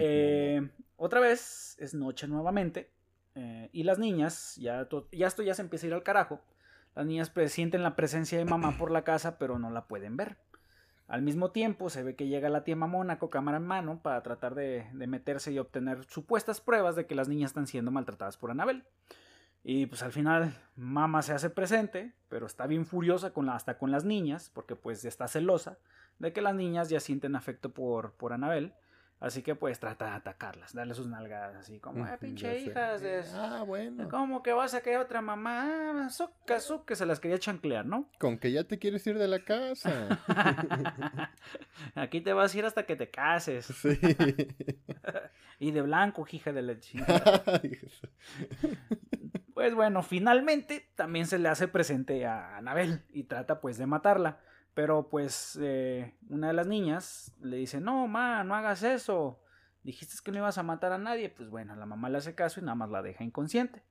Eh, 0.00 0.70
otra 0.96 1.20
vez 1.20 1.76
es 1.78 1.92
noche 1.94 2.26
nuevamente. 2.28 2.90
eh, 3.34 3.70
y 3.72 3.84
las 3.84 3.98
niñas, 3.98 4.56
ya, 4.56 4.84
to- 4.90 5.08
ya 5.10 5.26
esto 5.26 5.42
ya 5.42 5.54
se 5.54 5.62
empieza 5.62 5.86
a 5.86 5.88
ir 5.88 5.94
al 5.94 6.02
carajo. 6.02 6.40
Las 6.94 7.06
niñas 7.06 7.32
sienten 7.48 7.82
la 7.82 7.96
presencia 7.96 8.36
de 8.38 8.44
mamá 8.44 8.76
por 8.78 8.90
la 8.90 9.04
casa, 9.04 9.38
pero 9.38 9.58
no 9.58 9.70
la 9.70 9.86
pueden 9.88 10.16
ver. 10.18 10.36
Al 11.08 11.22
mismo 11.22 11.50
tiempo 11.50 11.88
se 11.88 12.02
ve 12.02 12.14
que 12.14 12.28
llega 12.28 12.50
la 12.50 12.62
tía 12.64 12.76
mamona 12.76 13.18
con 13.18 13.30
cámara 13.30 13.56
en 13.56 13.64
mano 13.66 14.00
para 14.02 14.22
tratar 14.22 14.54
de, 14.54 14.86
de 14.92 15.06
meterse 15.06 15.50
y 15.50 15.58
obtener 15.58 16.04
supuestas 16.10 16.60
pruebas 16.60 16.94
de 16.94 17.06
que 17.06 17.14
las 17.14 17.28
niñas 17.28 17.50
están 17.52 17.66
siendo 17.66 17.90
maltratadas 17.90 18.36
por 18.36 18.50
Anabel. 18.50 18.84
Y 19.64 19.86
pues 19.86 20.02
al 20.02 20.12
final 20.12 20.54
mamá 20.74 21.22
se 21.22 21.32
hace 21.32 21.50
presente, 21.50 22.12
pero 22.28 22.46
está 22.46 22.66
bien 22.66 22.84
furiosa 22.84 23.32
con 23.32 23.46
la, 23.46 23.54
hasta 23.54 23.78
con 23.78 23.90
las 23.92 24.04
niñas, 24.04 24.50
porque 24.52 24.74
pues 24.74 25.04
está 25.04 25.28
celosa 25.28 25.78
de 26.18 26.32
que 26.32 26.42
las 26.42 26.54
niñas 26.54 26.88
ya 26.88 27.00
sienten 27.00 27.36
afecto 27.36 27.72
por, 27.72 28.12
por 28.14 28.32
Anabel. 28.32 28.74
Así 29.20 29.42
que 29.42 29.54
pues 29.54 29.78
trata 29.78 30.06
de 30.06 30.10
atacarlas, 30.16 30.74
darle 30.74 30.94
sus 30.94 31.06
nalgadas 31.06 31.54
así 31.54 31.78
como, 31.78 32.02
Ujú, 32.02 32.18
pinche 32.18 32.44
ya 32.44 32.58
hijas 32.58 33.00
de... 33.00 33.22
Ah, 33.34 33.62
bueno. 33.64 34.08
¿Cómo 34.08 34.42
que 34.42 34.52
vas 34.52 34.74
a 34.74 34.80
querer 34.80 34.98
otra 34.98 35.22
mamá? 35.22 36.10
Soca, 36.10 36.58
soca, 36.58 36.96
se 36.96 37.06
las 37.06 37.20
quería 37.20 37.38
chanclear, 37.38 37.86
¿no? 37.86 38.10
Con 38.18 38.36
que 38.36 38.50
ya 38.50 38.64
te 38.64 38.80
quieres 38.80 39.06
ir 39.06 39.16
de 39.18 39.28
la 39.28 39.38
casa. 39.44 40.18
Aquí 41.94 42.20
te 42.20 42.32
vas 42.32 42.52
a 42.52 42.58
ir 42.58 42.64
hasta 42.64 42.84
que 42.84 42.96
te 42.96 43.10
cases. 43.10 43.66
Sí. 43.66 43.96
Y 45.60 45.70
de 45.70 45.80
blanco, 45.80 46.26
hija 46.28 46.50
de 46.52 46.60
la 46.60 46.76
chingada. 46.80 47.44
Pues 49.62 49.76
bueno, 49.76 50.02
finalmente 50.02 50.88
también 50.96 51.24
se 51.26 51.38
le 51.38 51.48
hace 51.48 51.68
presente 51.68 52.26
a 52.26 52.56
Anabel 52.56 53.02
y 53.10 53.22
trata 53.22 53.60
pues 53.60 53.78
de 53.78 53.86
matarla. 53.86 54.40
Pero 54.74 55.08
pues 55.08 55.56
eh, 55.62 56.14
una 56.30 56.48
de 56.48 56.52
las 56.52 56.66
niñas 56.66 57.32
le 57.40 57.58
dice, 57.58 57.80
no, 57.80 58.08
ma, 58.08 58.42
no 58.42 58.56
hagas 58.56 58.82
eso. 58.82 59.38
Dijiste 59.84 60.16
que 60.24 60.32
no 60.32 60.38
ibas 60.38 60.58
a 60.58 60.64
matar 60.64 60.90
a 60.90 60.98
nadie. 60.98 61.28
Pues 61.30 61.48
bueno, 61.48 61.76
la 61.76 61.86
mamá 61.86 62.08
le 62.10 62.18
hace 62.18 62.34
caso 62.34 62.58
y 62.58 62.64
nada 62.64 62.74
más 62.74 62.90
la 62.90 63.02
deja 63.02 63.22
inconsciente. 63.22 63.84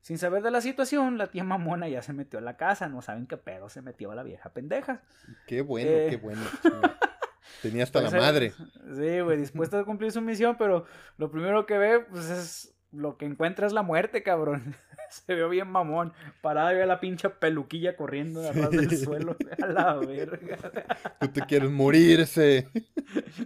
Sin 0.00 0.16
saber 0.16 0.42
de 0.42 0.50
la 0.50 0.62
situación, 0.62 1.18
la 1.18 1.26
tía 1.26 1.44
mamona 1.44 1.86
ya 1.86 2.00
se 2.00 2.14
metió 2.14 2.38
a 2.38 2.42
la 2.42 2.56
casa. 2.56 2.88
No 2.88 3.02
saben 3.02 3.26
qué 3.26 3.36
pedo 3.36 3.68
se 3.68 3.82
metió 3.82 4.10
a 4.10 4.14
la 4.14 4.22
vieja 4.22 4.54
pendeja. 4.54 5.02
Qué 5.46 5.60
bueno, 5.60 5.90
Eh. 5.90 6.06
qué 6.08 6.16
bueno. 6.16 6.40
Tenía 7.60 7.82
hasta 7.84 8.00
Pues, 8.00 8.12
la 8.12 8.18
eh, 8.18 8.20
madre. 8.22 8.52
Sí, 8.94 9.20
güey, 9.20 9.36
dispuesta 9.36 9.80
a 9.80 9.84
cumplir 9.84 10.12
su 10.12 10.22
misión, 10.22 10.56
pero 10.58 10.86
lo 11.18 11.30
primero 11.30 11.66
que 11.66 11.76
ve, 11.76 12.00
pues 12.00 12.30
es 12.30 12.73
lo 12.94 13.16
que 13.16 13.26
encuentra 13.26 13.66
es 13.66 13.72
la 13.72 13.82
muerte, 13.82 14.22
cabrón. 14.22 14.76
Se 15.10 15.34
vio 15.34 15.48
bien 15.48 15.68
mamón. 15.70 16.12
Parada 16.40 16.72
y 16.72 16.76
ve 16.76 16.82
a 16.82 16.86
la 16.86 16.98
pinche 17.00 17.28
peluquilla 17.30 17.96
corriendo 17.96 18.40
a 18.48 18.52
ras 18.52 18.70
del 18.70 18.96
suelo. 18.96 19.36
A 19.62 19.66
la 19.66 19.94
verga. 19.94 20.58
Tú 21.20 21.28
te 21.28 21.42
quieres 21.42 21.70
morirse. 21.70 22.68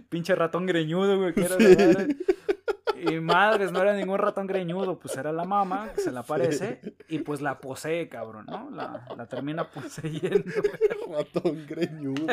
Pinche 0.09 0.33
ratón 0.35 0.65
greñudo, 0.65 1.17
güey. 1.19 1.33
que 1.33 1.41
era 1.41 1.55
Sí. 1.57 1.75
la 1.75 1.85
madre. 1.85 2.15
Y 3.01 3.19
madres, 3.21 3.71
no 3.71 3.81
era 3.81 3.93
ningún 3.93 4.17
ratón 4.19 4.45
greñudo, 4.45 4.99
pues 4.99 5.15
era 5.15 5.31
la 5.31 5.45
mamá 5.45 5.89
que 5.95 6.01
se 6.01 6.11
le 6.11 6.19
aparece 6.19 6.81
y 7.07 7.19
pues 7.19 7.39
la 7.39 7.57
posee, 7.61 8.09
cabrón, 8.09 8.45
¿no? 8.47 8.69
La, 8.71 9.05
la 9.15 9.25
termina 9.25 9.69
poseyendo. 9.69 10.43
Ratón 11.09 11.65
greñudo. 11.65 12.25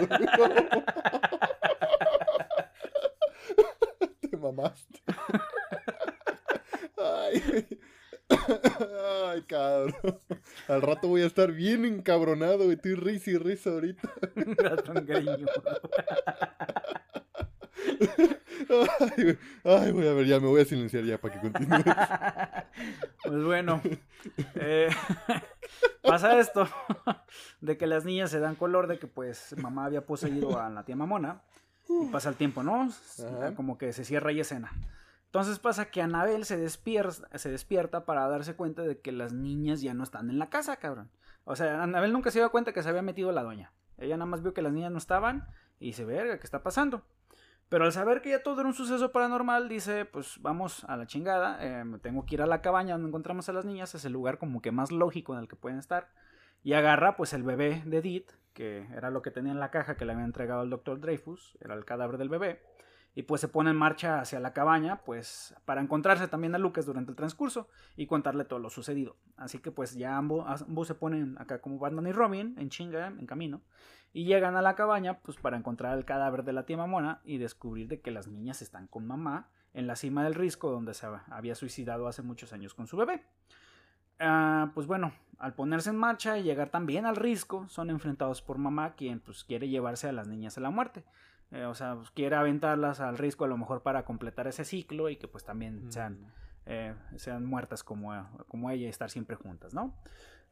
Te 4.29 4.37
mamaste. 4.37 5.03
Ay. 7.17 7.67
Ay, 9.27 9.43
cabrón. 9.43 10.21
Al 10.69 10.83
rato 10.83 11.09
voy 11.09 11.23
a 11.23 11.27
estar 11.27 11.53
bien 11.53 11.85
encabronado, 11.85 12.65
güey. 12.65 12.73
Estoy 12.73 12.95
risa 12.95 13.31
y 13.31 13.39
risa 13.39 13.71
ahorita. 13.71 14.09
ratón. 14.59 15.07
Ay, 15.09 15.25
güey. 19.23 19.39
Ay, 19.65 19.93
güey, 19.93 20.09
a 20.09 20.13
ver, 20.13 20.27
ya 20.27 20.41
me 20.41 20.49
voy 20.49 20.61
a 20.61 20.65
silenciar 20.65 21.05
ya 21.05 21.19
para 21.19 21.35
que 21.35 21.41
continúe. 21.41 21.85
Pues 23.23 23.45
bueno, 23.45 23.81
eh, 24.57 24.89
pasa 26.03 26.39
esto 26.39 26.69
de 27.61 27.77
que 27.77 27.87
las 27.87 28.05
niñas 28.05 28.31
se 28.31 28.41
dan 28.41 28.55
color 28.55 28.87
de 28.87 28.99
que 28.99 29.07
pues 29.07 29.55
mamá 29.59 29.85
había 29.85 30.05
poseído 30.05 30.61
a 30.61 30.69
la 30.69 30.85
tía 30.85 30.97
Mamona 30.97 31.43
y 31.89 32.07
pasa 32.07 32.29
el 32.29 32.37
tiempo, 32.37 32.63
¿no? 32.63 32.83
Ajá. 32.83 33.55
Como 33.55 33.79
que 33.79 33.93
se 33.93 34.05
cierra 34.05 34.33
y 34.33 34.41
escena. 34.41 34.73
Entonces 35.27 35.59
pasa 35.59 35.91
que 35.91 36.01
Anabel 36.01 36.45
se 36.45 36.57
despierta, 36.57 38.05
para 38.05 38.29
darse 38.29 38.55
cuenta 38.55 38.83
de 38.83 39.01
que 39.01 39.13
las 39.13 39.33
niñas 39.33 39.83
ya 39.83 39.93
no 39.93 40.03
están 40.03 40.31
en 40.31 40.39
la 40.39 40.49
casa, 40.49 40.77
cabrón. 40.77 41.11
O 41.45 41.57
sea, 41.57 41.83
Anabel 41.83 42.13
nunca 42.13 42.31
se 42.31 42.39
dio 42.39 42.51
cuenta 42.51 42.73
que 42.73 42.83
se 42.83 42.89
había 42.89 43.03
metido 43.03 43.33
la 43.33 43.43
doña. 43.43 43.73
Ella 43.99 44.17
nada 44.17 44.27
más 44.27 44.43
vio 44.43 44.55
que 44.55 44.63
las 44.63 44.73
niñas 44.73 44.93
no 44.93 44.99
estaban 44.99 45.47
y 45.79 45.93
se 45.93 46.05
verga, 46.05 46.39
¿qué 46.39 46.45
está 46.45 46.63
pasando? 46.63 47.03
Pero 47.69 47.85
al 47.85 47.93
saber 47.93 48.23
que 48.23 48.31
ya 48.31 48.43
todo 48.43 48.61
era 48.61 48.69
un 48.69 48.75
suceso 48.75 49.11
paranormal, 49.11 49.69
dice, 49.69 50.05
pues 50.05 50.41
vamos 50.41 50.85
a 50.85 50.97
la 50.97 51.07
chingada, 51.07 51.59
eh, 51.61 51.85
tengo 52.01 52.25
que 52.25 52.37
ir 52.37 52.43
a 52.43 52.47
la 52.47 52.63
cabaña 52.63 52.95
donde 52.95 53.09
encontramos 53.09 53.49
a 53.49 53.53
las 53.53 53.65
niñas, 53.65 53.95
es 53.95 54.05
el 54.05 54.13
lugar 54.13 54.39
como 54.39 54.63
que 54.63 54.71
más 54.71 54.93
lógico 54.93 55.35
en 55.35 55.41
el 55.41 55.49
que 55.49 55.57
pueden 55.57 55.79
estar. 55.79 56.09
Y 56.63 56.75
agarra 56.75 57.17
pues 57.17 57.33
el 57.33 57.43
bebé 57.43 57.83
de 57.85 57.99
Edith, 57.99 58.31
que 58.53 58.87
era 58.95 59.11
lo 59.11 59.21
que 59.21 59.33
tenía 59.33 59.53
en 59.53 59.61
la 59.61 59.71
caja 59.71 59.97
que 59.97 60.05
le 60.05 60.13
había 60.13 60.25
entregado 60.25 60.63
el 60.63 60.71
doctor 60.71 61.01
Dreyfus, 61.01 61.59
era 61.61 61.75
el 61.75 61.85
cadáver 61.85 62.19
del 62.19 62.29
bebé. 62.29 62.63
Y 63.17 63.23
pues 63.23 63.41
se 63.41 63.49
pone 63.49 63.71
en 63.71 63.77
marcha 63.77 64.21
hacia 64.21 64.39
la 64.41 64.53
cabaña, 64.53 65.01
pues 65.03 65.55
para 65.65 65.81
encontrarse 65.81 66.29
también 66.29 66.55
a 66.55 66.59
Lucas 66.59 66.85
durante 66.85 67.11
el 67.11 67.17
transcurso 67.17 67.67
y 67.97 68.07
contarle 68.07 68.45
todo 68.45 68.59
lo 68.59 68.69
sucedido. 68.69 69.17
Así 69.39 69.59
que 69.59 69.71
pues 69.71 69.95
ya 69.95 70.19
ambos, 70.19 70.47
se 70.87 70.95
ponen 70.95 71.35
acá 71.39 71.63
como 71.63 71.79
Batman 71.79 72.07
y 72.07 72.13
Robin, 72.13 72.55
en 72.59 72.69
chinga, 72.69 73.07
en 73.07 73.25
camino. 73.25 73.63
Y 74.13 74.27
llegan 74.27 74.55
a 74.55 74.61
la 74.61 74.75
cabaña 74.75 75.21
pues 75.21 75.39
para 75.39 75.57
encontrar 75.57 75.97
el 75.97 76.05
cadáver 76.05 76.45
de 76.45 76.53
la 76.53 76.67
tía 76.67 76.77
Mamona 76.77 77.23
y 77.25 77.39
descubrir 77.39 77.89
de 77.89 78.03
que 78.03 78.11
las 78.11 78.29
niñas 78.29 78.61
están 78.61 78.87
con 78.87 79.07
mamá 79.07 79.49
en 79.73 79.87
la 79.87 79.97
cima 79.97 80.23
del 80.23 80.35
risco 80.35 80.71
donde 80.71 80.93
se 80.93 81.07
había 81.31 81.55
suicidado 81.55 82.09
hace 82.09 82.21
muchos 82.21 82.53
años 82.53 82.75
con 82.75 82.87
su 82.87 82.99
bebé. 82.99 83.25
Ah, 84.19 84.73
pues 84.75 84.87
bueno, 84.87 85.13
al 85.39 85.55
ponerse 85.55 85.89
en 85.89 85.97
marcha 85.97 86.39
y 86.39 86.43
llegar 86.43 86.69
también 86.69 87.07
al 87.07 87.17
risco, 87.17 87.67
son 87.69 87.89
enfrentados 87.89 88.43
por 88.43 88.59
mamá 88.59 88.95
quien 88.95 89.21
pues 89.21 89.45
quiere 89.45 89.69
llevarse 89.69 90.07
a 90.07 90.13
las 90.13 90.29
niñas 90.29 90.57
a 90.59 90.61
la 90.61 90.71
muerte. 90.71 91.05
Eh, 91.53 91.65
o 91.65 91.75
sea, 91.75 91.95
pues, 91.95 92.11
quiere 92.11 92.37
aventarlas 92.37 93.01
al 93.01 93.19
risco 93.19 93.45
a 93.45 93.49
lo 93.49 93.57
mejor 93.57 93.83
para 93.83 94.05
completar 94.05 94.47
ese 94.47 94.65
ciclo 94.65 95.09
y 95.09 95.17
que 95.17 95.29
pues 95.29 95.45
también 95.45 95.93
sean, 95.93 96.33
eh, 96.67 96.95
sean 97.17 97.47
muertas 97.47 97.85
como, 97.85 98.13
como 98.49 98.71
ella 98.71 98.87
y 98.87 98.89
estar 98.89 99.11
siempre 99.11 99.37
juntas, 99.37 99.73
¿no? 99.73 99.95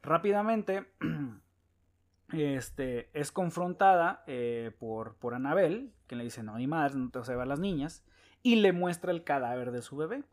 Rápidamente 0.01 0.87
este, 2.31 3.09
es 3.13 3.31
confrontada 3.31 4.23
eh, 4.27 4.71
por, 4.79 5.15
por 5.15 5.33
Anabel, 5.33 5.93
que 6.07 6.15
le 6.15 6.23
dice, 6.23 6.43
no, 6.43 6.57
ni 6.57 6.67
madre, 6.67 6.95
no 6.95 7.09
te 7.09 7.19
vas 7.19 7.29
a 7.29 7.33
llevar 7.33 7.47
las 7.47 7.59
niñas, 7.59 8.03
y 8.41 8.57
le 8.57 8.71
muestra 8.71 9.11
el 9.11 9.23
cadáver 9.23 9.71
de 9.71 9.81
su 9.81 9.97
bebé. 9.97 10.23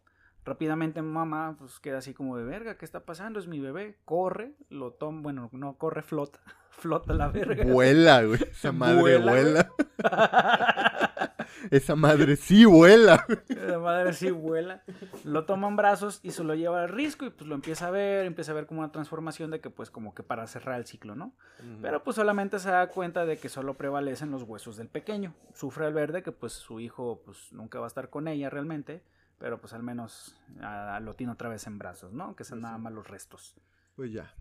Rápidamente 0.45 1.03
mamá 1.03 1.57
pues 1.59 1.79
queda 1.79 1.99
así 1.99 2.15
como 2.15 2.37
de 2.37 2.45
verga, 2.45 2.77
¿qué 2.77 2.85
está 2.85 3.05
pasando? 3.05 3.39
Es 3.39 3.47
mi 3.47 3.61
bebé, 3.61 3.97
corre, 4.05 4.55
lo 4.69 4.93
toma, 4.93 5.23
bueno, 5.23 5.49
no 5.53 5.79
corre, 5.79 6.03
flota, 6.03 6.41
flota 6.73 7.13
la 7.13 7.29
verga. 7.29 7.65
Vuela, 7.65 8.23
güey. 8.25 8.41
Esa 8.43 8.73
madre 8.73 9.19
Vuela. 9.19 9.71
Esa 11.71 11.95
madre 11.97 12.37
sí 12.37 12.65
vuela. 12.65 13.25
La 13.49 13.79
madre 13.79 14.13
sí 14.13 14.31
vuela. 14.31 14.83
Lo 15.25 15.45
toma 15.45 15.69
en 15.69 15.77
brazos 15.77 16.21
y 16.23 16.33
se 16.33 16.45
lo 16.45 16.55
lleva 16.55 16.83
al 16.83 16.89
risco 16.89 17.25
y 17.25 17.31
pues 17.31 17.49
lo 17.49 17.55
empieza 17.55 17.89
a 17.89 17.91
ver, 17.91 18.27
empieza 18.27 18.53
a 18.53 18.55
ver 18.55 18.67
como 18.67 18.81
una 18.81 18.93
transformación 18.93 19.51
de 19.51 19.61
que 19.61 19.71
pues 19.71 19.91
como 19.91 20.15
que 20.15 20.23
para 20.23 20.47
cerrar 20.47 20.79
el 20.79 20.87
ciclo, 20.87 21.15
¿no? 21.15 21.35
Pero 21.81 22.03
pues 22.03 22.17
solamente 22.17 22.59
se 22.59 22.71
da 22.71 22.89
cuenta 22.89 23.25
de 23.27 23.39
que 23.39 23.49
solo 23.49 23.75
prevalecen 23.75 24.31
los 24.31 24.43
huesos 24.43 24.77
del 24.77 24.89
pequeño. 24.89 25.35
Sufre 25.55 25.87
al 25.87 25.95
ver 25.95 26.13
de 26.13 26.23
que 26.23 26.33
pues 26.33 26.53
su 26.53 26.81
hijo 26.81 27.23
pues 27.25 27.53
nunca 27.53 27.79
va 27.79 27.87
a 27.87 27.89
estar 27.89 28.11
con 28.11 28.29
ella 28.29 28.51
realmente, 28.51 29.03
pero 29.39 29.61
pues 29.61 29.73
al 29.73 29.83
menos 29.83 30.37
lo 31.01 31.15
tiene 31.15 31.33
otra 31.33 31.49
vez 31.49 31.67
en 31.67 31.79
brazos, 31.79 32.13
¿no? 32.13 32.35
Que 32.35 32.45
sean 32.45 32.61
nada 32.61 32.79
más 32.79 32.93
los 32.93 33.09
restos. 33.09 33.55
Pues 33.95 34.13
ya. 34.13 34.35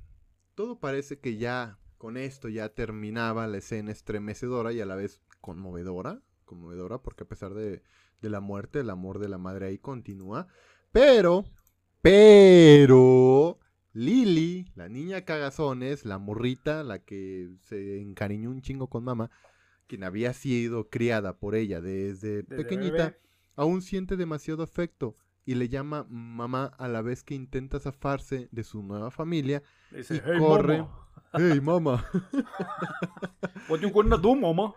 Todo 0.55 0.79
parece 0.79 1.19
que 1.19 1.37
ya 1.37 1.77
con 2.01 2.17
esto 2.17 2.49
ya 2.49 2.69
terminaba 2.69 3.45
la 3.45 3.59
escena 3.59 3.91
estremecedora 3.91 4.73
y 4.73 4.81
a 4.81 4.87
la 4.87 4.95
vez 4.95 5.21
conmovedora. 5.39 6.19
Conmovedora 6.45 6.97
porque 6.97 7.25
a 7.25 7.27
pesar 7.27 7.53
de, 7.53 7.83
de 8.21 8.29
la 8.31 8.39
muerte, 8.39 8.79
el 8.79 8.89
amor 8.89 9.19
de 9.19 9.29
la 9.29 9.37
madre 9.37 9.67
ahí 9.67 9.77
continúa. 9.77 10.47
Pero, 10.91 11.45
pero, 12.01 13.59
Lily, 13.93 14.71
la 14.73 14.89
niña 14.89 15.25
cagazones, 15.25 16.03
la 16.03 16.17
morrita, 16.17 16.83
la 16.83 17.05
que 17.05 17.51
se 17.59 18.01
encariñó 18.01 18.49
un 18.49 18.63
chingo 18.63 18.89
con 18.89 19.03
mamá, 19.03 19.29
quien 19.85 20.03
había 20.03 20.33
sido 20.33 20.89
criada 20.89 21.37
por 21.37 21.53
ella 21.53 21.81
desde, 21.81 22.41
Desde 22.41 22.55
pequeñita, 22.63 23.09
bebé. 23.09 23.19
aún 23.55 23.83
siente 23.83 24.17
demasiado 24.17 24.63
afecto 24.63 25.17
y 25.45 25.55
le 25.55 25.69
llama 25.69 26.05
mamá 26.09 26.65
a 26.77 26.87
la 26.87 27.01
vez 27.01 27.23
que 27.23 27.35
intenta 27.35 27.79
zafarse 27.79 28.47
de 28.51 28.63
su 28.63 28.83
nueva 28.83 29.11
familia. 29.11 29.63
Dice, 29.91 30.15
Y 30.15 30.21
"Hey, 30.23 30.39
corre. 30.39 30.77
mama, 30.79 31.07
¡Hey, 31.33 31.61
mamá! 31.61 32.05
what 33.69 33.79
you 33.79 33.89
gonna 33.91 34.17
do, 34.17 34.35
mama? 34.35 34.73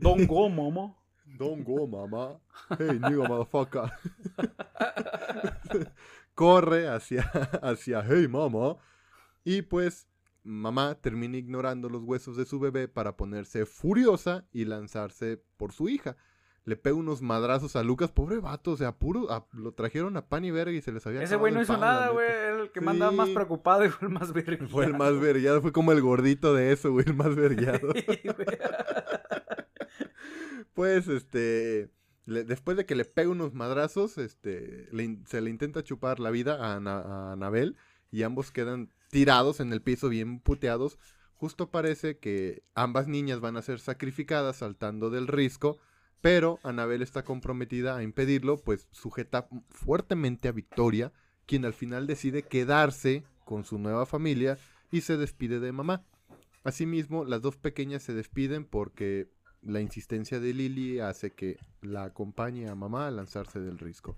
Don't 0.00 0.26
go, 0.26 0.48
mama. 0.48 0.94
Don't 1.38 1.64
go, 1.64 1.86
mamá. 1.86 2.40
Hey, 2.78 2.98
nigga, 3.00 3.28
motherfucker. 3.28 3.90
Corre 6.34 6.88
hacia, 6.88 7.22
hacia 7.62 8.02
Hey, 8.02 8.26
mamá. 8.28 8.76
Y 9.44 9.62
pues, 9.62 10.08
mamá 10.44 10.94
termina 10.94 11.36
ignorando 11.36 11.88
los 11.88 12.02
huesos 12.04 12.36
de 12.36 12.44
su 12.44 12.58
bebé 12.60 12.88
para 12.88 13.16
ponerse 13.16 13.66
furiosa 13.66 14.46
y 14.52 14.64
lanzarse 14.64 15.42
por 15.56 15.72
su 15.72 15.88
hija. 15.88 16.16
Le 16.64 16.76
pega 16.76 16.94
unos 16.94 17.22
madrazos 17.22 17.74
a 17.74 17.82
Lucas, 17.82 18.12
pobre 18.12 18.38
vato, 18.38 18.70
o 18.70 18.76
sea, 18.76 18.92
puro, 18.92 19.30
a- 19.32 19.46
lo 19.52 19.72
trajeron 19.72 20.16
a 20.16 20.28
pan 20.28 20.44
y 20.44 20.50
verga 20.52 20.70
y 20.72 20.80
se 20.80 20.92
les 20.92 21.04
había 21.06 21.22
Ese 21.22 21.34
güey 21.36 21.52
no 21.52 21.60
hizo 21.60 21.72
pan, 21.72 21.80
nada, 21.80 22.08
güey. 22.10 22.24
Era 22.28 22.60
el 22.62 22.70
que 22.70 22.80
me 22.80 22.92
andaba 22.92 23.10
más 23.10 23.28
Sí. 23.28 23.34
preocupado 23.34 23.84
y 23.84 23.88
fue 23.88 24.06
el 24.08 24.14
más 24.14 24.32
virgen. 24.32 24.68
Fue 24.68 24.84
el 24.86 24.96
más 24.96 25.18
vergueado, 25.18 25.60
fue 25.60 25.72
como 25.72 25.90
el 25.92 26.00
gordito 26.00 26.54
de 26.54 26.70
eso, 26.72 26.92
güey, 26.92 27.04
el 27.06 27.14
más 27.14 27.34
vergueado. 27.34 27.92
Pues, 30.74 31.06
este, 31.08 31.90
le- 32.24 32.44
después 32.44 32.76
de 32.76 32.86
que 32.86 32.94
le 32.94 33.04
pega 33.04 33.28
unos 33.30 33.52
madrazos, 33.54 34.16
este, 34.18 34.88
le 34.90 35.18
se 35.26 35.40
le 35.40 35.50
intenta 35.50 35.82
chupar 35.84 36.18
la 36.18 36.30
vida 36.30 36.54
a, 36.64 36.76
Ana- 36.76 37.00
a 37.00 37.32
Anabel 37.32 37.76
y 38.10 38.22
ambos 38.22 38.50
quedan 38.52 38.90
tirados 39.10 39.60
en 39.60 39.72
el 39.72 39.82
piso 39.82 40.08
bien 40.08 40.40
puteados. 40.40 40.98
Justo 41.34 41.70
parece 41.70 42.18
que 42.18 42.62
ambas 42.74 43.06
niñas 43.08 43.40
van 43.40 43.56
a 43.56 43.62
ser 43.62 43.80
sacrificadas 43.80 44.56
saltando 44.56 45.10
del 45.10 45.26
risco, 45.26 45.78
pero 46.22 46.60
Anabel 46.62 47.02
está 47.02 47.24
comprometida 47.24 47.96
a 47.96 48.02
impedirlo, 48.02 48.56
pues 48.56 48.88
sujeta 48.92 49.48
fuertemente 49.68 50.48
a 50.48 50.52
Victoria, 50.52 51.12
quien 51.44 51.66
al 51.66 51.74
final 51.74 52.06
decide 52.06 52.44
quedarse 52.44 53.24
con 53.44 53.64
su 53.64 53.78
nueva 53.78 54.06
familia 54.06 54.56
y 54.90 55.02
se 55.02 55.18
despide 55.18 55.60
de 55.60 55.72
mamá. 55.72 56.04
Asimismo, 56.64 57.24
las 57.24 57.42
dos 57.42 57.56
pequeñas 57.56 58.04
se 58.04 58.14
despiden 58.14 58.64
porque 58.64 59.28
la 59.62 59.80
insistencia 59.80 60.38
de 60.38 60.54
Lily 60.54 61.00
hace 61.00 61.32
que 61.32 61.58
la 61.80 62.04
acompañe 62.04 62.68
a 62.68 62.74
mamá 62.76 63.08
a 63.08 63.10
lanzarse 63.10 63.60
del 63.60 63.78
risco. 63.78 64.16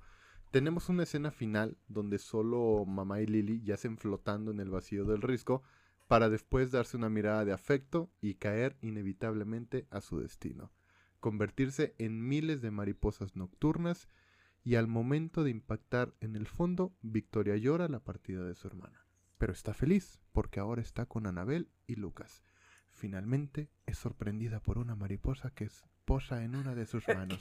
Tenemos 0.51 0.91
una 0.91 1.05
escena 1.05 1.31
final 1.31 1.79
donde 1.89 2.19
solo 2.19 2.85
mamá 2.87 3.23
y 3.23 3.27
Lily 3.27 3.63
yacen 3.63 3.97
flotando 3.97 4.51
en 4.51 4.61
el 4.61 4.71
vacío 4.71 5.05
del 5.05 5.23
risco 5.23 5.63
para 6.07 6.29
después 6.29 6.71
darse 6.71 6.99
una 6.99 7.09
mirada 7.09 7.47
de 7.47 7.53
afecto 7.53 8.11
y 8.21 8.35
caer 8.35 8.77
inevitablemente 8.83 9.87
a 9.91 10.03
su 10.03 10.21
destino, 10.21 10.71
convertirse 11.29 11.95
en 11.97 12.29
miles 12.29 12.61
de 12.61 12.71
mariposas 12.71 13.35
nocturnas 13.35 14.09
y 14.63 14.75
al 14.75 14.89
momento 14.89 15.43
de 15.43 15.49
impactar 15.49 16.13
en 16.21 16.37
el 16.37 16.47
fondo, 16.47 16.95
Victoria 17.01 17.57
llora 17.57 17.89
la 17.89 18.01
partida 18.01 18.45
de 18.45 18.55
su 18.55 18.67
hermana, 18.69 19.07
pero 19.39 19.55
está 19.55 19.73
feliz 19.73 20.21
porque 20.33 20.61
ahora 20.61 20.83
está 20.83 21.07
con 21.07 21.27
Anabel 21.27 21.71
y 21.87 21.95
Lucas. 21.97 22.45
Finalmente 22.91 23.71
es 23.87 23.97
sorprendida 23.97 24.61
por 24.61 24.77
una 24.77 24.97
mariposa 24.97 25.51
que 25.55 25.65
es- 25.65 25.87
posa 26.05 26.45
en 26.45 26.57
una 26.57 26.75
de 26.75 26.85
sus 26.85 27.09
manos. 27.09 27.39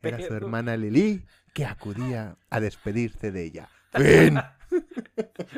Era 0.00 0.20
su 0.20 0.32
hermana 0.32 0.76
Lili 0.76 1.24
que 1.54 1.64
acudía 1.66 2.38
a 2.50 2.60
despedirse 2.60 3.32
de 3.32 3.42
ella. 3.46 3.68
¡Fin! 3.94 4.34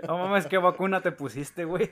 No 0.07 0.16
mames, 0.16 0.47
¿qué 0.47 0.57
vacuna 0.57 1.03
te 1.03 1.12
pusiste, 1.12 1.66
güey? 1.66 1.91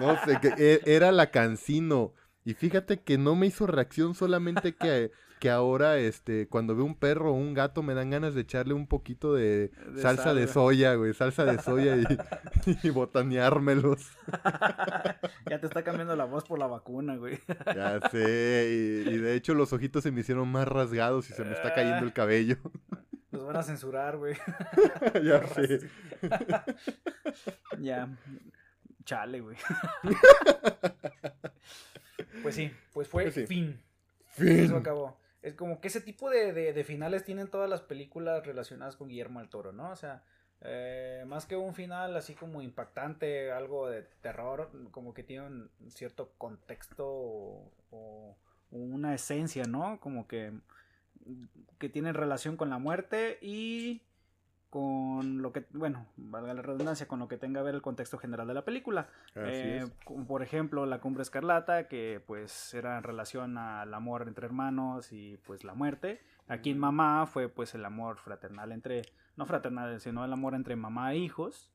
No 0.00 0.16
sé, 0.24 0.40
que 0.40 0.54
e- 0.56 0.80
era 0.86 1.12
la 1.12 1.30
cancino. 1.30 2.14
Y 2.46 2.54
fíjate 2.54 3.00
que 3.00 3.18
no 3.18 3.34
me 3.34 3.48
hizo 3.48 3.66
reacción 3.66 4.14
solamente 4.14 4.72
que, 4.72 5.10
que 5.40 5.50
ahora, 5.50 5.98
este, 5.98 6.46
cuando 6.46 6.76
veo 6.76 6.84
un 6.84 6.94
perro 6.94 7.32
o 7.32 7.34
un 7.34 7.54
gato 7.54 7.82
me 7.82 7.92
dan 7.92 8.10
ganas 8.10 8.36
de 8.36 8.42
echarle 8.42 8.72
un 8.72 8.86
poquito 8.86 9.34
de, 9.34 9.72
De 9.92 10.00
salsa 10.00 10.22
sal, 10.22 10.36
de 10.36 10.46
soya, 10.46 10.94
güey, 10.94 11.12
salsa 11.12 11.44
de 11.44 11.60
soya 11.60 11.96
y, 11.96 12.06
y 12.86 12.90
botaneármelos. 12.90 14.12
ya 15.50 15.58
te 15.58 15.66
está 15.66 15.82
cambiando 15.82 16.14
la 16.14 16.24
voz 16.24 16.44
por 16.44 16.60
la 16.60 16.68
vacuna, 16.68 17.16
güey. 17.16 17.40
Ya 17.66 17.98
sé, 18.10 18.68
y, 18.70 19.10
y 19.10 19.18
de 19.18 19.34
hecho 19.34 19.52
los 19.54 19.72
ojitos 19.72 20.04
se 20.04 20.12
me 20.12 20.20
hicieron 20.20 20.46
más 20.46 20.68
rasgados 20.68 21.28
y 21.28 21.32
se 21.32 21.44
me 21.44 21.50
está 21.50 21.74
cayendo 21.74 22.06
el 22.06 22.12
cabello. 22.12 22.58
Nos 23.32 23.44
van 23.44 23.56
a 23.56 23.62
censurar, 23.64 24.18
güey. 24.18 24.36
ya 25.24 25.44
sé. 25.48 25.80
Ya. 27.80 28.08
Chale, 29.04 29.40
güey. 29.40 29.56
Pues 32.46 32.54
sí, 32.56 32.70
pues 32.92 33.08
fue 33.08 33.24
Pues 33.24 33.34
sí. 33.34 33.46
fin. 33.46 33.80
Fin. 34.28 34.48
Eso 34.60 34.76
acabó. 34.76 35.16
Es 35.42 35.54
como 35.54 35.80
que 35.80 35.88
ese 35.88 36.00
tipo 36.00 36.28
de, 36.30 36.52
de- 36.52 36.72
de 36.72 36.84
finales 36.84 37.24
tienen 37.24 37.48
todas 37.48 37.70
las 37.70 37.80
películas 37.82 38.44
relacionadas 38.46 38.96
con 38.96 39.08
Guillermo 39.08 39.40
del 39.40 39.48
Toro, 39.48 39.72
¿no? 39.72 39.90
O 39.90 39.96
sea, 39.96 40.24
eh, 40.62 41.24
más 41.26 41.46
que 41.46 41.56
un 41.56 41.74
final 41.74 42.16
así 42.16 42.34
como 42.34 42.62
impactante, 42.62 43.52
algo 43.52 43.88
de 43.88 44.02
terror, 44.22 44.70
como 44.90 45.14
que 45.14 45.22
tiene 45.22 45.46
un 45.46 45.70
cierto 45.90 46.32
contexto 46.38 47.06
o, 47.06 47.70
o 47.90 48.36
una 48.70 49.14
esencia, 49.14 49.64
¿no? 49.64 50.00
Como 50.00 50.26
que, 50.26 50.52
que 51.78 51.88
tiene 51.88 52.12
relación 52.12 52.56
con 52.56 52.70
la 52.70 52.78
muerte 52.78 53.38
y 53.42 54.02
con 54.76 55.40
lo 55.40 55.52
que, 55.54 55.64
bueno, 55.72 56.06
valga 56.18 56.52
la 56.52 56.60
redundancia, 56.60 57.08
con 57.08 57.18
lo 57.18 57.28
que 57.28 57.38
tenga 57.38 57.60
que 57.60 57.64
ver 57.64 57.74
el 57.74 57.80
contexto 57.80 58.18
general 58.18 58.46
de 58.46 58.52
la 58.52 58.62
película. 58.66 59.08
Eh, 59.34 59.86
por 60.28 60.42
ejemplo, 60.42 60.84
La 60.84 61.00
Cumbre 61.00 61.22
Escarlata, 61.22 61.88
que 61.88 62.22
pues 62.26 62.74
era 62.74 62.98
en 62.98 63.02
relación 63.02 63.56
al 63.56 63.94
amor 63.94 64.28
entre 64.28 64.44
hermanos 64.44 65.12
y 65.12 65.38
pues 65.46 65.64
la 65.64 65.72
muerte. 65.72 66.20
Aquí 66.46 66.72
en 66.72 66.78
Mamá 66.78 67.24
fue 67.24 67.48
pues 67.48 67.74
el 67.74 67.86
amor 67.86 68.18
fraternal 68.18 68.70
entre, 68.70 69.00
no 69.36 69.46
fraternal, 69.46 69.98
sino 69.98 70.22
el 70.26 70.32
amor 70.34 70.54
entre 70.54 70.76
mamá 70.76 71.14
e 71.14 71.16
hijos. 71.18 71.70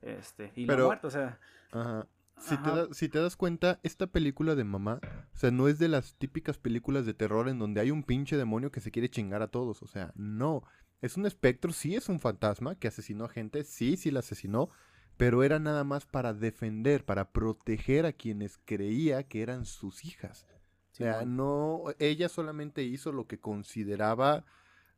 Este, 0.00 0.50
y 0.56 0.64
la 0.64 0.76
muerte, 0.86 1.06
o 1.08 1.10
sea, 1.10 1.38
Ajá. 1.72 2.06
Si 2.38 2.56
te, 2.58 2.70
da- 2.70 2.86
si 2.92 3.08
te 3.10 3.18
das 3.20 3.36
cuenta, 3.36 3.80
esta 3.82 4.06
película 4.06 4.54
de 4.54 4.64
mamá, 4.64 5.00
o 5.02 5.36
sea, 5.36 5.50
no 5.50 5.68
es 5.68 5.78
de 5.78 5.88
las 5.88 6.14
típicas 6.16 6.56
películas 6.58 7.04
de 7.06 7.12
terror 7.14 7.48
en 7.48 7.58
donde 7.58 7.80
hay 7.82 7.90
un 7.90 8.02
pinche 8.02 8.36
demonio 8.36 8.70
que 8.70 8.80
se 8.80 8.90
quiere 8.90 9.08
chingar 9.10 9.40
a 9.42 9.48
todos. 9.48 9.82
O 9.82 9.86
sea, 9.86 10.12
no. 10.16 10.62
Es 11.00 11.16
un 11.16 11.26
espectro, 11.26 11.72
sí 11.72 11.94
es 11.94 12.08
un 12.08 12.20
fantasma 12.20 12.74
que 12.74 12.88
asesinó 12.88 13.26
a 13.26 13.28
gente, 13.28 13.64
sí, 13.64 13.96
sí 13.96 14.10
la 14.10 14.20
asesinó, 14.20 14.70
pero 15.16 15.42
era 15.42 15.58
nada 15.58 15.84
más 15.84 16.06
para 16.06 16.32
defender, 16.32 17.04
para 17.04 17.30
proteger 17.30 18.06
a 18.06 18.12
quienes 18.12 18.58
creía 18.64 19.22
que 19.24 19.42
eran 19.42 19.66
sus 19.66 20.04
hijas. 20.04 20.46
O 20.92 20.96
sea, 20.96 21.24
no, 21.26 21.84
ella 21.98 22.28
solamente 22.30 22.82
hizo 22.82 23.12
lo 23.12 23.26
que 23.26 23.38
consideraba 23.38 24.44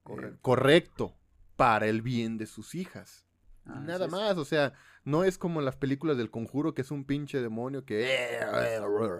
eh, 0.08 0.36
Correcto. 0.40 1.16
para 1.56 1.86
el 1.86 2.02
bien 2.02 2.38
de 2.38 2.46
sus 2.46 2.74
hijas. 2.74 3.24
Nada 3.64 4.06
más, 4.06 4.38
o 4.38 4.44
sea, 4.44 4.72
no 5.04 5.24
es 5.24 5.36
como 5.36 5.60
en 5.60 5.66
las 5.66 5.76
películas 5.76 6.16
del 6.16 6.30
conjuro 6.30 6.72
que 6.72 6.82
es 6.82 6.90
un 6.90 7.04
pinche 7.04 7.42
demonio 7.42 7.84
que... 7.84 8.06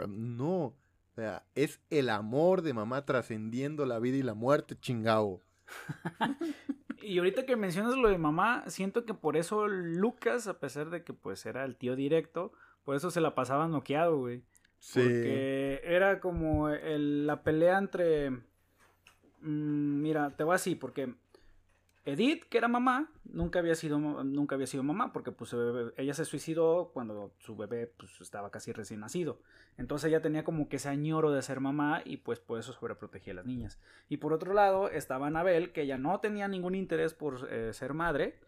No, 0.07 0.64
o 0.64 0.76
sea, 1.14 1.45
es 1.55 1.81
el 1.91 2.09
amor 2.09 2.62
de 2.62 2.72
mamá 2.72 3.05
trascendiendo 3.05 3.85
la 3.85 3.99
vida 3.99 4.16
y 4.16 4.22
la 4.22 4.35
muerte, 4.35 4.79
chingao. 4.81 5.43
Y 7.00 7.18
ahorita 7.18 7.46
que 7.46 7.54
mencionas 7.56 7.96
lo 7.96 8.08
de 8.08 8.18
mamá, 8.18 8.64
siento 8.66 9.04
que 9.04 9.14
por 9.14 9.36
eso 9.36 9.68
Lucas, 9.68 10.48
a 10.48 10.58
pesar 10.58 10.90
de 10.90 11.04
que 11.04 11.12
pues 11.12 11.46
era 11.46 11.64
el 11.64 11.76
tío 11.76 11.94
directo, 11.94 12.52
por 12.84 12.96
eso 12.96 13.10
se 13.12 13.20
la 13.20 13.34
pasaba 13.36 13.68
noqueado, 13.68 14.18
güey. 14.18 14.42
Sí. 14.80 15.00
Porque 15.00 15.80
era 15.84 16.18
como 16.20 16.68
el- 16.70 17.26
la 17.26 17.42
pelea 17.44 17.78
entre. 17.78 18.30
mm, 18.30 18.40
mira, 20.02 20.36
te 20.36 20.42
voy 20.44 20.56
así, 20.56 20.74
porque 20.74 21.14
Edith, 22.12 22.44
que 22.44 22.59
era 22.59 22.68
mamá, 22.68 23.11
nunca 23.24 23.59
había 23.59 23.74
sido, 23.74 23.98
nunca 23.98 24.54
había 24.54 24.66
sido 24.66 24.82
mamá, 24.82 25.12
porque 25.12 25.32
pues 25.32 25.54
ella 25.96 26.14
se 26.14 26.24
suicidó 26.24 26.90
cuando 26.92 27.32
su 27.38 27.56
bebé 27.56 27.86
pues, 27.86 28.20
estaba 28.20 28.50
casi 28.50 28.72
recién 28.72 29.00
nacido. 29.00 29.40
Entonces 29.76 30.09
ella 30.09 30.22
tenía 30.22 30.44
como 30.44 30.68
que 30.68 30.76
ese 30.76 30.88
añoro 30.88 31.30
de 31.30 31.42
ser 31.42 31.61
mamá 31.61 32.02
y 32.04 32.18
pues 32.18 32.40
por 32.40 32.59
eso 32.59 32.72
sobreprotegía 32.72 33.32
a 33.32 33.36
las 33.36 33.46
niñas. 33.46 33.78
Y 34.09 34.16
por 34.16 34.32
otro 34.32 34.54
lado 34.54 34.88
estaba 34.88 35.26
Anabel, 35.26 35.72
que 35.72 35.82
ella 35.82 35.98
no 35.98 36.20
tenía 36.20 36.48
ningún 36.48 36.74
interés 36.74 37.14
por 37.14 37.48
eh, 37.50 37.72
ser 37.72 37.94
madre, 37.94 38.38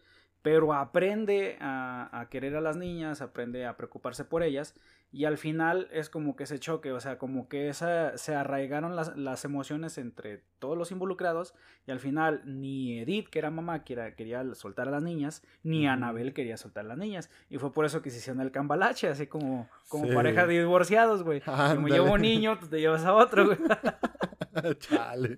pero 0.41 0.73
aprende 0.73 1.57
a 1.61 2.27
querer 2.31 2.55
a 2.55 2.61
las 2.61 2.75
niñas, 2.75 3.21
aprende 3.21 3.67
a 3.67 3.77
preocuparse 3.77 4.25
por 4.25 4.41
ellas 4.41 4.75
y 5.13 5.25
al 5.25 5.37
final 5.37 5.89
es 5.91 6.09
como 6.09 6.35
que 6.35 6.43
ese 6.45 6.59
choque, 6.59 6.91
o 6.93 6.99
sea, 7.01 7.17
como 7.17 7.49
que 7.49 7.67
esa, 7.67 8.17
se 8.17 8.33
arraigaron 8.33 8.95
las, 8.95 9.17
las 9.17 9.43
emociones 9.43 9.97
entre 9.97 10.43
todos 10.59 10.77
los 10.77 10.91
involucrados 10.91 11.53
y 11.85 11.91
al 11.91 11.99
final 11.99 12.41
ni 12.45 12.99
Edith, 12.99 13.27
que 13.29 13.39
era 13.39 13.49
mamá, 13.51 13.83
que 13.83 13.93
era- 13.93 14.15
quería 14.15 14.43
soltar 14.55 14.87
a 14.87 14.91
las 14.91 15.03
niñas, 15.03 15.43
ni. 15.63 15.87
Anabel 15.87 16.33
quería 16.33 16.55
soltar 16.55 16.85
a 16.85 16.87
las 16.89 16.97
niñas 16.97 17.29
y 17.49 17.57
fue 17.57 17.73
por 17.73 17.85
eso 17.85 18.01
que 18.01 18.09
se 18.09 18.17
hicieron 18.19 18.41
el 18.41 18.51
cambalache, 18.51 19.07
así 19.09 19.27
como, 19.27 19.67
como 19.89 20.05
Sí. 20.07 20.13
pareja 20.13 20.45
de 20.47 20.59
divorciados, 20.59 21.23
güey. 21.23 21.41
Como 21.41 21.87
llevo 21.89 22.13
un 22.13 22.21
niño, 22.21 22.57
tú 22.59 22.67
te 22.67 22.79
llevas 22.79 23.03
a 23.03 23.13
otro, 23.13 23.47
güey. 23.47 23.57
Chale. 24.79 25.37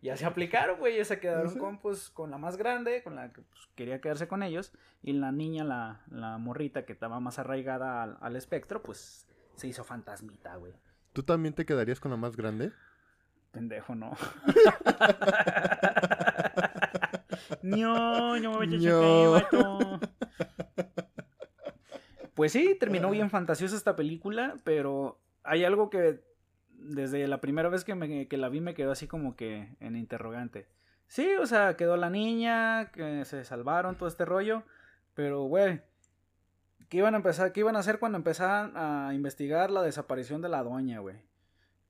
Ya 0.00 0.16
se 0.16 0.24
aplicaron, 0.26 0.78
güey, 0.78 0.96
ya 0.96 1.04
se 1.04 1.20
quedaron 1.20 1.56
con, 1.58 1.78
pues, 1.78 2.10
con 2.10 2.30
la 2.30 2.38
más 2.38 2.56
grande, 2.56 3.02
con 3.02 3.14
la 3.14 3.32
que 3.32 3.42
pues, 3.42 3.68
quería 3.76 4.00
quedarse 4.00 4.26
con 4.26 4.42
ellos, 4.42 4.72
y 5.02 5.12
la 5.12 5.30
niña, 5.32 5.64
la, 5.64 6.00
la 6.10 6.38
morrita 6.38 6.84
que 6.84 6.92
estaba 6.92 7.20
más 7.20 7.38
arraigada 7.38 8.02
al, 8.02 8.16
al 8.20 8.34
espectro, 8.36 8.81
pues 8.82 9.26
se 9.56 9.68
hizo 9.68 9.84
fantasmita, 9.84 10.56
güey. 10.56 10.72
¿Tú 11.12 11.22
también 11.22 11.54
te 11.54 11.64
quedarías 11.66 12.00
con 12.00 12.10
la 12.10 12.16
más 12.16 12.36
grande? 12.36 12.72
Pendejo, 13.52 13.94
no. 13.94 14.12
no, 17.62 18.38
no, 18.38 18.60
a 18.60 18.66
No. 19.52 20.00
Pues 22.34 22.52
sí, 22.52 22.76
terminó 22.80 23.10
bien 23.10 23.28
fantasiosa 23.30 23.76
esta 23.76 23.94
película, 23.94 24.56
pero 24.64 25.18
hay 25.44 25.64
algo 25.64 25.90
que 25.90 26.20
desde 26.70 27.28
la 27.28 27.40
primera 27.40 27.68
vez 27.68 27.84
que, 27.84 27.94
me- 27.94 28.26
que 28.26 28.36
la 28.38 28.48
vi 28.48 28.60
me 28.60 28.74
quedó 28.74 28.90
así 28.92 29.06
como 29.06 29.36
que 29.36 29.68
en 29.80 29.96
interrogante. 29.96 30.66
Sí, 31.08 31.28
o 31.34 31.46
sea, 31.46 31.76
quedó 31.76 31.96
la 31.98 32.08
niña, 32.08 32.90
que 32.90 33.24
se 33.26 33.44
salvaron, 33.44 33.96
todo 33.96 34.08
este 34.08 34.24
rollo, 34.24 34.62
pero 35.14 35.42
güey, 35.44 35.82
¿qué 36.92 36.98
iban 36.98 37.14
a 37.14 37.16
empezar, 37.16 37.52
qué 37.52 37.60
iban 37.60 37.74
a 37.74 37.78
hacer 37.78 37.98
cuando 37.98 38.18
empezaran 38.18 38.76
a 38.76 39.14
investigar 39.14 39.70
la 39.70 39.80
desaparición 39.80 40.42
de 40.42 40.50
la 40.50 40.62
doña, 40.62 40.98
güey? 41.00 41.16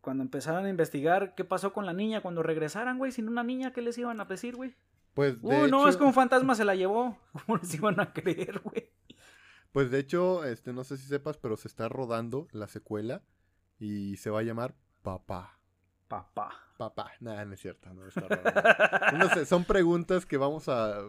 Cuando 0.01 0.23
empezaran 0.23 0.65
a 0.65 0.69
investigar 0.69 1.35
qué 1.35 1.45
pasó 1.45 1.73
con 1.73 1.87
la 1.87 1.93
niña 1.93 2.21
cuando 2.21 2.45
regresaran, 2.45 2.99
güey, 2.99 3.11
sin 3.11 3.29
una 3.29 3.43
niña, 3.43 3.73
¿qué 3.73 3.83
les 3.83 3.99
iban 3.99 4.21
a 4.21 4.27
decir, 4.27 4.55
güey? 4.55 4.77
Pues 5.13 5.43
de 5.43 5.49
Uh, 5.65 5.67
no, 5.67 5.81
hecho- 5.81 5.89
es 5.89 5.97
que 5.97 6.05
un 6.05 6.15
fantasma 6.15 6.55
se 6.55 6.65
la 6.65 6.77
llevó. 6.77 7.19
¿Cómo 7.47 7.59
les 7.59 7.75
iban 7.75 7.99
a 7.99 8.13
creer, 8.13 8.61
güey? 8.61 8.93
Pues 9.73 9.91
de 9.91 9.99
hecho, 9.99 10.45
este, 10.45 10.73
no 10.73 10.85
sé 10.85 10.97
si 10.97 11.09
sepas, 11.09 11.37
pero 11.37 11.57
se 11.57 11.67
está 11.67 11.89
rodando 11.89 12.47
la 12.53 12.69
secuela 12.69 13.23
y 13.81 14.17
se 14.19 14.31
va 14.31 14.39
a 14.39 14.43
llamar 14.45 14.77
Papá. 15.03 15.59
Papá. 16.07 16.53
Papá. 16.79 17.11
Nada, 17.19 17.45
no 17.45 17.55
es 17.55 17.61
cierto, 17.61 17.93
no 17.93 18.07
está 18.07 18.21
rodando. 18.21 19.19
No 19.19 19.35
sé, 19.35 19.47
son 19.47 19.65
preguntas 19.65 20.27
que 20.27 20.37
vamos 20.37 20.69
a... 20.69 21.01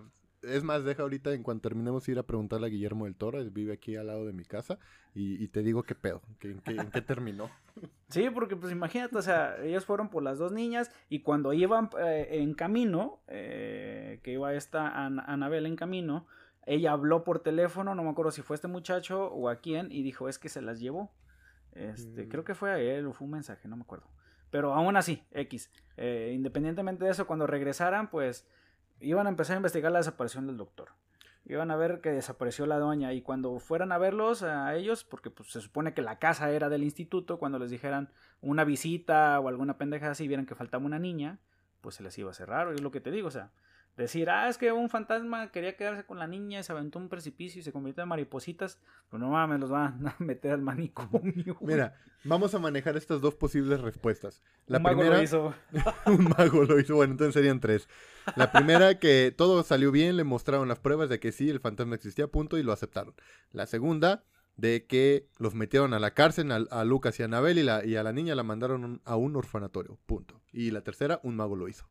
Es 0.43 0.63
más, 0.63 0.83
deja 0.83 1.03
ahorita, 1.03 1.33
en 1.33 1.41
cuanto 1.43 1.69
terminemos, 1.69 2.07
ir 2.09 2.19
a 2.19 2.23
preguntarle 2.23 2.67
a 2.67 2.69
Guillermo 2.69 3.05
del 3.05 3.15
Toro, 3.15 3.39
él 3.39 3.49
vive 3.49 3.73
aquí 3.73 3.95
al 3.95 4.07
lado 4.07 4.25
de 4.25 4.33
mi 4.33 4.43
casa, 4.43 4.77
y, 5.15 5.41
y 5.43 5.47
te 5.47 5.63
digo 5.63 5.83
qué 5.83 5.95
pedo, 5.95 6.21
que- 6.39 6.51
en, 6.51 6.59
qué, 6.59 6.71
en 6.71 6.91
qué 6.91 7.01
terminó. 7.01 7.49
Sí, 8.09 8.29
porque 8.29 8.55
pues 8.55 8.71
imagínate, 8.71 9.17
o 9.17 9.21
sea, 9.23 9.57
ellos 9.63 9.85
fueron 9.85 10.09
por 10.09 10.21
las 10.21 10.37
dos 10.37 10.51
niñas 10.51 10.91
y 11.09 11.21
cuando 11.21 11.51
iban 11.53 11.89
eh, 11.99 12.27
en 12.31 12.53
camino, 12.53 13.21
eh, 13.27 14.19
que 14.21 14.33
iba 14.33 14.53
esta 14.53 14.87
An 15.05 15.19
Anabel 15.19 15.65
en 15.65 15.75
camino, 15.75 16.27
ella 16.67 16.91
habló 16.91 17.23
por 17.23 17.39
teléfono, 17.39 17.95
no 17.95 18.03
me 18.03 18.09
acuerdo 18.11 18.29
si 18.31 18.43
fue 18.43 18.55
este 18.55 18.67
muchacho 18.67 19.25
o 19.33 19.49
a 19.49 19.55
quién, 19.61 19.91
y 19.91 20.03
dijo, 20.03 20.29
es 20.29 20.37
que 20.37 20.47
se 20.49 20.61
las 20.61 20.79
llevó. 20.79 21.11
Este, 21.71 22.25
Mm. 22.25 22.29
creo 22.29 22.43
que 22.43 22.53
fue 22.53 22.69
a 22.71 22.77
él 22.79 23.07
o 23.07 23.13
fue 23.13 23.25
un 23.25 23.31
mensaje, 23.31 23.67
no 23.67 23.75
me 23.77 23.81
acuerdo. 23.81 24.05
Pero 24.51 24.75
aún 24.75 24.95
así, 24.95 25.23
X. 25.31 25.71
Eh, 25.97 26.31
independientemente 26.35 27.05
de 27.05 27.09
eso, 27.11 27.25
cuando 27.25 27.47
regresaran, 27.47 28.11
pues 28.11 28.47
iban 29.03 29.27
a 29.27 29.29
empezar 29.29 29.55
a 29.55 29.57
investigar 29.57 29.91
la 29.91 29.99
desaparición 29.99 30.47
del 30.47 30.57
doctor. 30.57 30.89
Iban 31.45 31.71
a 31.71 31.75
ver 31.75 31.99
que 31.99 32.11
desapareció 32.11 32.65
la 32.65 32.79
doña 32.79 33.11
y 33.11 33.21
cuando 33.21 33.59
fueran 33.59 33.91
a 33.91 33.97
verlos 33.97 34.43
a 34.43 34.73
ellos, 34.75 35.03
porque 35.03 35.29
pues 35.29 35.51
se 35.51 35.59
supone 35.59 35.93
que 35.93 36.01
la 36.01 36.17
casa 36.17 36.49
era 36.51 36.69
del 36.69 36.83
instituto, 36.83 37.37
cuando 37.37 37.59
les 37.59 37.69
dijeran 37.69 38.09
una 38.41 38.63
visita 38.63 39.39
o 39.39 39.49
alguna 39.49 39.77
pendeja 39.77 40.09
así, 40.09 40.27
vieran 40.27 40.45
que 40.45 40.55
faltaba 40.55 40.85
una 40.85 40.99
niña, 40.99 41.39
pues 41.81 41.95
se 41.95 42.03
les 42.03 42.17
iba 42.17 42.31
a 42.31 42.33
cerrar, 42.33 42.71
es 42.73 42.81
lo 42.81 42.91
que 42.91 43.01
te 43.01 43.11
digo, 43.11 43.27
o 43.27 43.31
sea, 43.31 43.51
decir, 43.97 44.29
ah, 44.29 44.49
es 44.49 44.57
que 44.57 44.71
un 44.71 44.89
fantasma 44.89 45.51
quería 45.51 45.75
quedarse 45.75 46.05
con 46.05 46.17
la 46.17 46.27
niña 46.27 46.59
y 46.59 46.63
se 46.63 46.71
aventó 46.71 46.97
un 46.97 47.09
precipicio 47.09 47.59
y 47.59 47.63
se 47.63 47.71
convirtió 47.71 48.03
en 48.03 48.09
maripositas, 48.09 48.79
pues 49.09 49.21
no 49.21 49.29
mames, 49.29 49.59
los 49.59 49.69
van 49.69 50.07
a 50.07 50.15
meter 50.19 50.51
al 50.53 50.61
manicomio. 50.61 51.55
güey. 51.59 51.75
Mira, 51.75 51.95
vamos 52.23 52.55
a 52.55 52.59
manejar 52.59 52.97
estas 52.97 53.21
dos 53.21 53.35
posibles 53.35 53.81
respuestas. 53.81 54.41
La 54.65 54.77
Un 54.77 54.83
mago 54.83 54.97
primera, 54.97 55.17
lo 55.17 55.23
hizo. 55.23 55.53
un 56.07 56.23
mago 56.37 56.63
lo 56.63 56.79
hizo, 56.79 56.95
bueno, 56.95 57.11
entonces 57.11 57.33
serían 57.33 57.59
tres. 57.59 57.87
La 58.35 58.51
primera, 58.51 58.99
que 58.99 59.33
todo 59.35 59.63
salió 59.63 59.91
bien, 59.91 60.17
le 60.17 60.23
mostraron 60.23 60.67
las 60.67 60.79
pruebas 60.79 61.09
de 61.09 61.19
que 61.19 61.31
sí, 61.31 61.49
el 61.49 61.59
fantasma 61.59 61.95
existía, 61.95 62.27
punto, 62.27 62.57
y 62.57 62.63
lo 62.63 62.71
aceptaron. 62.71 63.13
La 63.51 63.65
segunda, 63.65 64.23
de 64.55 64.85
que 64.85 65.27
los 65.39 65.55
metieron 65.55 65.93
a 65.93 65.99
la 65.99 66.13
cárcel, 66.13 66.51
a, 66.51 66.57
a 66.69 66.83
Lucas 66.85 67.19
y 67.19 67.23
a 67.23 67.25
Anabel, 67.25 67.57
y, 67.57 67.63
la, 67.63 67.83
y 67.85 67.95
a 67.95 68.03
la 68.03 68.13
niña 68.13 68.35
la 68.35 68.43
mandaron 68.43 68.83
un- 68.85 69.01
a 69.05 69.15
un 69.15 69.35
orfanatorio, 69.35 69.97
punto. 70.05 70.41
Y 70.51 70.71
la 70.71 70.81
tercera, 70.81 71.19
un 71.23 71.35
mago 71.35 71.55
lo 71.55 71.67
hizo. 71.67 71.87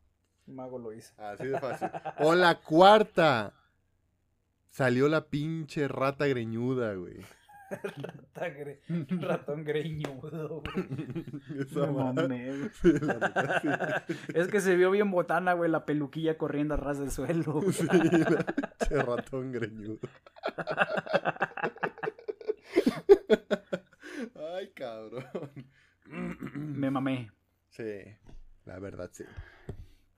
Un 0.47 0.55
mago 0.55 0.79
lo 0.79 0.91
hizo. 0.93 1.13
Así 1.17 1.45
de 1.47 1.59
fácil. 1.59 1.89
O 2.19 2.35
la 2.35 2.59
cuarta, 2.59 3.53
salió 4.69 5.07
la 5.07 5.25
pinche 5.27 5.87
rata 5.87 6.25
greñuda, 6.27 6.93
güey. 6.95 7.17
Rata 7.97 8.47
gre- 8.49 8.79
Ratón 9.21 9.63
greñudo, 9.63 10.61
güey. 10.61 10.87
Esa 11.61 11.87
Me 11.87 11.91
madre. 11.93 12.21
mamé, 12.27 12.47
güey. 12.47 12.69
Sí, 12.81 12.91
la 13.01 13.13
neta, 13.13 14.05
sí. 14.07 14.13
Es 14.33 14.47
que 14.47 14.61
se 14.61 14.75
vio 14.75 14.91
bien 14.91 15.11
botana, 15.11 15.53
güey, 15.53 15.69
la 15.69 15.85
peluquilla 15.85 16.37
corriendo 16.37 16.73
a 16.73 16.77
ras 16.77 16.99
del 16.99 17.11
suelo. 17.11 17.53
güey. 17.53 17.73
Sí, 17.73 17.87
la 18.91 19.01
ratón 19.03 19.51
greñudo. 19.51 19.99
Ay, 24.55 24.71
cabrón. 24.73 25.23
Me 26.07 26.89
mamé. 26.91 27.31
Sí. 27.69 27.83
La 28.65 28.79
verdad, 28.79 29.09
sí. 29.11 29.23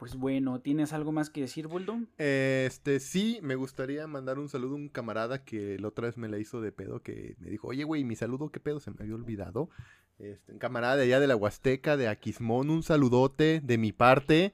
Pues 0.06 0.18
bueno, 0.18 0.62
¿tienes 0.62 0.94
algo 0.94 1.12
más 1.12 1.32
que 1.32 1.42
decir, 1.42 1.66
Buldo? 1.66 1.98
Este, 2.20 3.00
sí, 3.00 3.40
me 3.42 3.56
gustaría 3.56 4.06
mandar 4.06 4.38
un 4.38 4.50
saludo 4.50 4.74
a 4.74 4.76
un 4.76 4.88
camarada 4.88 5.44
que 5.44 5.80
la 5.80 5.88
otra 5.88 6.06
vez 6.06 6.16
me 6.16 6.30
la 6.30 6.38
hizo 6.38 6.62
de 6.62 6.72
pedo, 6.72 7.02
que 7.02 7.36
me 7.40 7.50
dijo, 7.50 7.70
oye, 7.70 7.86
güey, 7.86 8.04
mi 8.04 8.16
saludo, 8.16 8.52
¿qué 8.52 8.60
pedo? 8.60 8.80
Se 8.80 8.92
me 8.92 8.98
había 9.00 9.16
olvidado. 9.16 9.72
Este, 10.20 10.52
un 10.52 10.60
camarada 10.60 10.96
de 10.96 11.06
allá 11.06 11.20
de 11.20 11.26
la 11.26 11.36
Huasteca, 11.36 11.98
de 11.98 12.08
Aquismón, 12.08 12.70
un 12.70 12.84
saludote 12.84 13.62
de 13.64 13.80
mi 13.80 13.94
parte 13.94 14.54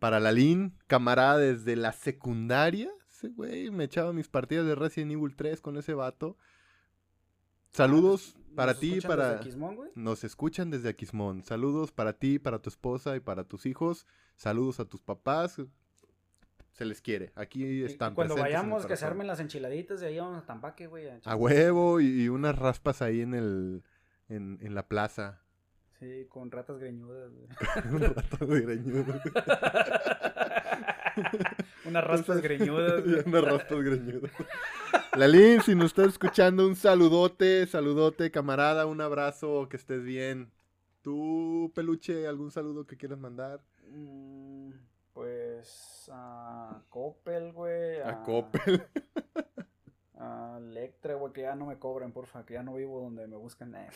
para 0.00 0.18
Lalín, 0.18 0.74
camarada 0.88 1.38
desde 1.38 1.76
la 1.76 1.92
secundaria. 1.92 2.90
Güey 3.22 3.70
me 3.70 3.84
echaba 3.84 4.12
mis 4.12 4.26
partidas 4.26 4.66
de 4.66 4.74
Resident 4.74 5.12
Evil 5.12 5.36
3 5.36 5.60
con 5.60 5.76
ese 5.76 5.94
vato. 5.94 6.36
Saludos 7.70 8.36
para 8.54 8.72
¿Nos 8.72 8.80
ti, 8.80 9.00
para... 9.00 9.30
desde 9.30 9.44
Quismón, 9.44 9.76
güey? 9.76 9.90
Nos 9.94 10.24
escuchan 10.24 10.70
desde 10.70 10.88
Aquismón. 10.88 11.42
Saludos 11.42 11.92
para 11.92 12.12
ti, 12.14 12.38
para 12.38 12.58
tu 12.60 12.68
esposa 12.70 13.16
y 13.16 13.20
para 13.20 13.44
tus 13.44 13.66
hijos. 13.66 14.06
Saludos 14.36 14.80
a 14.80 14.84
tus 14.84 15.02
papás. 15.02 15.60
Se 16.72 16.84
les 16.84 17.00
quiere. 17.00 17.32
Aquí 17.34 17.64
Y- 17.64 17.80
y 17.80 17.84
están. 17.84 18.14
Cuando 18.14 18.36
vayamos, 18.36 18.86
que 18.86 18.96
se 18.96 19.04
armen 19.04 19.26
las 19.26 19.40
enchiladitas, 19.40 20.00
de 20.00 20.06
ahí 20.08 20.18
vamos 20.18 20.38
a 20.42 20.46
Tampaque, 20.46 20.86
güey. 20.86 21.08
a 21.08 21.18
A 21.24 21.34
huevo 21.36 22.00
y, 22.00 22.22
y 22.24 22.28
unas 22.28 22.56
raspas 22.56 23.02
ahí 23.02 23.20
en 23.20 23.34
el 23.34 23.82
en, 24.28 24.58
en 24.62 24.74
la 24.74 24.86
plaza. 24.86 25.42
Sí, 25.98 26.26
con 26.28 26.50
ratas 26.52 26.78
greñudas, 26.78 27.32
güey. 27.32 27.48
Un 27.92 28.14
rato 28.14 28.46
de 28.46 28.60
greñudo. 28.60 29.14
Unas 31.90 32.04
raspas 32.04 32.40
greñudas. 32.42 33.02
Unas 33.26 33.44
raspas 33.44 33.82
greñudas. 33.82 34.30
Lalín, 35.16 35.60
si 35.62 35.74
nos 35.74 35.86
estás 35.86 36.08
escuchando, 36.08 36.66
un 36.66 36.76
saludote, 36.76 37.66
saludote, 37.66 38.30
camarada, 38.30 38.86
un 38.86 39.00
abrazo, 39.00 39.68
que 39.68 39.76
estés 39.76 40.02
bien. 40.04 40.50
¿Tú, 41.02 41.72
peluche, 41.74 42.26
algún 42.26 42.50
saludo 42.50 42.86
que 42.86 42.96
quieras 42.96 43.18
mandar? 43.18 43.60
Mm, 43.90 44.70
Pues 45.12 46.08
a 46.12 46.82
Coppel, 46.90 47.52
güey. 47.52 48.00
A 48.02 48.22
Coppel. 48.22 48.82
A 50.20 50.58
Electra, 50.60 51.14
güey, 51.14 51.32
que 51.32 51.42
ya 51.42 51.54
no 51.54 51.66
me 51.66 51.78
cobren, 51.78 52.10
porfa, 52.10 52.44
que 52.44 52.54
ya 52.54 52.62
no 52.64 52.74
vivo 52.74 53.00
donde 53.00 53.28
me 53.28 53.36
buscan. 53.36 53.72
eh. 53.76 53.88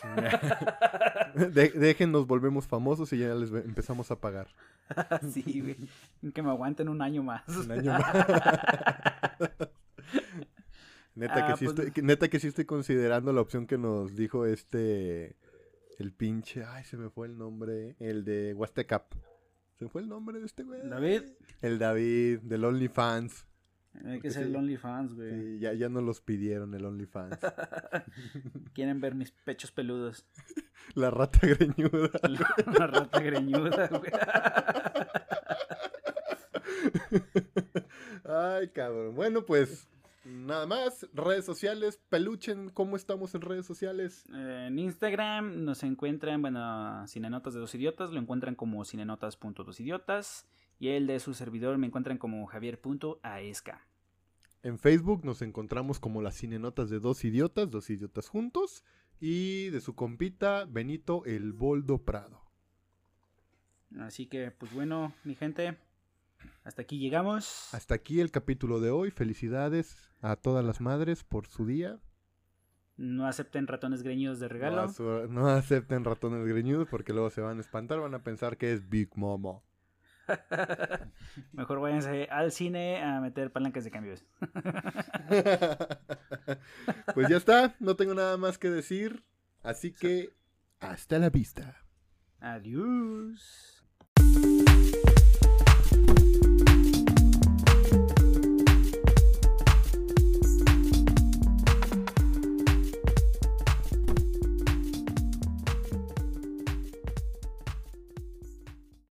De- 1.34 1.70
dejen, 1.70 2.12
nos 2.12 2.26
volvemos 2.28 2.68
famosos 2.68 3.12
y 3.12 3.18
ya 3.18 3.34
les 3.34 3.50
empezamos 3.50 4.10
a 4.12 4.20
pagar. 4.20 4.46
sí, 5.32 5.60
güey. 5.60 5.76
Que 6.32 6.42
me 6.42 6.50
aguanten 6.50 6.88
un 6.88 7.02
año 7.02 7.22
más. 7.24 7.42
Un 7.48 7.72
año 7.72 7.92
más. 7.92 8.02
neta, 11.14 11.46
que 11.46 11.52
Ah, 11.52 11.56
sí 11.56 11.64
pues- 11.66 11.78
estoy, 11.78 12.02
neta 12.04 12.28
que 12.28 12.38
sí 12.40 12.48
estoy 12.48 12.64
considerando 12.66 13.32
la 13.32 13.40
opción 13.40 13.66
que 13.66 13.78
nos 13.78 14.14
dijo 14.14 14.46
este. 14.46 15.36
El 15.98 16.12
pinche. 16.12 16.64
Ay, 16.64 16.84
se 16.84 16.96
me 16.96 17.10
fue 17.10 17.26
el 17.26 17.36
nombre. 17.36 17.96
El 17.98 18.24
de 18.24 18.54
Huastecap. 18.54 19.12
¿Se 19.78 19.84
me 19.84 19.90
fue 19.90 20.02
el 20.02 20.08
nombre 20.08 20.38
de 20.40 20.46
este 20.46 20.62
güey? 20.62 20.88
David. 20.88 21.22
El 21.60 21.78
David, 21.78 22.40
del 22.42 22.64
OnlyFans. 22.64 23.46
Hay 24.04 24.20
que 24.20 24.30
ser 24.30 24.44
sí. 24.44 24.48
el 24.48 24.56
OnlyFans, 24.56 25.14
güey. 25.14 25.30
Sí, 25.30 25.58
ya, 25.60 25.72
ya 25.74 25.88
nos 25.88 26.02
los 26.02 26.20
pidieron 26.20 26.74
el 26.74 26.84
OnlyFans. 26.84 27.38
Quieren 28.72 29.00
ver 29.00 29.14
mis 29.14 29.30
pechos 29.30 29.70
peludos. 29.70 30.26
La 30.94 31.10
rata 31.10 31.46
greñuda. 31.46 32.10
Una 32.66 32.86
rata 32.86 33.20
greñuda, 33.20 33.88
güey. 33.88 34.12
Ay, 38.24 38.68
cabrón. 38.68 39.14
Bueno, 39.14 39.44
pues. 39.44 39.88
Nada 40.24 40.66
más. 40.66 41.06
Redes 41.12 41.44
sociales. 41.44 42.00
Peluchen, 42.08 42.70
¿cómo 42.70 42.96
estamos 42.96 43.34
en 43.34 43.42
redes 43.42 43.66
sociales? 43.66 44.24
Eh, 44.32 44.66
En 44.68 44.78
Instagram 44.78 45.64
nos 45.64 45.82
encuentran, 45.82 46.40
bueno, 46.40 47.06
Cinenotas 47.06 47.54
de 47.54 47.60
dos 47.60 47.74
idiotas, 47.74 48.10
lo 48.10 48.20
encuentran 48.20 48.54
como 48.54 48.84
cinenotas.dosidiotas 48.84 50.46
y 50.82 50.88
el 50.88 51.06
de 51.06 51.20
su 51.20 51.32
servidor 51.32 51.78
me 51.78 51.86
encuentran 51.86 52.18
como 52.18 52.44
javier.aesca. 52.44 53.86
En 54.64 54.80
Facebook 54.80 55.24
nos 55.24 55.40
encontramos 55.40 56.00
como 56.00 56.22
las 56.22 56.36
cinenotas 56.36 56.90
de 56.90 56.98
dos 56.98 57.24
idiotas, 57.24 57.70
dos 57.70 57.88
idiotas 57.88 58.28
juntos. 58.28 58.82
Y 59.20 59.70
de 59.70 59.80
su 59.80 59.94
compita, 59.94 60.64
Benito 60.64 61.24
el 61.24 61.52
Boldo 61.52 61.98
Prado. 61.98 62.42
Así 64.00 64.26
que, 64.26 64.50
pues 64.50 64.74
bueno, 64.74 65.14
mi 65.22 65.36
gente, 65.36 65.78
hasta 66.64 66.82
aquí 66.82 66.98
llegamos. 66.98 67.72
Hasta 67.72 67.94
aquí 67.94 68.18
el 68.18 68.32
capítulo 68.32 68.80
de 68.80 68.90
hoy. 68.90 69.12
Felicidades 69.12 70.10
a 70.20 70.34
todas 70.34 70.64
las 70.64 70.80
madres 70.80 71.22
por 71.22 71.46
su 71.46 71.64
día. 71.64 72.00
No 72.96 73.28
acepten 73.28 73.68
ratones 73.68 74.02
greñudos 74.02 74.40
de 74.40 74.48
regalo. 74.48 74.92
No, 74.98 75.26
no 75.28 75.46
acepten 75.46 76.02
ratones 76.02 76.44
greñudos 76.44 76.88
porque 76.88 77.12
luego 77.12 77.30
se 77.30 77.40
van 77.40 77.58
a 77.58 77.60
espantar. 77.60 78.00
Van 78.00 78.16
a 78.16 78.24
pensar 78.24 78.56
que 78.56 78.72
es 78.72 78.88
Big 78.88 79.16
Momo. 79.16 79.62
Mejor 81.52 81.80
váyanse 81.80 82.28
al 82.30 82.52
cine 82.52 83.02
a 83.02 83.20
meter 83.20 83.52
palancas 83.52 83.84
de 83.84 83.90
cambios. 83.90 84.24
pues 87.14 87.28
ya 87.28 87.36
está. 87.36 87.74
No 87.80 87.96
tengo 87.96 88.14
nada 88.14 88.36
más 88.36 88.58
que 88.58 88.70
decir. 88.70 89.24
Así 89.62 89.92
que 89.92 90.30
hasta 90.80 91.18
la 91.18 91.30
vista. 91.30 91.84
Adiós. 92.40 93.71